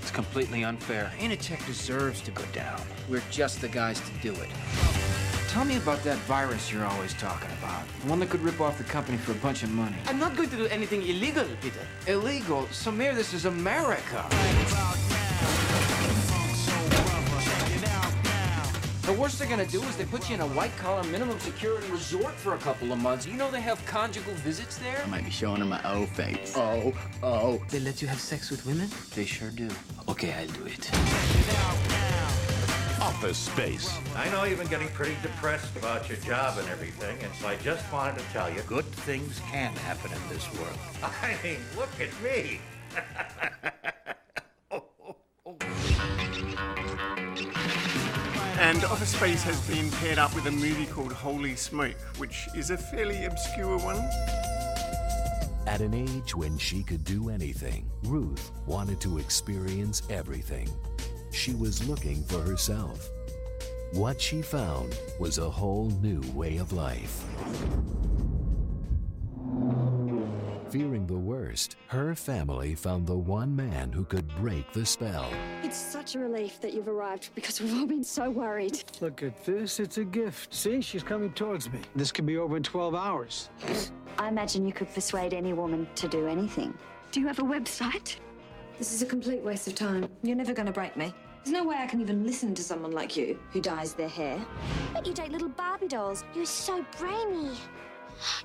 It's 0.00 0.10
completely 0.10 0.64
unfair. 0.64 1.12
Initech 1.18 1.64
deserves 1.66 2.20
to 2.22 2.30
go 2.30 2.44
down. 2.52 2.80
We're 3.08 3.22
just 3.30 3.60
the 3.60 3.68
guys 3.68 4.00
to 4.00 4.12
do 4.20 4.32
it. 4.40 4.48
Tell 5.48 5.66
me 5.66 5.76
about 5.76 6.02
that 6.02 6.16
virus 6.20 6.72
you're 6.72 6.86
always 6.86 7.12
talking 7.14 7.50
about. 7.62 7.86
The 8.02 8.08
one 8.08 8.18
that 8.20 8.30
could 8.30 8.40
rip 8.40 8.58
off 8.58 8.78
the 8.78 8.84
company 8.84 9.18
for 9.18 9.32
a 9.32 9.36
bunch 9.36 9.62
of 9.62 9.70
money. 9.70 9.96
I'm 10.06 10.18
not 10.18 10.34
going 10.34 10.48
to 10.48 10.56
do 10.56 10.64
anything 10.68 11.02
illegal, 11.02 11.44
Peter. 11.60 11.86
Illegal? 12.06 12.62
Samir, 12.72 13.14
this 13.14 13.34
is 13.34 13.44
America. 13.44 14.24
The 19.02 19.12
worst 19.14 19.40
they're 19.40 19.48
gonna 19.48 19.66
do 19.66 19.82
is 19.82 19.96
they 19.96 20.04
put 20.04 20.28
you 20.28 20.36
in 20.36 20.40
a 20.42 20.46
white 20.46 20.76
collar 20.76 21.02
minimum 21.02 21.36
security 21.40 21.90
resort 21.90 22.34
for 22.34 22.54
a 22.54 22.58
couple 22.58 22.92
of 22.92 23.00
months. 23.00 23.26
You 23.26 23.34
know 23.34 23.50
they 23.50 23.60
have 23.60 23.84
conjugal 23.84 24.32
visits 24.34 24.78
there? 24.78 25.02
I 25.04 25.08
might 25.08 25.24
be 25.24 25.30
showing 25.30 25.58
them 25.58 25.70
my 25.70 25.80
O 25.84 26.06
face. 26.06 26.54
Oh, 26.56 26.94
oh. 27.20 27.60
They 27.68 27.80
let 27.80 28.00
you 28.00 28.06
have 28.06 28.20
sex 28.20 28.48
with 28.48 28.64
women? 28.64 28.88
They 29.16 29.24
sure 29.24 29.50
do. 29.50 29.68
Okay, 30.08 30.32
I'll 30.32 30.46
do 30.46 30.66
it. 30.66 30.88
Office 33.00 33.38
Space. 33.38 33.92
I 34.14 34.30
know 34.30 34.44
you've 34.44 34.60
been 34.60 34.68
getting 34.68 34.88
pretty 34.90 35.16
depressed 35.20 35.74
about 35.76 36.08
your 36.08 36.18
job 36.18 36.58
and 36.58 36.68
everything, 36.68 37.18
and 37.24 37.34
so 37.34 37.48
I 37.48 37.56
just 37.56 37.92
wanted 37.92 38.20
to 38.20 38.24
tell 38.26 38.52
you 38.52 38.62
good 38.68 38.84
things 38.84 39.40
can 39.50 39.74
happen 39.74 40.12
in 40.12 40.28
this 40.28 40.46
world. 40.54 40.78
I 41.02 41.36
mean, 41.42 41.58
look 41.76 41.90
at 42.00 42.22
me. 42.22 42.60
And 48.62 48.84
Office 48.84 49.08
Space 49.08 49.42
has 49.42 49.60
been 49.68 49.90
paired 49.90 50.20
up 50.20 50.32
with 50.36 50.46
a 50.46 50.50
movie 50.52 50.86
called 50.86 51.12
Holy 51.12 51.56
Smoke, 51.56 51.98
which 52.18 52.46
is 52.54 52.70
a 52.70 52.76
fairly 52.76 53.24
obscure 53.24 53.76
one. 53.76 53.96
At 55.66 55.80
an 55.80 55.92
age 55.94 56.36
when 56.36 56.56
she 56.58 56.84
could 56.84 57.02
do 57.02 57.28
anything, 57.28 57.90
Ruth 58.04 58.52
wanted 58.64 59.00
to 59.00 59.18
experience 59.18 60.02
everything. 60.10 60.68
She 61.32 61.54
was 61.54 61.88
looking 61.88 62.22
for 62.22 62.40
herself. 62.40 63.10
What 63.94 64.20
she 64.20 64.42
found 64.42 64.96
was 65.18 65.38
a 65.38 65.50
whole 65.50 65.90
new 66.00 66.20
way 66.32 66.58
of 66.58 66.72
life. 66.72 67.24
Fearing 70.72 71.06
the 71.06 71.18
worst, 71.18 71.76
her 71.88 72.14
family 72.14 72.74
found 72.74 73.06
the 73.06 73.14
one 73.14 73.54
man 73.54 73.92
who 73.92 74.06
could 74.06 74.26
break 74.36 74.72
the 74.72 74.86
spell. 74.86 75.30
It's 75.62 75.76
such 75.76 76.14
a 76.14 76.18
relief 76.18 76.62
that 76.62 76.72
you've 76.72 76.88
arrived 76.88 77.28
because 77.34 77.60
we've 77.60 77.78
all 77.78 77.84
been 77.84 78.02
so 78.02 78.30
worried. 78.30 78.82
Look 79.02 79.22
at 79.22 79.44
this. 79.44 79.78
It's 79.78 79.98
a 79.98 80.04
gift. 80.06 80.54
See, 80.54 80.80
she's 80.80 81.02
coming 81.02 81.30
towards 81.34 81.70
me. 81.70 81.80
This 81.94 82.10
could 82.10 82.24
be 82.24 82.38
over 82.38 82.56
in 82.56 82.62
12 82.62 82.94
hours. 82.94 83.50
I 84.18 84.28
imagine 84.28 84.64
you 84.64 84.72
could 84.72 84.88
persuade 84.94 85.34
any 85.34 85.52
woman 85.52 85.86
to 85.96 86.08
do 86.08 86.26
anything. 86.26 86.72
Do 87.10 87.20
you 87.20 87.26
have 87.26 87.38
a 87.38 87.42
website? 87.42 88.16
This 88.78 88.94
is 88.94 89.02
a 89.02 89.06
complete 89.06 89.42
waste 89.42 89.68
of 89.68 89.74
time. 89.74 90.08
You're 90.22 90.36
never 90.36 90.54
going 90.54 90.64
to 90.64 90.72
break 90.72 90.96
me. 90.96 91.12
There's 91.44 91.52
no 91.52 91.64
way 91.64 91.76
I 91.76 91.86
can 91.86 92.00
even 92.00 92.24
listen 92.24 92.54
to 92.54 92.64
someone 92.64 92.92
like 92.92 93.14
you. 93.14 93.38
Who 93.50 93.60
dyes 93.60 93.92
their 93.92 94.08
hair? 94.08 94.42
But 94.94 95.06
you 95.06 95.12
date 95.12 95.32
little 95.32 95.50
Barbie 95.50 95.88
dolls. 95.88 96.24
You're 96.34 96.46
so 96.46 96.82
brainy. 96.98 97.58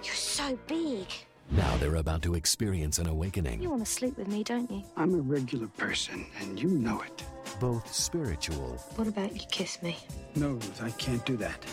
You're 0.03 0.13
so 0.13 0.59
big. 0.67 1.07
Now 1.51 1.77
they're 1.77 1.95
about 1.95 2.21
to 2.23 2.35
experience 2.35 2.99
an 2.99 3.07
awakening, 3.07 3.61
You 3.61 3.69
want 3.69 3.85
to 3.85 3.91
sleep 3.91 4.17
with 4.17 4.27
me, 4.27 4.43
don't 4.43 4.69
you? 4.69 4.83
I'm 4.97 5.13
a 5.15 5.21
regular 5.21 5.67
person, 5.77 6.25
and 6.41 6.59
you 6.61 6.67
know 6.69 7.01
it. 7.01 7.23
both 7.59 7.91
spiritual 7.93 8.77
What 8.95 9.07
about 9.07 9.33
you 9.33 9.47
kiss 9.49 9.81
me? 9.81 9.95
No, 10.35 10.49
Ruth, 10.49 10.83
I 10.83 10.91
can't 10.91 11.25
do 11.25 11.37
that. 11.37 11.63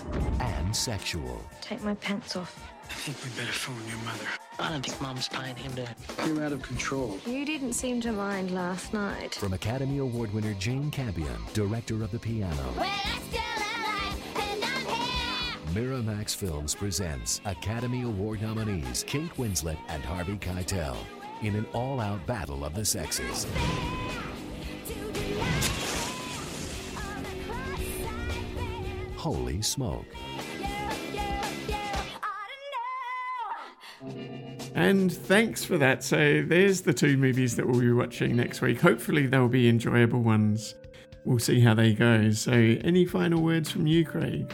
and 0.40 0.74
sexual. 0.74 1.44
Take 1.60 1.82
my 1.82 1.94
pants 1.96 2.36
off. 2.36 2.58
I 2.88 2.92
think 2.94 3.16
we 3.24 3.30
better 3.40 3.52
phone 3.52 3.76
your 3.88 3.98
mother. 4.04 4.26
I 4.58 4.68
don't 4.70 4.84
think 4.86 5.00
Mom's 5.00 5.28
paying 5.28 5.56
him 5.56 5.72
to. 5.74 5.88
You're 6.26 6.44
out 6.44 6.52
of 6.52 6.62
control. 6.62 7.18
You 7.26 7.44
didn't 7.44 7.72
seem 7.72 8.00
to 8.02 8.12
mind 8.12 8.52
last 8.52 8.92
night. 8.92 9.34
From 9.34 9.54
Academy 9.54 9.98
Award 9.98 10.32
winner 10.32 10.54
Jane 10.54 10.90
Campion, 10.90 11.36
director 11.54 12.02
of 12.04 12.12
the 12.12 12.18
piano. 12.18 12.74
Miramax 15.74 16.36
Films 16.36 16.72
presents 16.72 17.40
Academy 17.46 18.02
Award 18.02 18.40
nominees 18.40 19.04
Kate 19.08 19.34
Winslet 19.36 19.76
and 19.88 20.04
Harvey 20.04 20.36
Keitel 20.36 20.96
in 21.42 21.56
an 21.56 21.66
all-out 21.72 22.24
battle 22.28 22.64
of 22.64 22.76
the 22.76 22.84
sexes. 22.84 23.44
Holy 29.16 29.60
smoke. 29.62 30.06
And 34.76 35.12
thanks 35.12 35.64
for 35.64 35.76
that. 35.78 36.04
So 36.04 36.44
there's 36.46 36.82
the 36.82 36.94
two 36.94 37.16
movies 37.16 37.56
that 37.56 37.66
we'll 37.66 37.80
be 37.80 37.90
watching 37.90 38.36
next 38.36 38.60
week. 38.60 38.80
Hopefully 38.80 39.26
they'll 39.26 39.48
be 39.48 39.68
enjoyable 39.68 40.22
ones. 40.22 40.76
We'll 41.24 41.40
see 41.40 41.58
how 41.58 41.74
they 41.74 41.94
go. 41.94 42.30
So 42.30 42.52
any 42.52 43.04
final 43.06 43.42
words 43.42 43.72
from 43.72 43.88
you, 43.88 44.04
Craig? 44.04 44.48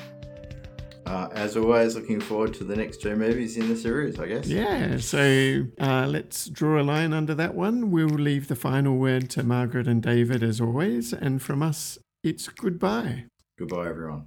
Uh, 1.10 1.28
as 1.32 1.56
always, 1.56 1.96
looking 1.96 2.20
forward 2.20 2.54
to 2.54 2.62
the 2.62 2.76
next 2.76 3.02
two 3.02 3.16
movies 3.16 3.56
in 3.56 3.68
the 3.68 3.74
series, 3.74 4.20
I 4.20 4.28
guess. 4.28 4.46
Yeah, 4.46 4.96
so 4.98 5.66
uh, 5.80 6.06
let's 6.06 6.48
draw 6.48 6.80
a 6.80 6.84
line 6.84 7.12
under 7.12 7.34
that 7.34 7.56
one. 7.56 7.90
We'll 7.90 8.06
leave 8.06 8.46
the 8.46 8.54
final 8.54 8.96
word 8.96 9.28
to 9.30 9.42
Margaret 9.42 9.88
and 9.88 10.00
David 10.00 10.44
as 10.44 10.60
always. 10.60 11.12
And 11.12 11.42
from 11.42 11.64
us, 11.64 11.98
it's 12.22 12.46
goodbye. 12.46 13.24
Goodbye, 13.58 13.88
everyone. 13.88 14.26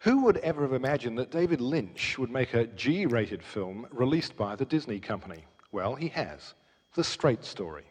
Who 0.00 0.24
would 0.24 0.38
ever 0.38 0.62
have 0.62 0.72
imagined 0.72 1.16
that 1.18 1.30
David 1.30 1.60
Lynch 1.60 2.18
would 2.18 2.32
make 2.32 2.54
a 2.54 2.66
G 2.66 3.06
rated 3.06 3.40
film 3.40 3.86
released 3.92 4.36
by 4.36 4.56
the 4.56 4.64
Disney 4.64 4.98
Company? 4.98 5.44
Well, 5.70 5.94
he 5.94 6.08
has. 6.08 6.54
The 6.96 7.04
Straight 7.04 7.44
Story. 7.44 7.84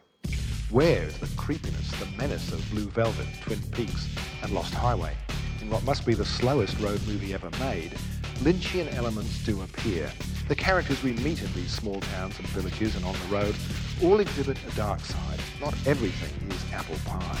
Where's 0.68 1.16
the 1.16 1.34
creepiness, 1.38 1.90
the 1.92 2.14
menace 2.18 2.52
of 2.52 2.62
Blue 2.72 2.90
Velvet, 2.90 3.28
Twin 3.40 3.62
Peaks, 3.70 4.06
and 4.42 4.52
Lost 4.52 4.74
Highway? 4.74 5.16
In 5.62 5.70
what 5.70 5.84
must 5.84 6.04
be 6.04 6.14
the 6.14 6.24
slowest 6.24 6.76
road 6.80 7.00
movie 7.06 7.32
ever 7.32 7.48
made, 7.60 7.92
Lynchian 8.40 8.92
elements 8.96 9.44
do 9.44 9.62
appear. 9.62 10.10
The 10.48 10.56
characters 10.56 11.00
we 11.04 11.12
meet 11.12 11.40
in 11.40 11.52
these 11.52 11.70
small 11.70 12.00
towns 12.00 12.36
and 12.36 12.48
villages 12.48 12.96
and 12.96 13.04
on 13.04 13.14
the 13.14 13.36
road 13.36 13.54
all 14.02 14.18
exhibit 14.18 14.58
a 14.66 14.74
dark 14.74 14.98
side. 14.98 15.38
Not 15.60 15.74
everything 15.86 16.50
is 16.50 16.72
apple 16.72 16.96
pie. 17.04 17.38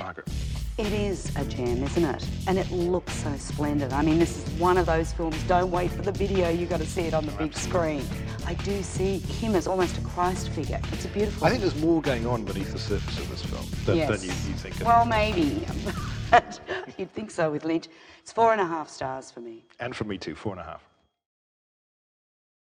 Margaret. 0.00 0.26
It 0.78 0.92
is 0.92 1.30
a 1.36 1.44
gem, 1.44 1.84
isn't 1.84 2.04
it? 2.04 2.26
And 2.48 2.58
it 2.58 2.68
looks 2.72 3.12
so 3.12 3.36
splendid. 3.36 3.92
I 3.92 4.02
mean, 4.02 4.18
this 4.18 4.36
is 4.36 4.52
one 4.58 4.76
of 4.76 4.86
those 4.86 5.12
films. 5.12 5.40
Don't 5.44 5.70
wait 5.70 5.92
for 5.92 6.02
the 6.02 6.12
video. 6.12 6.48
You've 6.48 6.70
got 6.70 6.80
to 6.80 6.86
see 6.86 7.02
it 7.02 7.14
on 7.14 7.24
the 7.24 7.32
big 7.32 7.54
screen. 7.54 8.02
I 8.46 8.54
do 8.54 8.82
see 8.82 9.18
him 9.18 9.54
as 9.54 9.68
almost 9.68 9.96
a 9.96 10.00
Christ 10.00 10.48
figure. 10.48 10.80
It's 10.90 11.04
a 11.04 11.08
beautiful. 11.08 11.46
I 11.46 11.50
think 11.50 11.60
there's 11.60 11.80
more 11.80 12.02
going 12.02 12.26
on 12.26 12.44
beneath 12.44 12.72
the 12.72 12.80
surface 12.80 13.16
of 13.20 13.30
this 13.30 13.44
film 13.44 13.64
than, 13.84 13.96
yes. 13.96 14.08
than 14.10 14.28
you, 14.28 14.34
you 14.34 14.58
think. 14.58 14.74
Well, 14.84 15.04
maybe. 15.04 15.64
You'd 16.98 17.12
think 17.12 17.30
so 17.30 17.50
with 17.50 17.64
Lynch. 17.64 17.88
It's 18.20 18.32
four 18.32 18.52
and 18.52 18.60
a 18.60 18.66
half 18.66 18.88
stars 18.88 19.30
for 19.30 19.40
me. 19.40 19.64
And 19.78 19.94
for 19.94 20.04
me 20.04 20.18
too, 20.18 20.34
four 20.34 20.52
and 20.52 20.60
a 20.60 20.64
half. 20.64 20.89